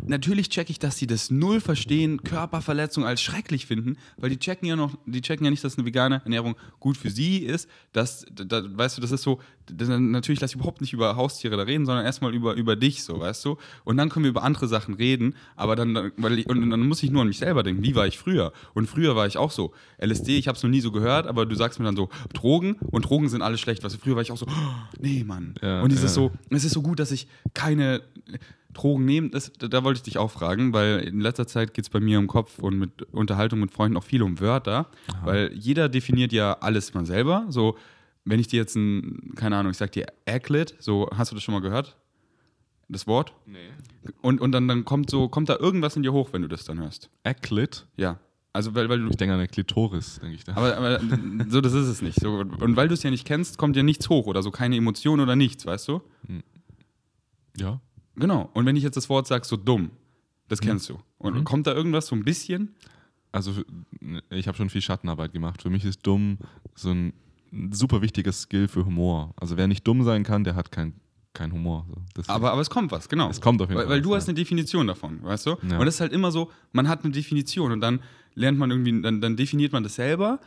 [0.10, 4.68] natürlich checke ich, dass sie das null verstehen, Körperverletzung als schrecklich finden, weil die checken
[4.68, 7.70] ja noch, die checken ja nicht, dass eine vegane Ernährung gut für sie ist.
[7.94, 9.40] Das, da, weißt du, das ist so,
[9.72, 13.04] das, natürlich lass ich überhaupt nicht über Haustiere da reden, sondern erstmal über, über dich,
[13.04, 13.58] so, weißt du?
[13.84, 17.04] Und dann können wir über andere Sachen reden, aber dann, weil ich, und dann muss
[17.04, 18.52] ich nur an mich selber denken, wie war ich früher?
[18.74, 19.74] Und früher war ich auch so.
[20.04, 22.74] LSD, ich habe es noch nie so gehört, aber du sagst mir dann so, Drogen
[22.92, 23.84] und Drogen sind alle schlecht.
[23.84, 25.56] Weißt du, früher war ich auch so, oh, nee, Mann.
[25.62, 26.08] Ja, und es ja.
[26.08, 28.02] so, es ist so gut, dass ich keine
[28.74, 31.90] Drogen nehme, das, da, wollte ich dich auch fragen, weil in letzter Zeit geht es
[31.90, 34.88] bei mir im Kopf und mit Unterhaltung mit Freunden auch viel um Wörter,
[35.24, 37.46] weil jeder definiert ja alles mal selber.
[37.50, 37.78] So,
[38.26, 41.44] wenn ich dir jetzt ein, keine Ahnung, ich sag dir Aglet, so, hast du das
[41.44, 41.98] schon mal gehört?
[42.90, 43.34] Das Wort?
[43.46, 43.58] Nee.
[44.22, 46.64] Und, und dann, dann kommt so, kommt da irgendwas in dir hoch, wenn du das
[46.64, 47.10] dann hörst.
[47.24, 47.86] Aklit?
[47.98, 48.20] Ja.
[48.52, 49.10] Also, weil, weil du.
[49.10, 50.54] Ich denke an eine Klitoris, denke ich da.
[50.54, 51.00] Aber, aber
[51.50, 52.20] so, das ist es nicht.
[52.20, 54.76] So, und weil du es ja nicht kennst, kommt ja nichts hoch oder so, keine
[54.76, 56.02] Emotion oder nichts, weißt du?
[57.58, 57.80] ja.
[58.16, 58.50] Genau.
[58.54, 59.92] Und wenn ich jetzt das Wort sage, so dumm,
[60.48, 61.00] das kennst du.
[61.18, 62.76] Und kommt da irgendwas so ein bisschen?
[63.32, 63.66] Also für-
[64.32, 65.62] ich habe schon viel Schattenarbeit gemacht.
[65.62, 66.40] Für mich ist dumm
[66.76, 67.14] so ein
[67.72, 69.34] super wichtiges Skill für Humor.
[69.38, 70.94] Also wer nicht dumm sein kann, der hat kein,
[71.34, 71.86] kein Humor.
[72.16, 73.30] Das- Aber, aber es kommt was, genau.
[73.30, 75.50] Es kommt auf jeden weil, Fall Weil du hast eine Definition davon, weißt du?
[75.70, 75.78] Ja.
[75.80, 78.00] Und das ist halt immer so, man hat eine Definition und dann
[78.34, 80.40] lernt man irgendwie, dann, dann definiert man das selber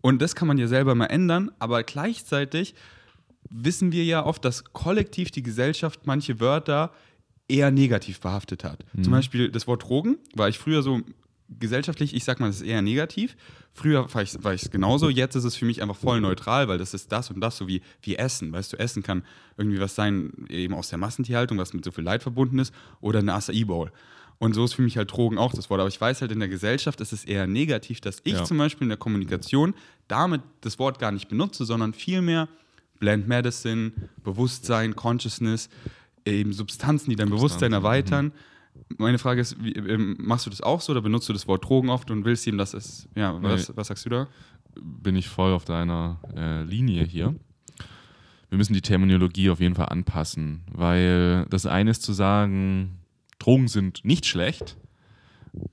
[0.00, 2.74] und das kann man ja selber mal ändern, aber gleichzeitig
[3.50, 6.92] wissen wir ja oft, dass kollektiv die Gesellschaft manche Wörter
[7.48, 8.84] eher negativ behaftet hat.
[8.94, 9.04] Mhm.
[9.04, 11.00] Zum Beispiel das Wort Drogen war ich früher so
[11.58, 13.36] gesellschaftlich, ich sag mal, das ist eher negativ.
[13.72, 16.94] Früher war ich es genauso, jetzt ist es für mich einfach voll neutral, weil das
[16.94, 18.52] ist das und das, so wie, wie Essen.
[18.52, 19.24] Weißt du, Essen kann
[19.56, 23.18] irgendwie was sein, eben aus der Massentierhaltung, was mit so viel Leid verbunden ist, oder
[23.18, 23.90] eine Acai Bowl.
[24.38, 25.80] Und so ist für mich halt Drogen auch das Wort.
[25.80, 28.44] Aber ich weiß halt, in der Gesellschaft ist es eher negativ, dass ich Ja.
[28.44, 29.74] zum Beispiel in der Kommunikation
[30.08, 32.48] damit das Wort gar nicht benutze, sondern vielmehr
[33.04, 33.92] Blend Medicine,
[34.22, 35.68] Bewusstsein, Consciousness,
[36.24, 38.32] eben Substanzen, die dein Bewusstsein Substanzen, erweitern.
[38.96, 41.68] Meine Frage ist, wie, ähm, machst du das auch so oder benutzt du das Wort
[41.68, 43.74] Drogen oft und willst ihm, dass es, ja, was, Nee.
[43.76, 44.28] was sagst du da?
[44.80, 47.34] bin ich voll auf deiner äh, Linie hier.
[48.48, 52.98] Wir müssen die Terminologie auf jeden Fall anpassen, weil das eine ist zu sagen,
[53.38, 54.76] Drogen sind nicht schlecht,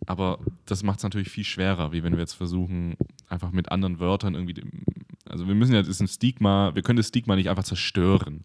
[0.06, 2.96] aber das macht es natürlich viel schwerer, wie wenn wir jetzt versuchen,
[3.32, 4.84] einfach mit anderen Wörtern irgendwie, dem-
[5.30, 8.44] also wir müssen ja, das ist ein Stigma, wir können das Stigma nicht einfach zerstören.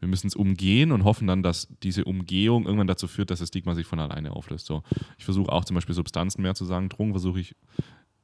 [0.00, 3.48] Wir müssen es umgehen und hoffen dann, dass diese Umgehung irgendwann dazu führt, dass das
[3.48, 4.66] Stigma sich von alleine auflöst.
[4.66, 4.82] So,
[5.18, 7.56] ich versuche auch zum Beispiel Substanzen mehr zu sagen, Drogen versuche ich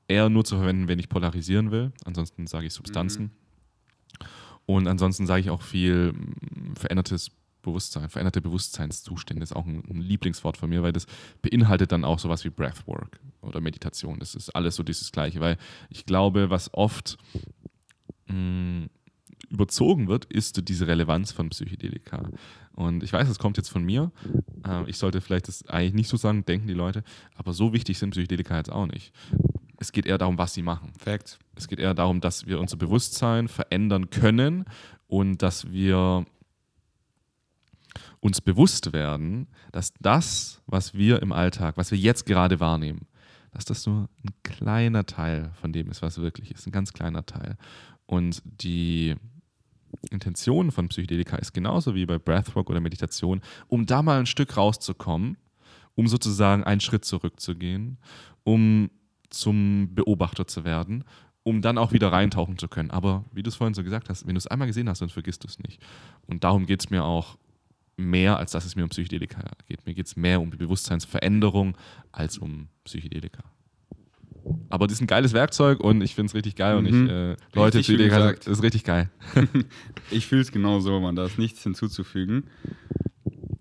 [0.09, 1.93] eher nur zu verwenden, wenn ich polarisieren will.
[2.05, 3.31] Ansonsten sage ich Substanzen.
[4.67, 7.31] Und ansonsten sage ich auch viel mm, verändertes
[7.63, 11.07] Bewusstsein, veränderte Bewusstseinszustände ist auch ein, ein Lieblingswort von mir, weil das
[11.41, 14.19] beinhaltet dann auch sowas wie Breathwork oder Meditation.
[14.19, 15.57] Das ist alles so dieses Gleiche, weil
[15.89, 17.17] ich glaube, was oft
[18.27, 18.89] mh,
[19.51, 22.31] überzogen wird, ist diese Relevanz von Psychedelika.
[22.75, 24.11] Und ich weiß, es kommt jetzt von mir.
[24.67, 27.05] Äh, ich sollte vielleicht das eigentlich nicht so sagen, denken die Leute,
[27.35, 29.13] aber so wichtig sind Psychedelika jetzt auch nicht.
[29.79, 30.93] Es geht eher darum, was sie machen.
[30.99, 31.39] Facts.
[31.57, 34.65] Es geht eher darum, dass wir unser Bewusstsein verändern können
[35.07, 36.25] und dass wir
[38.21, 43.07] uns bewusst werden, dass das, was wir im Alltag, was wir jetzt gerade wahrnehmen,
[43.53, 47.27] dass das nur ein kleiner Teil von dem ist, was wirklich ist, ein ganz kleiner
[47.27, 47.57] Teil.
[48.07, 49.15] Und die
[50.11, 54.57] Intention von Psychedelika ist genauso wie bei Breathwork oder Meditation, um da mal ein Stück
[54.57, 55.37] rauszukommen,
[55.95, 57.99] um sozusagen einen Schritt zurückzugehen,
[58.45, 58.91] um
[59.29, 61.05] zum Beobachter zu werden,
[61.43, 62.91] um dann auch wieder reintauchen zu können.
[62.91, 65.09] Aber wie du es vorhin so gesagt hast, wenn du es einmal gesehen hast, dann
[65.09, 65.83] vergisst du es nicht.
[66.27, 67.37] Und darum geht es mir auch
[68.03, 69.85] mehr, als dass es mir um Psychedelika geht.
[69.87, 71.77] Mir geht es mehr um die Bewusstseinsveränderung
[72.13, 73.43] als um Psychedelika.
[74.71, 77.05] Aber das ist ein geiles Werkzeug und ich finde es richtig geil und Mhm.
[77.07, 78.47] ich, äh, Leute, Psychedelika, gesagt.
[78.47, 79.11] das ist richtig geil.
[80.11, 82.45] Ich fühle es genauso, man, da ist nichts hinzuzufügen.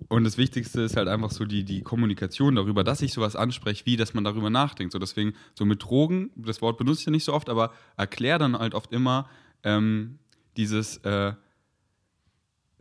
[0.08, 3.86] Und das Wichtigste ist halt einfach so die, die Kommunikation darüber, dass ich sowas anspreche,
[3.86, 4.92] wie, dass man darüber nachdenkt.
[4.92, 8.38] So deswegen, so mit Drogen, das Wort benutze ich ja nicht so oft, aber erklär
[8.38, 9.30] dann halt oft immer
[9.64, 10.18] ähm,
[10.58, 11.32] dieses, äh,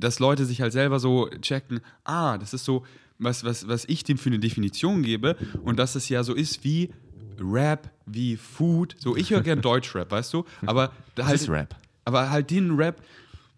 [0.00, 2.84] dass Leute sich halt selber so checken, ah, das ist so,
[3.18, 6.64] was, was, was ich dem für eine Definition gebe und dass es ja so ist
[6.64, 6.90] wie
[7.38, 8.96] Rap, wie Food.
[8.98, 10.44] So, ich höre gern Deutschrap, weißt du?
[10.66, 11.76] Aber da halt, ist Rap.
[12.04, 13.02] aber halt den Rap,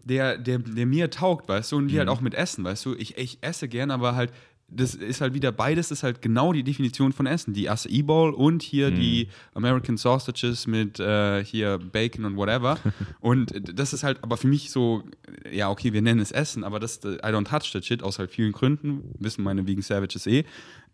[0.04, 2.94] der, der, der mir taugt, weißt du, und wie halt auch mit Essen, weißt du,
[2.94, 4.32] ich, ich esse gern, aber halt,
[4.74, 7.54] das ist halt wieder, beides ist halt genau die Definition von Essen.
[7.54, 12.78] Die Acai Bowl und hier die American Sausages mit äh, hier Bacon und whatever.
[13.20, 15.04] und das ist halt aber für mich so
[15.50, 18.30] ja, okay, wir nennen es Essen, aber das, I don't touch that shit aus halt
[18.30, 20.44] vielen Gründen, wissen meine Vegan Savages eh.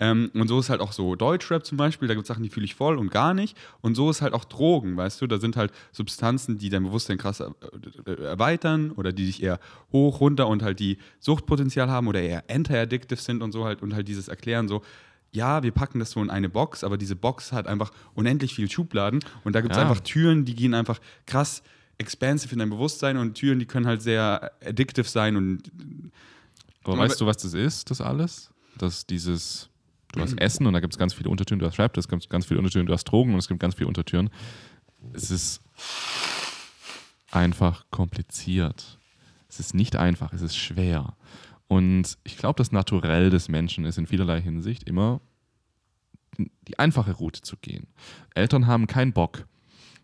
[0.00, 2.50] Ähm, und so ist halt auch so Deutschrap zum Beispiel, da gibt es Sachen, die
[2.50, 3.56] fühle ich voll und gar nicht.
[3.80, 7.18] Und so ist halt auch Drogen, weißt du, da sind halt Substanzen, die dein Bewusstsein
[7.18, 7.50] krass äh,
[8.06, 9.58] äh, erweitern oder die dich eher
[9.92, 13.94] hoch, runter und halt die Suchtpotenzial haben oder eher anti-addictive sind und so halt und
[13.94, 14.82] halt dieses Erklären so,
[15.30, 18.70] ja, wir packen das so in eine Box, aber diese Box hat einfach unendlich viel
[18.70, 19.82] Schubladen und da gibt es Ja.
[19.88, 21.62] einfach Türen, die gehen einfach krass
[21.98, 25.70] expansive in dein Bewusstsein und Türen, die können halt sehr addictive sein und
[26.84, 28.50] Aber Aber- weißt du, was das ist, das alles?
[28.78, 29.68] Das dieses,
[30.12, 32.30] du hast Essen und da gibt es ganz viele Untertöne, du hast Rap, es gibt
[32.30, 34.30] ganz viele Untertöne, du hast Drogen und es gibt ganz viele Untertüren.
[35.12, 35.60] Es ist
[37.30, 38.98] einfach kompliziert.
[39.48, 41.14] Es ist nicht einfach, es ist schwer.
[41.68, 45.20] Und ich glaube, das Naturell des Menschen ist in vielerlei Hinsicht immer
[46.66, 47.88] die einfache Route zu gehen.
[48.34, 49.46] Eltern haben keinen Bock,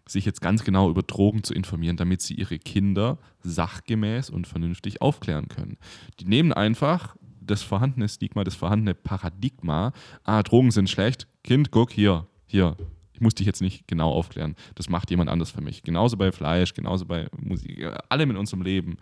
[0.07, 5.01] sich jetzt ganz genau über Drogen zu informieren, damit sie ihre Kinder sachgemäß und vernünftig
[5.01, 5.78] aufklären können.
[6.20, 9.93] Die nehmen einfach das vorhandene Stigma, das vorhandene Paradigma,
[10.24, 12.77] ah, Drogen sind schlecht, Kind, guck hier, hier,
[13.12, 15.82] ich muss dich jetzt nicht genau aufklären, das macht jemand anders für mich.
[15.82, 18.97] Genauso bei Fleisch, genauso bei Musik, allem in unserem Leben.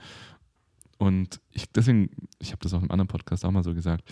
[1.02, 4.08] Und ich, deswegen, ich habe das auch im anderen Podcast auch mal so gesagt,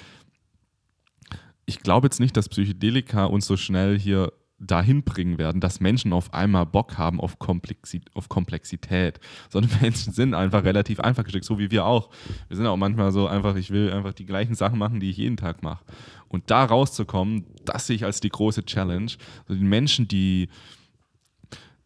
[1.65, 6.13] ich glaube jetzt nicht, dass Psychedelika uns so schnell hier dahin bringen werden, dass Menschen
[6.13, 11.45] auf einmal Bock haben auf, Komplexi auf Komplexität, sondern Menschen sind einfach relativ einfach gestrickt,
[11.45, 12.11] so wie wir auch.
[12.49, 15.17] Wir sind auch manchmal so einfach, ich will einfach die gleichen Sachen machen, die ich
[15.17, 15.85] jeden Tag mache.
[16.27, 19.13] Und da rauszukommen, das sehe ich als die große Challenge.
[19.47, 20.49] So die Menschen, die,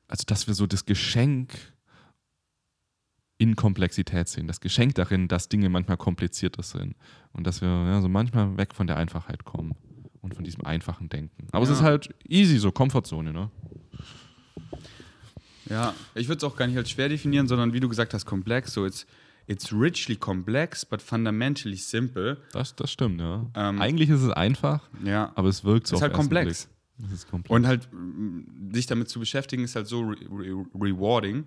[0.09, 1.74] also dass wir so das Geschenk
[3.39, 6.95] in Komplexität sehen, das Geschenk darin, dass Dinge manchmal komplizierter sind
[7.33, 9.75] und dass wir ja, so manchmal weg von der Einfachheit kommen
[10.23, 11.49] und von diesem einfachen Denken.
[11.53, 11.75] Aber es Ja.
[11.77, 13.51] ist halt easy, so Komfortzone, ne?
[15.69, 18.27] Ja, ich würde es auch gar nicht als schwer definieren, sondern wie du gesagt hast,
[18.27, 18.73] komplex.
[18.75, 19.07] So, it's,
[19.47, 22.37] it's richly complex, but fundamentally simple.
[22.53, 23.47] Das, das stimmt, ja.
[23.55, 25.33] Ähm, Eigentlich ist es einfach, Ja.
[25.35, 26.67] aber es wirkt so ist halt den ersten komplex.
[26.99, 27.07] Blick.
[27.09, 27.51] Es ist komplex.
[27.51, 27.89] Und halt,
[28.73, 31.45] sich damit zu beschäftigen, ist halt so re re rewarding.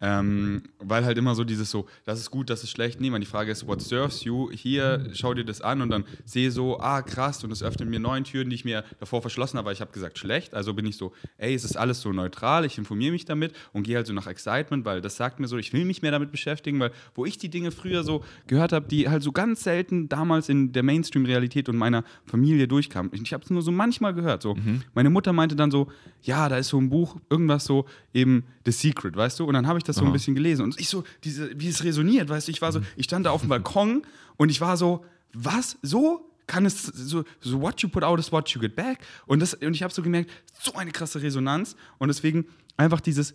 [0.00, 3.00] Ähm, weil halt immer so dieses so, das ist gut, das ist schlecht.
[3.00, 4.48] Nee, man, die Frage ist, what serves you?
[4.52, 7.98] Hier, schau dir das an und dann sehe so, ah, krass, und es öffnet mir
[7.98, 10.54] neun Türen, die ich mir davor verschlossen habe, weil ich habe gesagt, schlecht.
[10.54, 13.82] Also bin ich so, ey, es ist alles so neutral, ich informiere mich damit und
[13.82, 16.30] gehe halt so nach Excitement, weil das sagt mir so, ich will mich mehr damit
[16.30, 20.08] beschäftigen, weil wo ich die Dinge früher so gehört habe, die halt so ganz selten
[20.08, 23.10] damals in der Mainstream-Realität und meiner Familie durchkamen.
[23.14, 24.42] Ich habe es nur so manchmal gehört.
[24.42, 24.56] So.
[24.94, 25.88] Meine Mutter meinte dann so,
[26.22, 29.44] ja, da ist so ein Buch, irgendwas so, eben The Secret, weißt du?
[29.44, 31.84] Und dann habe ich das so ein bisschen gelesen und ich so, diese, wie es
[31.84, 32.52] resoniert, weißt du?
[32.52, 34.02] Ich war so, ich stand da auf dem Balkon
[34.36, 35.78] und ich war so, was?
[35.82, 36.24] So?
[36.46, 39.00] Kann es so, so what you put out is what you get back?
[39.26, 42.46] Und, das, und ich habe so gemerkt, so eine krasse Resonanz und deswegen
[42.76, 43.34] einfach dieses,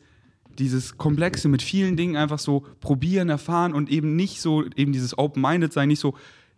[0.58, 5.18] dieses Komplexe mit vielen Dingen einfach so probieren, erfahren und eben nicht so, eben dieses
[5.18, 6.16] Open-Minded sein, nicht so,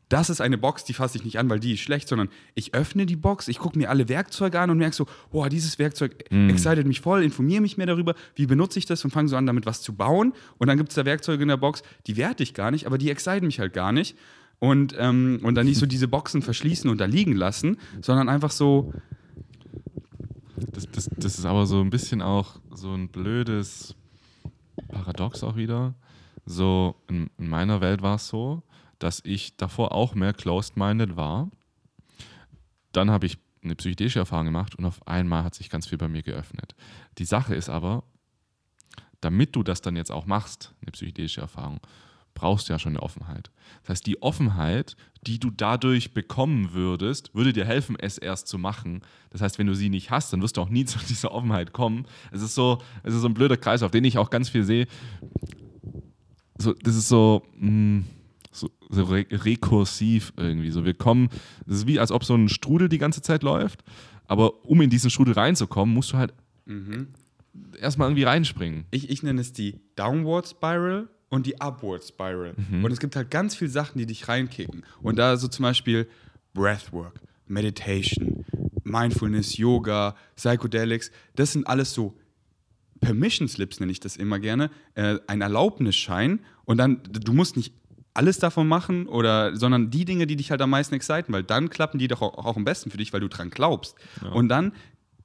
[0.10, 2.74] das ist eine Box, die fasse ich nicht an, weil die ist schlecht, sondern ich
[2.74, 6.26] öffne die Box, ich gucke mir alle Werkzeuge an und merke so, boah, dieses Werkzeug
[6.50, 9.46] excited mich voll, informiere mich mehr darüber, wie benutze ich das und fange so an,
[9.48, 10.34] damit was zu bauen.
[10.60, 12.98] Und dann gibt es da Werkzeuge in der Box, die werte ich gar nicht, aber
[12.98, 14.16] die exciten mich halt gar nicht.
[14.60, 18.52] Und, ähm, und dann nicht so diese Boxen verschließen und da liegen lassen, sondern einfach
[18.52, 18.94] so,
[20.72, 23.96] Das, das, das ist aber so ein bisschen auch so ein blödes
[24.88, 25.94] Paradox auch wieder.
[26.46, 28.62] So in, in meiner Welt war es so,
[29.00, 31.50] dass ich davor auch mehr closed-minded war.
[32.92, 36.08] Dann habe ich eine psychedelische Erfahrung gemacht und auf einmal hat sich ganz viel bei
[36.08, 36.76] mir geöffnet.
[37.18, 38.04] Die Sache ist aber,
[39.22, 41.80] damit du das dann jetzt auch machst, eine psychedelische Erfahrung,
[42.36, 43.50] brauchst du ja schon eine Offenheit.
[43.82, 44.96] Das heißt, die Offenheit,
[45.26, 49.02] die du dadurch bekommen würdest, würde dir helfen, es erst zu machen.
[49.32, 51.74] Das heißt, wenn du sie nicht hast, dann wirst du auch nie zu dieser Offenheit
[51.74, 52.06] kommen.
[52.32, 54.64] Es ist so, es ist so ein blöder Kreis, auf den ich auch ganz viel
[54.64, 54.86] sehe.
[56.58, 58.04] So, das ist so, mh,
[58.90, 60.72] so, re rekursiv irgendwie.
[60.72, 61.30] So, wir kommen,
[61.66, 63.84] das ist wie, als ob so ein Strudel die ganze Zeit läuft.
[64.28, 66.34] Aber um in diesen Strudel reinzukommen, musst du halt
[67.80, 68.86] erstmal irgendwie reinspringen.
[68.92, 72.56] ich, ich nenne es die Downward Spiral und die Upward Spiral.
[72.84, 74.84] Und es gibt halt ganz viele Sachen, die dich reinkicken.
[75.02, 76.08] Und da so zum Beispiel
[76.54, 78.46] Breathwork, Meditation,
[78.84, 82.18] Mindfulness, Yoga, Psychedelics, das sind alles so
[83.02, 86.40] Permission Slips, nenne ich das immer gerne, äh, ein Erlaubnisschein.
[86.64, 87.74] Und dann, du musst nicht
[88.16, 91.70] alles davon machen, oder, sondern die Dinge, die dich halt am meisten exciten, weil dann
[91.70, 93.96] klappen die doch auch, auch am besten für dich, weil du dran glaubst.
[94.34, 94.72] Und dann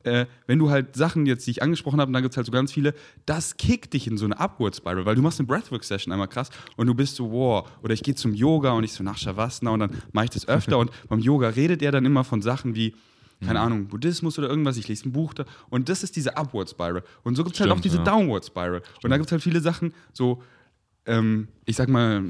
[0.04, 2.46] äh, wenn du halt Sachen jetzt, die ich angesprochen habe, und da gibt es halt
[2.46, 2.94] so ganz viele,
[3.26, 6.50] das kickt dich in so eine Upward Spiral, weil du machst eine Breathwork-Session einmal krass
[6.76, 9.70] und du bist so, wow, oder ich gehe zum Yoga und ich so nach Shavasana
[9.70, 12.74] und dann mache ich das öfter und beim Yoga redet er dann immer von Sachen
[12.74, 12.94] wie,
[13.44, 16.70] keine Ahnung, Buddhismus oder irgendwas, ich lese ein Buch da und das ist diese Upward
[16.70, 17.02] Spiral.
[17.22, 18.04] Und so gibt es halt auch Stimmt, diese ja.
[18.04, 18.82] Downward Spiral.
[19.02, 20.42] Und da gibt es halt viele Sachen, so
[21.06, 22.22] ähm, ich sag mal,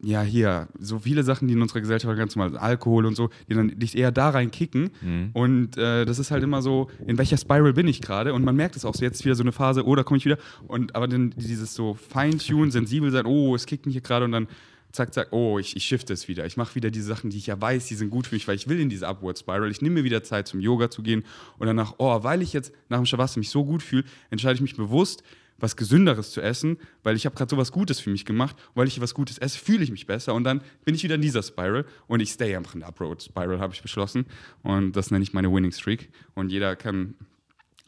[0.00, 3.30] ja, hier, so viele Sachen, die in unserer Gesellschaft ganz normal sind, Alkohol und so,
[3.48, 4.90] die dann dich eher da rein kicken.
[5.00, 5.30] Mhm.
[5.32, 8.32] Und äh, das ist halt immer so, in welcher Spiral bin ich gerade?
[8.32, 10.18] Und man merkt es auch so, jetzt ist wieder so eine Phase, oh, da komme
[10.18, 10.38] ich wieder.
[10.68, 14.32] Und aber dann dieses so Feintunen, sensibel sein, oh, es kickt mich hier gerade und
[14.32, 14.46] dann
[14.92, 16.46] zack, zack, oh, ich, ich shifte es wieder.
[16.46, 18.54] Ich mache wieder diese Sachen, die ich ja weiß, die sind gut für mich, weil
[18.56, 19.70] ich will in diese Upward Spiral.
[19.70, 21.24] Ich nehme mir wieder Zeit, zum Yoga zu gehen.
[21.58, 24.60] Und danach, oh, weil ich jetzt nach dem Shavasana mich so gut fühle, entscheide ich
[24.60, 25.24] mich bewusst,
[25.58, 28.56] was Gesünderes zu essen, weil ich habe gerade so was Gutes für mich gemacht.
[28.68, 30.34] Und weil ich was Gutes esse, fühle ich mich besser.
[30.34, 31.84] Und dann bin ich wieder in dieser Spiral.
[32.06, 34.26] Und ich stay einfach in der Upward Spiral, habe ich beschlossen.
[34.62, 36.10] Und das nenne ich meine Winning Streak.
[36.34, 37.14] Und jeder kann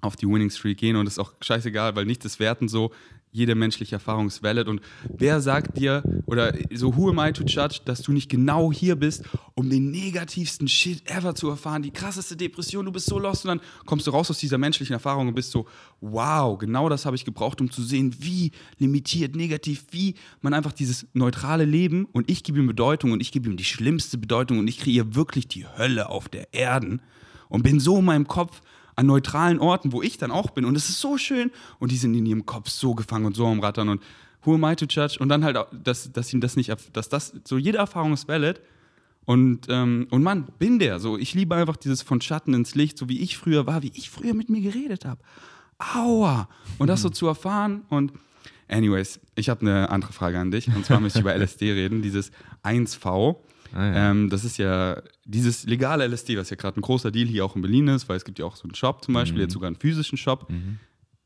[0.01, 2.93] auf die Winning Streak gehen und ist auch scheißegal, weil nichts ist werten so.
[3.33, 4.67] Jede menschliche Erfahrung ist valid.
[4.67, 8.73] Und wer sagt dir, oder so, who am I to judge, dass du nicht genau
[8.73, 9.23] hier bist,
[9.55, 13.49] um den negativsten Shit ever zu erfahren, die krasseste Depression, du bist so lost und
[13.51, 15.67] dann kommst du raus aus dieser menschlichen Erfahrung und bist so,
[16.01, 20.73] wow, genau das habe ich gebraucht, um zu sehen, wie limitiert, negativ, wie man einfach
[20.73, 24.59] dieses neutrale Leben und ich gebe ihm Bedeutung und ich gebe ihm die schlimmste Bedeutung
[24.59, 27.01] und ich kreiere wirklich die Hölle auf der Erden
[27.49, 28.61] und bin so in meinem Kopf
[29.01, 30.67] an neutralen Orten, wo ich dann auch bin.
[30.67, 31.51] Und es ist so schön.
[31.79, 33.89] Und die sind in ihrem Kopf so gefangen und so am Rattern.
[33.89, 34.03] Und
[34.43, 35.17] who am I to judge?
[35.19, 38.61] Und dann halt, dass, dass ihm das nicht, dass das, so jede Erfahrung ist valid.
[39.25, 41.01] Und, ähm, und Mann, bin der.
[41.01, 43.93] So, ich liebe einfach dieses von Schatten ins Licht, so wie ich früher war, wie
[43.95, 45.23] ich früher mit mir geredet habe.
[45.79, 46.51] Aua!
[46.77, 47.85] Und das so zu erfahren.
[47.89, 48.13] Und
[48.69, 50.69] anyways, ich habe eine andere Frage an dich.
[50.69, 52.33] Und zwar möchte ich über LSD reden, dieses
[52.65, 53.37] 1V.
[53.73, 54.11] Ah, ja.
[54.11, 57.57] Ähm, das ist ja dieses legale LSD, was ja gerade ein großer Deal hier auch
[57.57, 59.69] in Berlin ist, weil es gibt ja auch so einen Shop zum Beispiel, jetzt sogar
[59.69, 60.51] einen physischen Shop.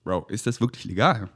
[0.04, 1.30] Bro, ist das wirklich legal?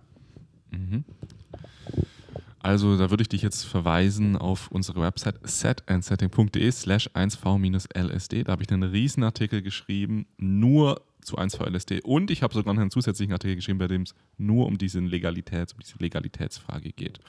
[2.61, 8.45] Also da würde ich dich jetzt verweisen auf unsere Website setandsetting.de slash 1v-lsd.
[8.45, 12.03] Da habe ich einen riesen Artikel geschrieben, nur zu 1v-LSD.
[12.03, 15.01] Und ich habe sogar noch einen zusätzlichen Artikel geschrieben, bei dem es nur um diese,
[15.01, 17.21] Legalitäts, um diese Legalitätsfrage geht.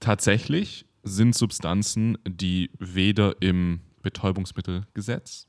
[0.00, 5.46] Tatsächlich sind Substanzen, die weder im Betäubungsmittelgesetz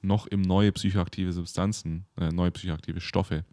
[0.00, 3.44] noch im neue psychoaktive Substanzen, äh, neue psychoaktive Stoffe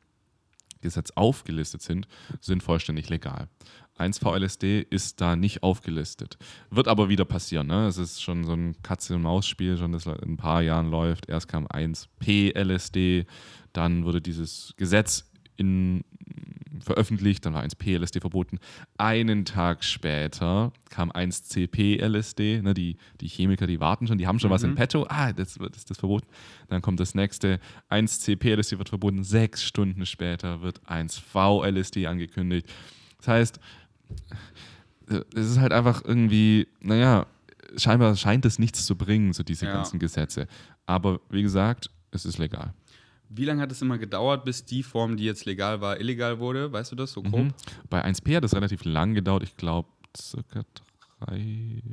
[0.81, 2.07] Gesetz aufgelistet sind,
[2.39, 3.49] sind vollständig legal.
[3.97, 6.37] 1V-LSD ist da nicht aufgelistet.
[6.69, 7.67] Wird aber wieder passieren.
[7.67, 7.87] Ne?
[7.87, 11.27] Es ist schon so ein Katze-und-Maus-Spiel, schon das in ein paar Jahren läuft.
[11.27, 13.25] Erst kam 1P-LSD,
[13.73, 15.28] dann wurde dieses Gesetz
[15.59, 16.03] in,
[16.81, 18.59] veröffentlicht, dann war 1P-LSD verboten.
[18.97, 22.61] Einen Tag später kam 1CP-LSD.
[22.61, 22.73] Ne?
[22.73, 25.05] Die, die Chemiker, die warten schon, die haben schon was in petto.
[25.09, 26.27] Ah, das wird das, das verboten.
[26.69, 27.59] Dann kommt das nächste.
[27.89, 29.23] 1CP-LSD wird verboten.
[29.23, 32.67] Sechs Stunden später wird 1V-LSD angekündigt.
[33.17, 33.59] Das heißt,
[35.35, 37.25] es ist halt einfach irgendwie, naja,
[37.77, 39.73] scheinbar scheint es nichts zu bringen, so diese Ja.
[39.73, 40.47] ganzen Gesetze.
[40.85, 42.73] Aber wie gesagt, es ist legal.
[43.29, 46.71] Wie lange hat es immer gedauert, bis die Form, die jetzt legal war, illegal wurde?
[46.71, 47.43] Weißt du das so grob?
[47.45, 47.53] Mhm.
[47.89, 49.43] Bei 1P hat es relativ lang gedauert.
[49.43, 49.87] Ich glaube,
[50.17, 50.63] circa
[51.19, 51.83] drei,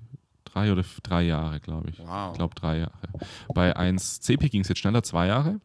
[0.45, 1.99] drei oder drei Jahre, glaube ich.
[1.99, 2.33] Wow.
[2.33, 2.93] Ich glaube, drei Jahre.
[3.55, 5.61] Bei 1CP ging es jetzt schneller, zwei Jahre.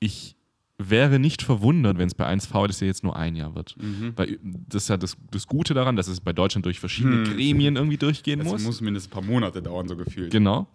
[0.00, 0.36] Ich
[0.78, 3.76] wäre nicht verwundert, wenn es bei 1V das jetzt nur ein Jahr wird.
[3.80, 4.14] Mhm.
[4.16, 7.76] Weil das ist ja das, das Gute daran, dass es bei Deutschland durch verschiedene Gremien
[7.76, 8.64] irgendwie durchgehen Es muss.
[8.64, 10.32] muss mindestens ein paar Monate dauern, so gefühlt.
[10.32, 10.66] Genau.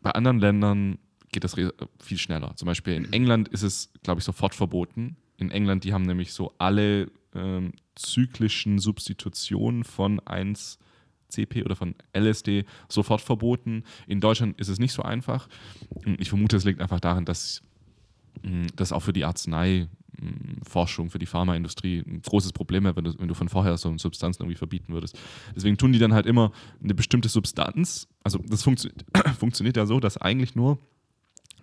[0.00, 0.98] Bei anderen Ländern
[1.32, 2.54] geht das viel schneller.
[2.56, 5.16] Zum Beispiel in England ist es, glaube ich, sofort verboten.
[5.36, 12.64] In England, die haben nämlich so alle ähm, zyklischen Substitutionen von 1CP oder von LSD
[12.88, 13.84] sofort verboten.
[14.06, 15.48] In Deutschland ist es nicht so einfach.
[16.18, 17.62] Ich vermute, es liegt einfach daran, dass
[18.42, 23.18] mh, das auch für die Arzneiforschung, für die Pharmaindustrie ein großes Problem wäre, wenn du,
[23.18, 25.18] wenn du von vorher so eine Substanz irgendwie verbieten würdest.
[25.54, 26.52] Deswegen tun die dann halt immer
[26.82, 28.08] eine bestimmte Substanz.
[28.22, 28.90] Also das funktio
[29.38, 30.78] funktioniert ja so, dass eigentlich nur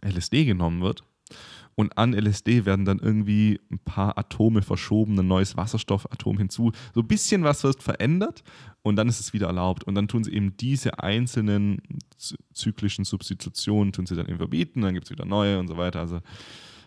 [0.04, 1.04] LSD genommen wird
[1.76, 6.72] und an LSD werden dann irgendwie ein paar Atome verschoben, ein neues Wasserstoffatom hinzu.
[6.94, 8.44] So ein bisschen was wird verändert
[8.82, 9.84] und dann ist es wieder erlaubt.
[9.84, 11.82] Und dann tun sie eben diese einzelnen
[12.54, 16.00] zyklischen Substitutionen, tun sie dann eben verbieten, dann gibt es wieder neue und so weiter.
[16.00, 16.22] Also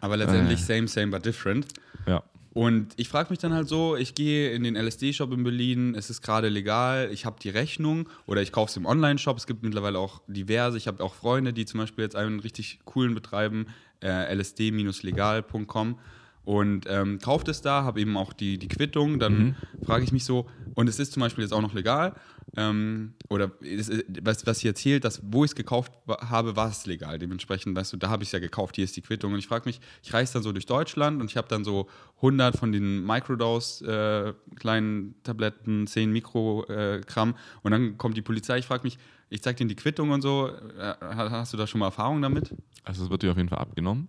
[0.01, 0.63] Aber letztendlich Äh.
[0.63, 1.67] same, same, but different.
[2.07, 2.23] ja.
[2.59, 6.11] Und ich frage mich dann halt so, ich gehe in den LSD-Shop in Berlin, es
[6.11, 9.37] ist gerade legal, ich habe die Rechnung oder ich kaufe es im Online-Shop.
[9.37, 10.77] Es gibt mittlerweile auch diverse.
[10.77, 13.69] Ich habe auch Freunde, die zum Beispiel jetzt einen richtig coolen betreiben,
[14.03, 16.01] äh, lsd-legal.com
[16.49, 19.19] und ähm, kauft es da, habe eben auch die, die Quittung.
[19.19, 19.55] Dann
[19.85, 22.15] frage ich mich so, und es ist zum Beispiel jetzt auch noch legal,
[22.57, 23.93] ähm, oder ist,
[24.23, 27.19] was, was hier erzählt, dass wo ich es gekauft habe, war es legal.
[27.19, 29.35] Dementsprechend, weißt du, da habe ich es ja gekauft, hier ist die Quittung.
[29.35, 31.87] Und ich frage mich, ich reise dann so durch Deutschland und ich habe dann so
[32.17, 38.57] 100 von den Microdose äh, kleinen Tabletten, 10 Mikrogramm und dann kommt die Polizei.
[38.57, 38.97] Ich frage mich,
[39.29, 40.49] ich zeige denen die Quittung und so.
[40.49, 42.55] Äh, hast du da schon mal Erfahrung damit?
[42.85, 44.09] Also es wird dir auf jeden Fall abgenommen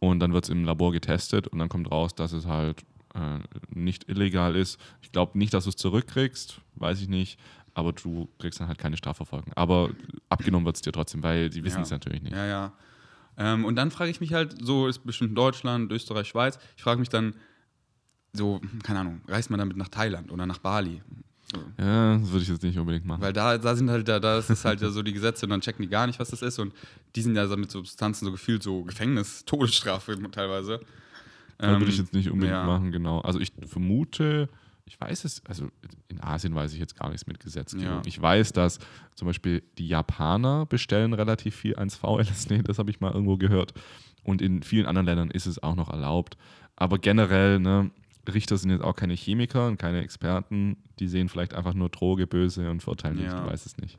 [0.00, 2.82] und dann wird es im Labor getestet und dann kommt raus, dass es halt
[3.14, 4.80] äh, nicht illegal ist.
[5.02, 7.38] Ich glaube nicht, dass du es zurückkriegst, weiß ich nicht,
[7.74, 9.52] aber du kriegst dann halt keine Strafverfolgung.
[9.54, 9.90] Aber
[10.28, 11.82] abgenommen wird es dir trotzdem, weil die wissen Ja.
[11.82, 12.32] es natürlich nicht.
[12.34, 12.72] Ja, ja.
[13.36, 16.58] Ähm, und dann frage ich mich halt, so ist bestimmt Deutschland, Österreich, Schweiz.
[16.76, 17.34] Ich frage mich dann,
[18.32, 21.02] so, keine Ahnung, reist man damit nach Thailand oder nach Bali?
[21.78, 23.22] Ja, das würde ich jetzt nicht unbedingt machen.
[23.22, 25.50] Weil da, da sind halt, da, da ist es halt ja so die Gesetze und
[25.50, 26.58] dann checken die gar nicht, was das ist.
[26.58, 26.72] Und
[27.16, 30.80] die sind ja so mit Substanzen so gefühlt so Gefängnis, Todesstrafe teilweise.
[31.58, 32.64] Da würde Ähm, ich jetzt nicht unbedingt ja.
[32.64, 33.20] machen, genau.
[33.20, 34.48] Also ich vermute,
[34.86, 35.68] ich weiß es, also
[36.08, 37.86] in Asien weiß ich jetzt gar nichts mit Gesetzgebung.
[37.96, 38.02] Ja.
[38.06, 38.78] Ich weiß, dass
[39.14, 43.74] zum Beispiel die Japaner bestellen relativ viel 1V-LSD, das habe ich mal irgendwo gehört.
[44.22, 46.36] Und in vielen anderen Ländern ist es auch noch erlaubt.
[46.76, 47.90] Aber generell, ne,
[48.34, 50.76] Richter sind jetzt auch keine Chemiker und keine Experten.
[50.98, 53.26] Die sehen vielleicht einfach nur Droge böse und verurteilen nicht.
[53.26, 53.44] Ja.
[53.44, 53.98] Ich weiß es nicht.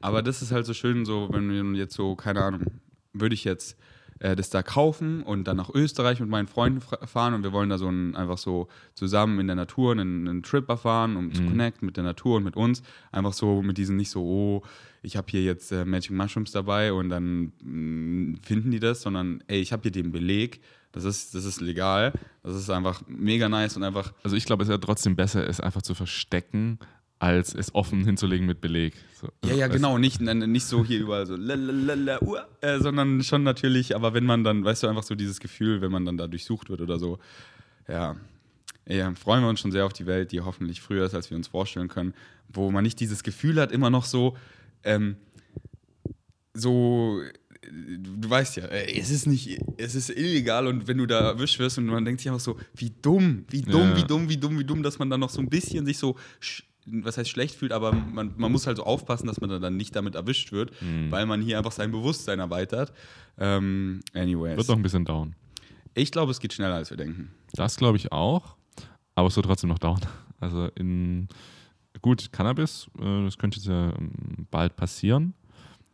[0.00, 2.64] Aber das ist halt so schön, so, wenn wir jetzt so, keine Ahnung,
[3.12, 3.78] würde ich jetzt
[4.20, 7.68] äh, das da kaufen und dann nach Österreich mit meinen Freunden fahren und wir wollen
[7.68, 11.42] da so ein, einfach so zusammen in der Natur einen, einen Trip erfahren, um zu
[11.42, 12.82] connecten mit der Natur und mit uns.
[13.12, 14.62] Einfach so mit diesen nicht so, oh,
[15.02, 19.42] ich habe hier jetzt äh, Magic Mushrooms dabei und dann mh, finden die das, sondern
[19.46, 20.60] ey, ich habe hier den Beleg,
[20.94, 22.12] das ist, das ist legal,
[22.42, 25.46] das ist einfach mega nice und einfach Also ich glaube, es ist ja trotzdem besser,
[25.48, 26.78] es einfach zu verstecken,
[27.18, 28.94] als es offen hinzulegen mit Beleg.
[29.20, 32.78] So, Ja, ja, weißt genau, nicht, n- nicht so hier überall so, lalalala, uah, äh,
[32.80, 36.04] sondern schon natürlich, aber wenn man dann, weißt du, einfach so dieses Gefühl, wenn man
[36.04, 37.18] dann da durchsucht wird oder so,
[37.88, 38.16] ja,
[38.86, 41.36] ja, freuen wir uns schon sehr auf die Welt, die hoffentlich früher ist, als wir
[41.38, 42.12] uns vorstellen können,
[42.48, 44.36] wo man nicht dieses Gefühl hat, immer noch so,
[44.82, 45.16] ähm,
[46.52, 47.20] so,
[47.70, 51.58] du weißt ja, äh, es ist nicht, es ist illegal und wenn du da erwischt
[51.58, 53.96] wirst und man denkt sich einfach so, wie dumm, wie dumm, Ja.
[53.96, 56.16] wie dumm, wie dumm, wie dumm, dass man dann noch so ein bisschen sich so,
[56.86, 59.76] was heißt schlecht fühlt, aber man, man muss halt so aufpassen, dass man dann- dann
[59.76, 61.10] nicht damit erwischt wird, Mhm.
[61.10, 62.92] weil man hier einfach sein Bewusstsein erweitert.
[63.38, 64.56] Ähm, anyways.
[64.56, 65.34] Wird noch ein bisschen dauern.
[65.94, 67.30] Ich glaube, es geht schneller, als wir denken.
[67.54, 68.56] Das glaube ich auch,
[69.14, 70.00] aber es wird trotzdem noch dauern.
[70.40, 71.28] Also in
[72.02, 75.32] gut, Cannabis, äh, das könnte jetzt ja ähm, bald passieren.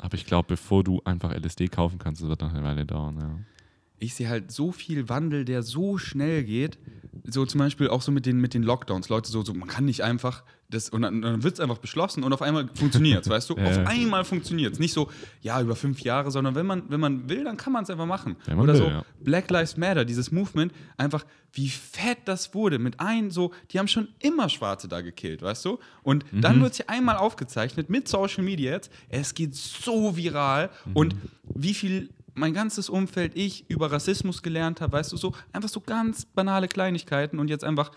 [0.01, 3.19] Aber ich glaube, bevor du einfach LSD kaufen kannst, das wird noch eine Weile dauern.
[3.21, 3.60] Ja.
[4.01, 6.79] Ich sehe halt so viel Wandel, der so schnell geht.
[7.25, 9.09] So zum Beispiel auch so mit den, mit den Lockdowns.
[9.09, 12.23] Leute so, so man kann nicht einfach das, und dann, dann wird es einfach beschlossen
[12.23, 13.57] und auf einmal funktioniert es, weißt du?
[13.59, 14.79] Ja, auf einmal funktioniert es.
[14.79, 15.11] Nicht so,
[15.43, 18.07] ja, über fünf Jahre, sondern wenn man, wenn man will, dann kann man es einfach
[18.07, 18.37] machen.
[18.47, 19.05] Oder will, so ja.
[19.23, 22.79] Black Lives Matter, dieses Movement, einfach wie fett das wurde.
[22.79, 25.79] Mit ein, so, die haben schon immer Schwarze da gekillt, weißt du?
[26.05, 26.63] Und dann Mhm.
[26.63, 28.91] wird es hier einmal aufgezeichnet mit Social Media jetzt.
[29.09, 30.93] Es geht so viral Mhm.
[30.97, 31.17] und
[31.55, 35.81] wie viel mein ganzes Umfeld, ich über Rassismus gelernt habe, weißt du, so einfach so
[35.81, 37.91] ganz banale Kleinigkeiten und jetzt einfach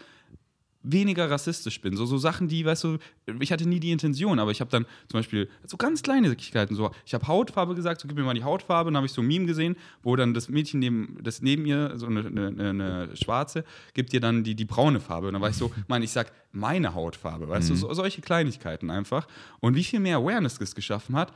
[0.84, 1.96] weniger rassistisch bin.
[1.96, 2.98] So, so Sachen, die, weißt du,
[3.40, 6.92] ich hatte nie die Intention, aber ich habe dann zum Beispiel so ganz Kleinigkeiten, so,
[7.06, 9.28] ich habe Hautfarbe gesagt, so gib mir mal die Hautfarbe, dann habe ich so ein
[9.28, 13.64] Meme gesehen, wo dann das Mädchen neben, das neben ihr, so eine, eine, eine schwarze,
[13.94, 15.28] gibt dir dann die, die braune Farbe.
[15.28, 18.92] Und dann war ich so, Mann, ich sag meine Hautfarbe, weißt du, so, solche Kleinigkeiten
[18.92, 19.28] einfach.
[19.62, 21.34] Und wie viel mehr Awareness das geschaffen hat,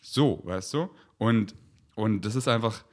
[0.00, 0.90] so, weißt du?
[1.18, 1.54] Und,
[1.94, 2.84] und das ist einfach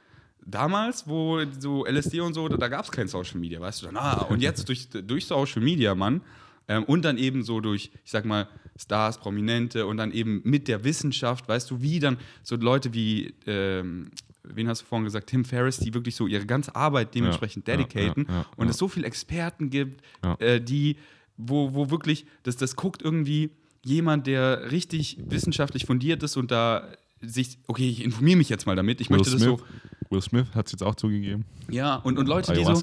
[0.44, 3.86] damals, wo so LSD und so, da, gab es kein Social Media, weißt du?
[3.86, 6.22] Dann, ah, und jetzt durch, durch Social Media, Mann,
[6.68, 8.48] ähm, und dann eben so durch, ich sag mal,
[8.78, 13.34] Stars, Prominente und dann eben mit der Wissenschaft, weißt du, wie dann so Leute wie,
[13.46, 14.10] ähm,
[14.42, 17.76] wen hast du vorhin gesagt, Tim Ferriss, die wirklich so ihre ganze Arbeit dementsprechend Ja,
[17.76, 20.02] dedicaten ja, ja, und es so viele Experten gibt,
[20.38, 20.96] äh, die,
[21.36, 23.50] wo, wo wirklich, das, das guckt irgendwie
[23.84, 26.88] jemand, der richtig wissenschaftlich fundiert ist und da
[27.22, 30.22] sich, okay, ich informiere mich jetzt mal damit, ich Will möchte das Smith, so, Will
[30.22, 31.44] Smith hat es jetzt auch zugegeben.
[31.70, 32.82] ja, und, und Leute, die so,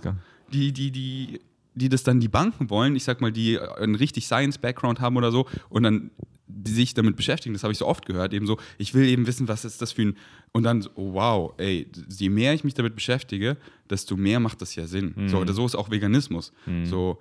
[0.52, 1.40] die, die, die,
[1.76, 5.32] die das dann die Banken wollen, ich sag mal, die einen richtig Science-Background haben oder
[5.32, 6.12] so und dann
[6.52, 9.28] die sich damit beschäftigen, das habe ich so oft gehört, eben so, ich will eben
[9.28, 10.18] wissen, was ist das für ein,
[10.52, 13.56] und dann so, oh, wow, ey, je mehr ich mich damit beschäftige,
[13.88, 15.14] desto mehr macht das ja Sinn.
[15.28, 16.52] So, oder so ist auch Veganismus.
[16.86, 17.20] So,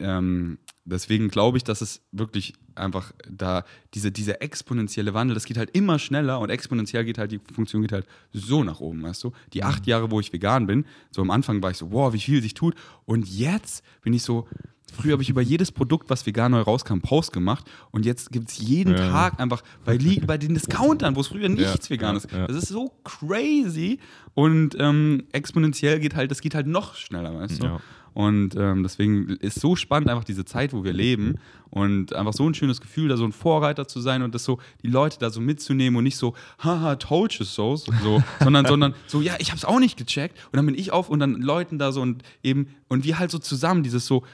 [0.00, 3.64] ähm, deswegen glaube ich, dass es wirklich einfach da,
[3.94, 7.82] diese, dieser exponentielle Wandel, das geht halt immer schneller und exponentiell geht halt, die Funktion
[7.82, 9.32] geht halt so nach oben, weißt du?
[9.52, 12.20] Die acht Jahre, wo ich vegan bin, so am Anfang war ich so, wow, wie
[12.20, 12.74] viel sich tut.
[13.04, 14.46] Und jetzt bin ich so,
[14.94, 18.48] früher habe ich über jedes Produkt, was vegan neu rauskam, Post gemacht und jetzt gibt
[18.48, 19.10] es jeden Ja.
[19.10, 22.32] Tag einfach bei, bei den Discountern, wo es früher nichts Ja, vegan ja, ist.
[22.32, 22.46] ja.
[22.46, 23.98] Das ist so crazy
[24.34, 27.66] und ähm, exponentiell geht halt, das geht halt noch schneller, weißt du?
[27.66, 27.80] Ja.
[28.14, 31.36] Und ähm, deswegen ist so spannend einfach diese Zeit, wo wir leben
[31.70, 34.58] und einfach so ein schönes Gefühl, da so ein Vorreiter zu sein und das so
[34.82, 38.94] die Leute da so mitzunehmen und nicht so, haha, told you so, so sondern, sondern
[39.06, 41.78] so, ja, ich hab's auch nicht gecheckt und dann bin ich auf und dann Leuten
[41.78, 44.24] da so und eben und wir halt so zusammen dieses so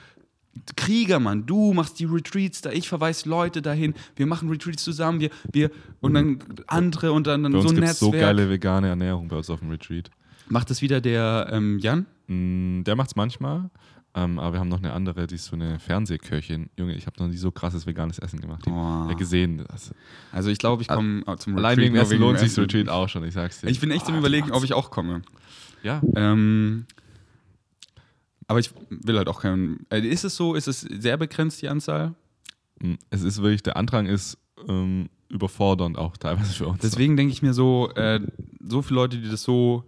[0.76, 5.20] Krieger, Mann, du machst die Retreats da, ich verweise Leute dahin, wir machen Retreats zusammen,
[5.20, 5.70] wir, wir
[6.00, 6.38] und dann
[6.68, 8.36] andere und dann, dann Bei uns so ein es so Netzwerk.
[8.36, 10.10] geile vegane Ernährung bei uns auf dem Retreat.
[10.48, 12.06] Macht das wieder der ähm, Jan?
[12.26, 13.70] Mm, Der macht es manchmal.
[14.16, 16.70] Ähm, aber wir haben noch eine andere, die ist so eine Fernsehköchin.
[16.76, 18.64] Junge, ich habe noch nie so krasses veganes Essen gemacht.
[18.68, 18.70] Oh.
[19.08, 19.66] ja, gesehen.
[19.66, 19.92] Also,
[20.30, 23.34] Also ich glaube, ich komme zum allein wegen Essen lohnt sich Retreat auch schon, ich
[23.34, 23.68] sag's dir.
[23.68, 25.22] Ich bin echt am Ah, überlegen, ob ich auch komme.
[25.82, 26.86] Ja, Ähm,
[28.46, 29.84] aber ich will halt auch keinen.
[29.90, 32.14] Äh, ist es so, ist es sehr begrenzt, die Anzahl?
[32.80, 34.38] Mm, es ist wirklich, der Andrang ist
[34.68, 36.80] ähm, überfordernd auch teilweise für uns.
[36.80, 38.20] Deswegen denke ich mir so, äh,
[38.64, 39.84] so viele Leute, die das so.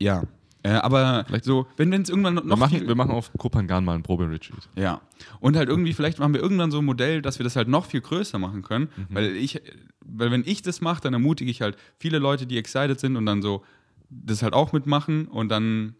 [0.00, 0.24] Ja.
[0.62, 3.92] Äh, aber Vielleicht- so, wenn es irgendwann noch wir, machen, wir machen auf Kopangan mal
[3.94, 4.68] einen Probe-Retreat.
[4.76, 5.02] Ja.
[5.40, 7.84] Und halt irgendwie, vielleicht machen wir irgendwann so ein Modell, dass wir das halt noch
[7.84, 8.88] viel größer machen können.
[8.96, 9.06] Mhm.
[9.14, 9.60] Weil ich,
[10.00, 13.26] weil wenn ich das mache, dann ermutige ich halt viele Leute, die excited sind und
[13.26, 13.62] dann so
[14.08, 15.96] das halt auch mitmachen und dann.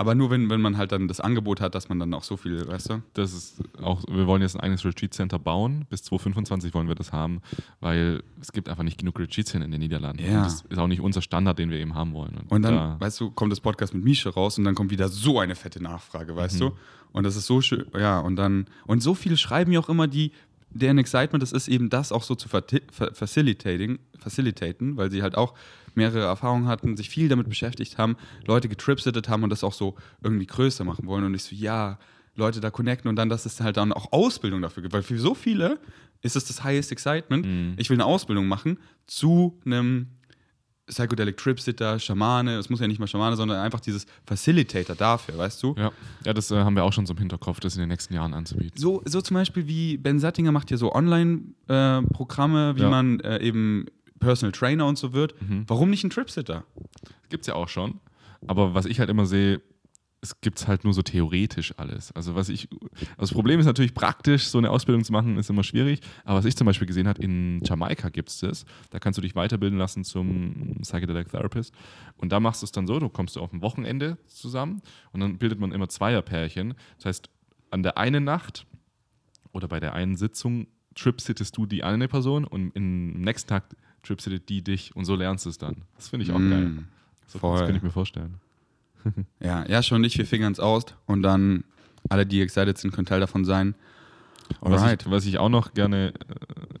[0.00, 2.38] Aber nur wenn, wenn man halt dann das Angebot hat, dass man dann auch so
[2.38, 3.02] viel, weißt du?
[3.12, 5.84] Das ist auch, wir wollen jetzt ein eigenes Retreat Center bauen.
[5.90, 7.42] Bis 2025 wollen wir das haben,
[7.80, 10.24] weil es gibt einfach nicht genug Retreats hin in den Niederlanden.
[10.24, 10.38] Ja.
[10.38, 12.38] Und das ist auch nicht unser Standard, den wir eben haben wollen.
[12.48, 15.10] Und dann, da, weißt du, kommt das Podcast mit Mische raus und dann kommt wieder
[15.10, 16.58] so eine fette Nachfrage, weißt Mhm.
[16.60, 16.70] du?
[17.12, 20.06] Und das ist so schön, ja, und dann, und so viele schreiben mir auch immer,
[20.06, 20.30] die,
[20.70, 25.54] deren Excitement es ist, eben das auch so zu facilitating, facilitaten, weil sie halt auch
[25.94, 28.16] mehrere Erfahrungen hatten, sich viel damit beschäftigt haben,
[28.46, 31.24] Leute getripsittet haben und das auch so irgendwie größer machen wollen.
[31.24, 31.98] Und ich so, ja,
[32.36, 34.94] Leute da connecten und dann, dass es halt dann auch Ausbildung dafür gibt.
[34.94, 35.78] Weil für so viele
[36.22, 37.46] ist es das highest excitement.
[37.46, 37.74] Mhm.
[37.76, 40.06] Ich will eine Ausbildung machen zu einem
[40.90, 45.62] Psychedelic Tripsitter, Schamane, es muss ja nicht mal Schamane, sondern einfach dieses Facilitator dafür, weißt
[45.62, 45.74] du?
[45.78, 45.90] ja,
[46.24, 48.34] ja, das äh, haben wir auch schon so im Hinterkopf, das in den nächsten Jahren
[48.34, 48.76] anzubieten.
[48.78, 50.92] So, so zum Beispiel wie Ben Sattinger macht ja so
[51.68, 52.90] Online-Programme, wie Ja.
[52.90, 53.86] man äh, eben
[54.18, 55.34] Personal Trainer und so wird.
[55.40, 55.64] Mhm.
[55.66, 56.64] Warum nicht ein Tripsitter?
[57.30, 58.00] Gibt es ja auch schon.
[58.46, 59.60] Aber was ich halt immer sehe,
[60.22, 62.12] es gibt es halt nur so theoretisch alles.
[62.12, 65.48] Also was ich, also das Problem ist natürlich praktisch, so eine Ausbildung zu machen, ist
[65.48, 66.00] immer schwierig.
[66.24, 68.66] Aber was ich zum Beispiel gesehen habe, in Jamaika gibt es das.
[68.90, 71.74] Da kannst du dich weiterbilden lassen zum Psychedelic Therapist.
[72.18, 74.82] Und da machst du es dann so, du kommst auf ein Wochenende zusammen
[75.12, 76.74] und dann bildet man immer Zweierpärchen.
[76.96, 77.30] Das heißt,
[77.70, 78.66] an der einen Nacht
[79.52, 83.64] oder bei der einen Sitzung tripsittest du die eine Person und im nächsten Tag
[84.02, 85.82] tripsittet die dich und so lernst du es dann.
[85.96, 86.72] Das finde ich auch Mm, geil.
[87.26, 87.52] So, voll.
[87.58, 88.34] Das könnte ich mir vorstellen.
[89.40, 91.64] Ja, ja, schon nicht, wir fingern es aus und dann
[92.08, 93.74] alle, die excited sind, können Teil davon sein.
[94.60, 96.12] Was, ich, was ich auch noch gerne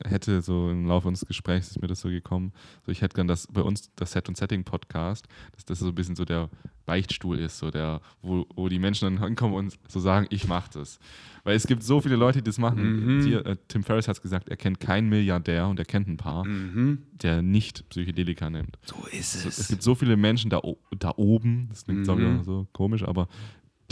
[0.04, 2.52] äh, hätte, so im Laufe unseres Gesprächs ist mir das so gekommen,
[2.84, 5.94] so ich hätte gern, dass bei uns der Set- und Setting-Podcast, dass das so ein
[5.94, 6.48] bisschen so der
[6.86, 10.70] Beichtstuhl ist, so der, wo, wo die Menschen dann hinkommen und so sagen, ich mache
[10.74, 10.98] das.
[11.44, 13.18] Weil es gibt so viele Leute, die das machen.
[13.18, 13.24] Mhm.
[13.24, 16.16] Hier, äh, Tim Ferriss hat es gesagt, er kennt keinen Milliardär und er kennt ein
[16.16, 16.98] paar, Mhm.
[17.22, 18.78] der nicht Psychedelika nimmt.
[18.84, 20.60] So ist So, es gibt so viele Menschen da,
[20.98, 22.42] da oben, das klingt Mhm.
[22.42, 23.28] so komisch, aber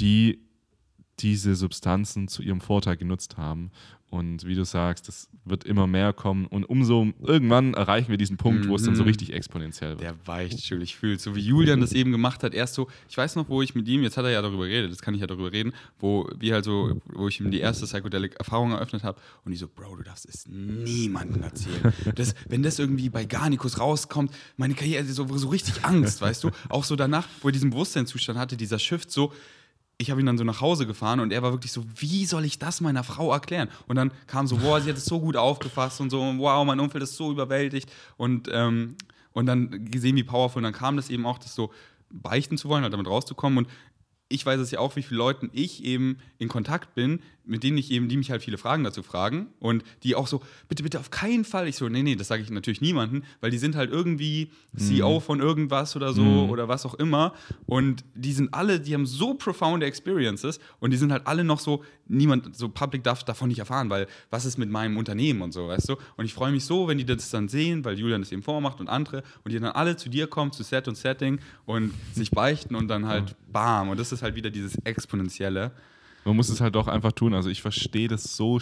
[0.01, 0.41] die
[1.21, 3.71] diese Substanzen zu ihrem Vorteil genutzt haben.
[4.11, 6.47] Und wie du sagst, das wird immer mehr kommen.
[6.47, 9.09] Und umso irgendwann erreichen wir diesen Punkt, wo es dann so Mhm.
[9.09, 10.01] richtig exponentiell wird.
[10.01, 12.55] Der Weichtstuhl, ich fühle so wie Julian das eben gemacht hat.
[12.55, 14.91] Erst so, ich weiß noch, wo ich mit ihm, jetzt hat er ja darüber geredet,
[14.93, 17.85] jetzt kann ich ja darüber reden, wo wir halt so, wo ich ihm die erste
[17.85, 21.93] Psychedelic-Erfahrung eröffnet habe und die so, Bro, du darfst es niemandem erzählen.
[22.15, 26.51] Das, wenn das irgendwie bei Garnicus rauskommt, meine Karriere, so, so richtig Angst, weißt du?
[26.71, 29.35] Auch so danach, wo er diesen Bewusstseinszustand hatte, dieser Shift so,
[30.01, 32.45] ich habe ihn dann so nach Hause gefahren und er war wirklich so, wie soll
[32.45, 33.69] ich das meiner Frau erklären?
[33.89, 36.79] Und dann kam so, wow, sie hat es so gut aufgefasst und so, wow, mein
[36.79, 37.91] Umfeld ist so überwältigt.
[38.17, 38.95] Und, ähm,
[39.33, 41.73] und dann gesehen, wie powerful, und dann kam das eben auch, das so
[42.11, 43.59] beichten zu wollen, halt damit rauszukommen.
[43.59, 43.69] Und
[44.29, 47.79] ich weiß es ja auch, wie viele Leuten ich eben in Kontakt bin, mit denen
[47.79, 51.01] ich eben, die mich halt viele Fragen dazu fragen und die auch so, bitte, bitte
[51.01, 51.67] auf keinen Fall.
[51.67, 55.21] Ich so, nee, nee, das sage ich natürlich niemandem, weil die sind halt irgendwie CEO
[55.21, 56.51] von irgendwas oder so Mhm.
[56.51, 57.33] oder was auch immer
[57.65, 61.59] und die sind alle, die haben so profound Experiences und die sind halt alle noch
[61.59, 65.53] so, niemand, so Public darf davon nicht erfahren, weil was ist mit meinem Unternehmen und
[65.53, 65.97] so, weißt du?
[66.19, 68.79] Und ich freue mich so, wenn die das dann sehen, weil Julian das eben vormacht
[68.81, 72.31] und andere und die dann alle zu dir kommen, zu Set und Setting und sich
[72.31, 73.89] beichten und dann halt bam.
[73.89, 75.73] Und das ist halt wieder dieses Exponentielle.
[76.25, 77.35] Man muss es halt doch einfach tun.
[77.35, 78.59] Also ich verstehe das so,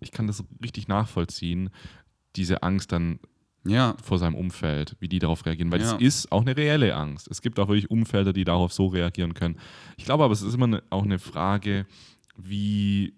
[0.00, 1.70] ich kann das richtig nachvollziehen,
[2.36, 3.18] diese Angst dann
[3.64, 5.70] Ja, vor seinem Umfeld, wie die darauf reagieren.
[5.70, 5.96] Weil Ja.
[5.96, 7.28] es ist auch eine reelle Angst.
[7.28, 9.58] Es gibt auch wirklich Umfelder, die darauf so reagieren können.
[9.98, 11.84] Ich glaube aber, es ist immer eine, auch eine Frage,
[12.36, 13.12] wie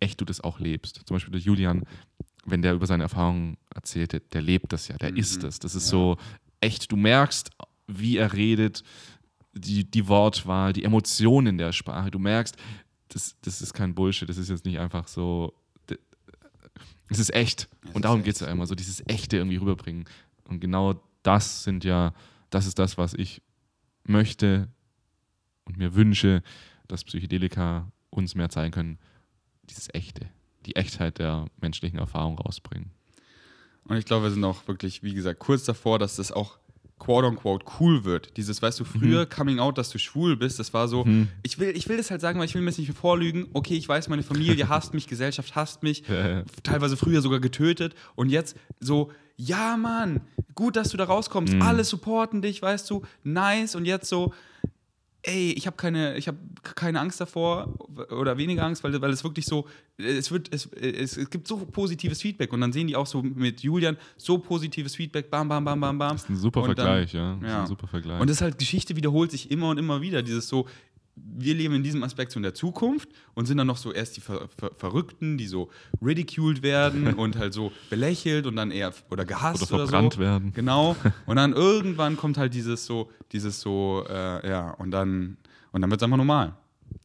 [0.00, 1.00] echt du das auch lebst.
[1.06, 1.84] Zum Beispiel der Julian,
[2.44, 5.16] wenn der über seine Erfahrungen erzählt, der, der lebt das ja, der Mhm.
[5.16, 5.58] ist es.
[5.58, 5.90] Das ist Ja.
[5.90, 6.16] so
[6.60, 7.50] echt, du merkst,
[7.86, 8.82] wie er redet,
[9.54, 12.10] die, die Wortwahl, die Emotionen in der Sprache.
[12.10, 12.56] Du merkst,
[13.08, 15.54] das, das ist kein Bullshit, das ist jetzt nicht einfach so.
[17.08, 17.68] Es ist echt.
[17.82, 20.04] Ist Und darum geht es ja immer, so dieses Echte irgendwie rüberbringen.
[20.48, 22.12] Und genau das sind ja,
[22.50, 23.42] das ist das, was ich
[24.04, 24.68] möchte
[25.64, 26.42] und mir wünsche,
[26.88, 28.98] dass Psychedelika uns mehr zeigen können,
[29.64, 30.28] dieses Echte,
[30.66, 32.90] die Echtheit der menschlichen Erfahrung rausbringen.
[33.84, 36.58] Und ich glaube, wir sind auch wirklich, wie gesagt, kurz davor, dass das auch
[37.04, 38.36] quote unquote cool wird.
[38.36, 39.28] Dieses, weißt du, früher Mhm.
[39.28, 41.06] Coming Out, dass du schwul bist, das war so,
[41.42, 43.46] ich, will, ich will das halt sagen, weil ich will mir das nicht vorlügen.
[43.52, 46.02] Okay, ich weiß, meine Familie hasst mich, Gesellschaft hasst mich,
[46.62, 50.20] teilweise früher sogar getötet und jetzt so, ja, Mann,
[50.54, 51.10] gut, dass du da Mhm.
[51.10, 54.32] rauskommst, alle supporten dich, weißt du, nice und jetzt so,
[55.24, 57.74] ey, ich habe keine, ich habe keine Angst davor
[58.10, 61.56] oder weniger Angst, weil, weil es wirklich so, es wird, es, es, es gibt so
[61.58, 65.64] positives Feedback und dann sehen die auch so mit Julian so positives Feedback, bam, bam,
[65.64, 66.12] bam, bam, bam.
[66.12, 67.34] Das ist ein super Und dann- Vergleich, ja.
[67.34, 67.60] Das ist ja.
[67.62, 68.20] ein super Vergleich.
[68.20, 70.22] Und das ist halt, Geschichte wiederholt sich immer und immer wieder.
[70.22, 70.66] Dieses so,
[71.16, 74.16] wir leben in diesem Aspekt so in der Zukunft und sind dann noch so erst
[74.16, 75.70] die Ver Ver Verrückten, die so
[76.02, 80.20] ridiculed werden und halt so belächelt und dann eher oder gehasst Oder oder, verbrannt so.
[80.20, 80.52] werden.
[80.52, 80.96] Genau.
[81.26, 85.36] Und dann irgendwann kommt halt dieses so, dieses so, äh, ja, und dann,
[85.72, 86.54] und dann wird es einfach normal.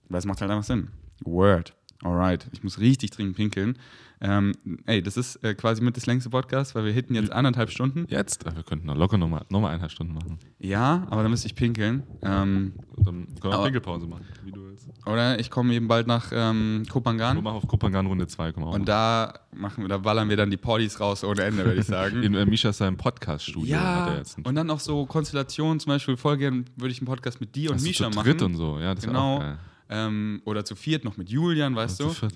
[0.10, 0.90] Weil es macht halt einfach Sinn.
[1.24, 1.74] Word.
[2.04, 2.48] Alright.
[2.52, 3.78] Ich muss richtig dringend pinkeln.
[4.22, 4.54] Ähm,
[4.86, 8.06] ey, das ist äh, quasi mit das längste Podcast, weil wir hitten jetzt anderthalb Stunden.
[8.10, 10.40] Jetzt, wir könnten noch locker nochmal noch mal eineinhalb Stunden machen.
[10.60, 12.04] Ja, aber dann müsste ich pinkeln.
[12.22, 14.90] Ähm, dann können wir auch Pinkelpause machen, wie du willst.
[15.06, 18.66] Oder ich komme eben bald nach ähm, Wir Kopangan machen auf Kopangan Runde 2, komm
[18.66, 21.80] auch und da machen wir, da ballern wir dann die Partys raus ohne Ende, würde
[21.80, 22.22] ich sagen.
[22.24, 25.92] In äh, Misha seinem Podcast-Studio hat er ja, jetzt und dann auch so Konstellationen, zum
[25.92, 28.30] Beispiel voll gern würde ich einen Podcast mit dir und Ach so, Misha zu machen.
[28.30, 29.38] dritt und so, ja, das genau.
[29.38, 29.58] auch geil.
[29.92, 32.10] Ähm, oder zu viert noch mit Julian, weißt Zu du.
[32.10, 32.34] viert.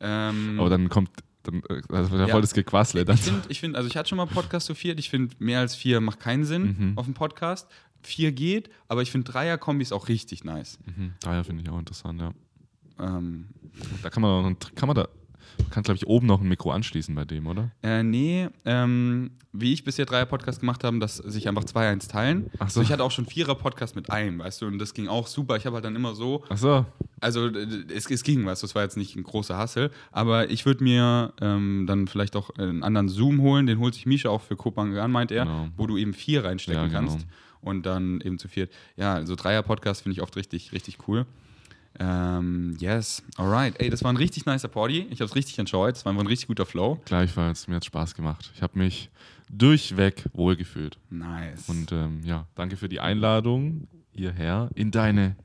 [0.00, 1.10] Ähm, Aber dann kommt,
[1.42, 3.04] dann, das wird ja voll das Gequassle.
[3.04, 4.98] Dann ich finde, ich find, also ich hatte schon mal Podcast zu viert.
[4.98, 6.98] Ich finde, mehr als vier macht keinen Sinn Mhm.
[6.98, 7.68] auf dem Podcast.
[8.02, 10.78] Vier geht, aber ich finde Dreier-Kombis auch richtig nice.
[10.86, 11.14] mhm.
[11.20, 12.32] Daher finde ich auch interessant, ja.
[13.00, 13.46] Ähm,
[14.02, 15.08] Da kann man, kann man da,
[15.58, 17.70] man kann glaube ich oben noch ein Mikro anschließen bei dem, oder?
[17.82, 22.50] Äh, nee, ähm, wie ich bisher Dreier-Podcast gemacht habe, dass sich einfach zwei eins teilen.
[22.58, 22.82] Ach so.
[22.82, 25.56] Ich hatte auch schon Vierer-Podcast mit einem, weißt du, und das ging auch super.
[25.56, 26.84] Ich habe halt dann immer so, Ach so.
[27.20, 30.66] also es, es ging, weißt du, es war jetzt nicht ein großer Hassel, aber ich
[30.66, 34.42] würde mir ähm, dann vielleicht auch einen anderen Zoom holen, den holt sich Misha auch
[34.42, 35.68] für Kopangan, meint er, Genau.
[35.76, 36.98] wo du eben vier reinstecken Ja, genau.
[37.12, 37.26] kannst
[37.62, 38.70] und dann eben zu viert.
[38.96, 41.24] Ja, also Dreier-Podcast finde ich oft richtig, richtig cool.
[41.98, 43.74] Ähm, yes, alright.
[43.80, 45.06] Ey, das war ein richtig nicer Party.
[45.10, 45.96] Ich habe es richtig enjoyed.
[45.96, 47.00] Es war ein richtig guter Flow.
[47.06, 48.50] Gleichfalls, mir hat Spaß gemacht.
[48.54, 49.10] Ich habe mich
[49.50, 50.98] durchweg wohlgefühlt.
[51.10, 51.68] Nice.
[51.68, 55.36] Und ähm, ja, danke für die Einladung hierher in deine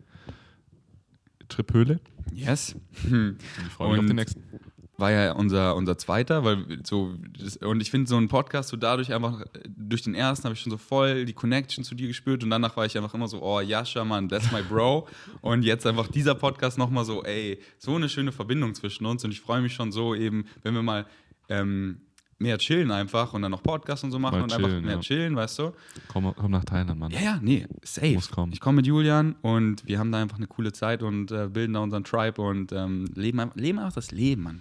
[1.47, 1.99] Triphöhle.
[2.33, 2.75] yes.
[3.03, 4.43] Ich freue mich auf Und- den nächsten.
[5.01, 8.77] War ja unser, unser zweiter, weil so, das, und ich finde so ein Podcast so
[8.77, 12.43] dadurch einfach, durch den ersten habe ich schon so voll die Connection zu dir gespürt
[12.43, 15.07] und danach war ich einfach immer so, oh Jascha, Mann, that's my bro.
[15.41, 19.31] und jetzt einfach dieser Podcast nochmal so, ey, so eine schöne Verbindung zwischen uns und
[19.31, 21.05] ich freue mich schon so eben, wenn wir mal
[21.49, 21.97] ähm,
[22.41, 24.95] mehr chillen einfach und dann noch Podcast und so machen Mal und einfach chillen, mehr
[24.95, 24.99] ja.
[24.99, 25.71] chillen, weißt du?
[26.07, 27.11] Komm, komm nach Thailand, Mann.
[27.11, 28.13] Ja, ja, nee, safe.
[28.13, 28.51] Muss kommen.
[28.51, 31.73] Ich komme mit Julian und wir haben da einfach eine coole Zeit und äh, bilden
[31.73, 34.59] da unseren Tribe und ähm, leben, einfach- leben einfach das Leben, Mann.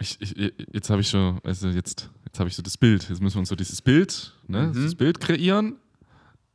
[0.00, 3.08] Ich, ich, jetzt habe ich schon, also jetzt, jetzt habe ich so das Bild.
[3.08, 4.84] Jetzt müssen wir uns so dieses Bild, ne, Mhm.
[4.84, 5.76] das Bild kreieren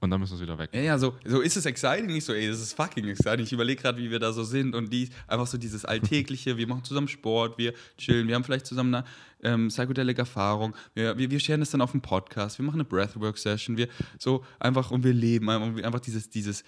[0.02, 0.70] und dann müssen wir es wieder weg.
[0.74, 2.10] Ja, ja, so, so ist es exciting.
[2.16, 3.46] Ich so, ey, das ist fucking exciting.
[3.46, 6.58] Ich überlege gerade, wie wir da so sind und die, einfach so dieses Alltägliche.
[6.58, 9.06] Wir machen zusammen Sport, wir chillen, wir haben vielleicht zusammen eine
[9.42, 10.76] ähm, psychedelische Erfahrung.
[10.94, 13.88] Wir, wir, wir scheren das dann auf dem Podcast, wir machen eine Breathwork-Session, wir
[14.18, 16.64] so einfach und wir leben einfach, einfach dieses, dieses,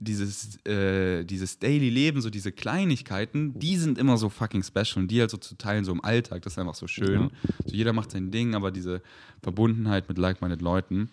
[0.00, 5.08] dieses, äh, dieses Daily Leben, so diese Kleinigkeiten, die sind immer so fucking special und
[5.10, 7.22] die halt so zu teilen, so im Alltag, das ist einfach so schön.
[7.22, 7.30] Ja.
[7.66, 9.02] So jeder macht sein Ding, aber diese
[9.42, 11.10] Verbundenheit mit like-minded Leuten.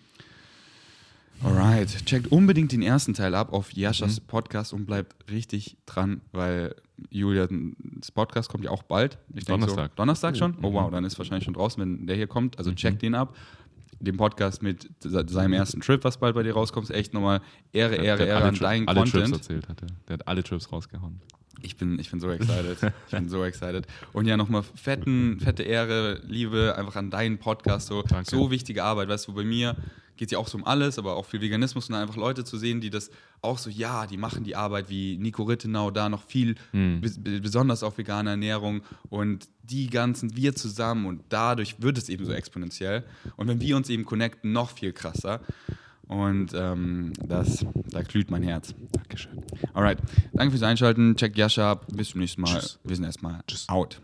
[1.42, 4.26] Alright, checkt unbedingt den ersten Teil ab auf Jaschas Mhm.
[4.26, 6.74] Podcast und bleibt richtig dran, weil
[7.10, 9.18] Julians Podcast kommt ja auch bald.
[9.34, 9.90] Ich Donnerstag.
[9.90, 10.56] So, Donnerstag schon?
[10.62, 10.74] Oh Mhm.
[10.74, 12.56] wow, dann ist wahrscheinlich schon draußen, wenn der hier kommt.
[12.58, 13.36] Also checkt den ab.
[13.98, 17.40] Den Podcast mit se- seinem ersten Trip, was bald bei dir rauskommt, echt nochmal
[17.72, 19.34] Ehre, Ehre, Ehre an deinen alle Trips Content.
[19.34, 19.88] erzählt hat er.
[20.08, 21.20] Der hat alle Trips rausgehauen.
[21.62, 22.76] Ich bin, ich bin so excited.
[23.06, 23.86] Ich bin so excited.
[24.12, 27.86] Und ja, nochmal fetten, fette Ehre, Liebe einfach an deinen Podcast.
[27.86, 28.28] So, Danke.
[28.30, 29.08] so wichtige Arbeit.
[29.08, 29.74] Weißt du, bei mir
[30.16, 32.44] geht es ja auch so um alles, aber auch viel Veganismus und dann einfach Leute
[32.44, 33.10] zu sehen, die das
[33.42, 37.00] auch so, ja, die machen die Arbeit wie Nico Rittenau, da noch viel, Hm.
[37.00, 42.24] be- besonders auf vegane Ernährung und die ganzen, wir zusammen und dadurch wird es eben
[42.24, 43.04] so exponentiell.
[43.36, 45.40] Und wenn wir uns eben connecten, noch viel krasser.
[46.08, 48.74] Und ähm, das, da glüht mein Herz.
[48.92, 49.42] Dankeschön.
[49.74, 49.98] Alright.
[50.34, 51.16] Danke fürs Einschalten.
[51.16, 51.86] Check Jascha ab.
[51.92, 52.52] Bis zum nächsten Mal.
[52.60, 52.78] Tschüss.
[52.84, 53.68] Wir sind erstmal Tschüss.
[53.68, 54.00] out.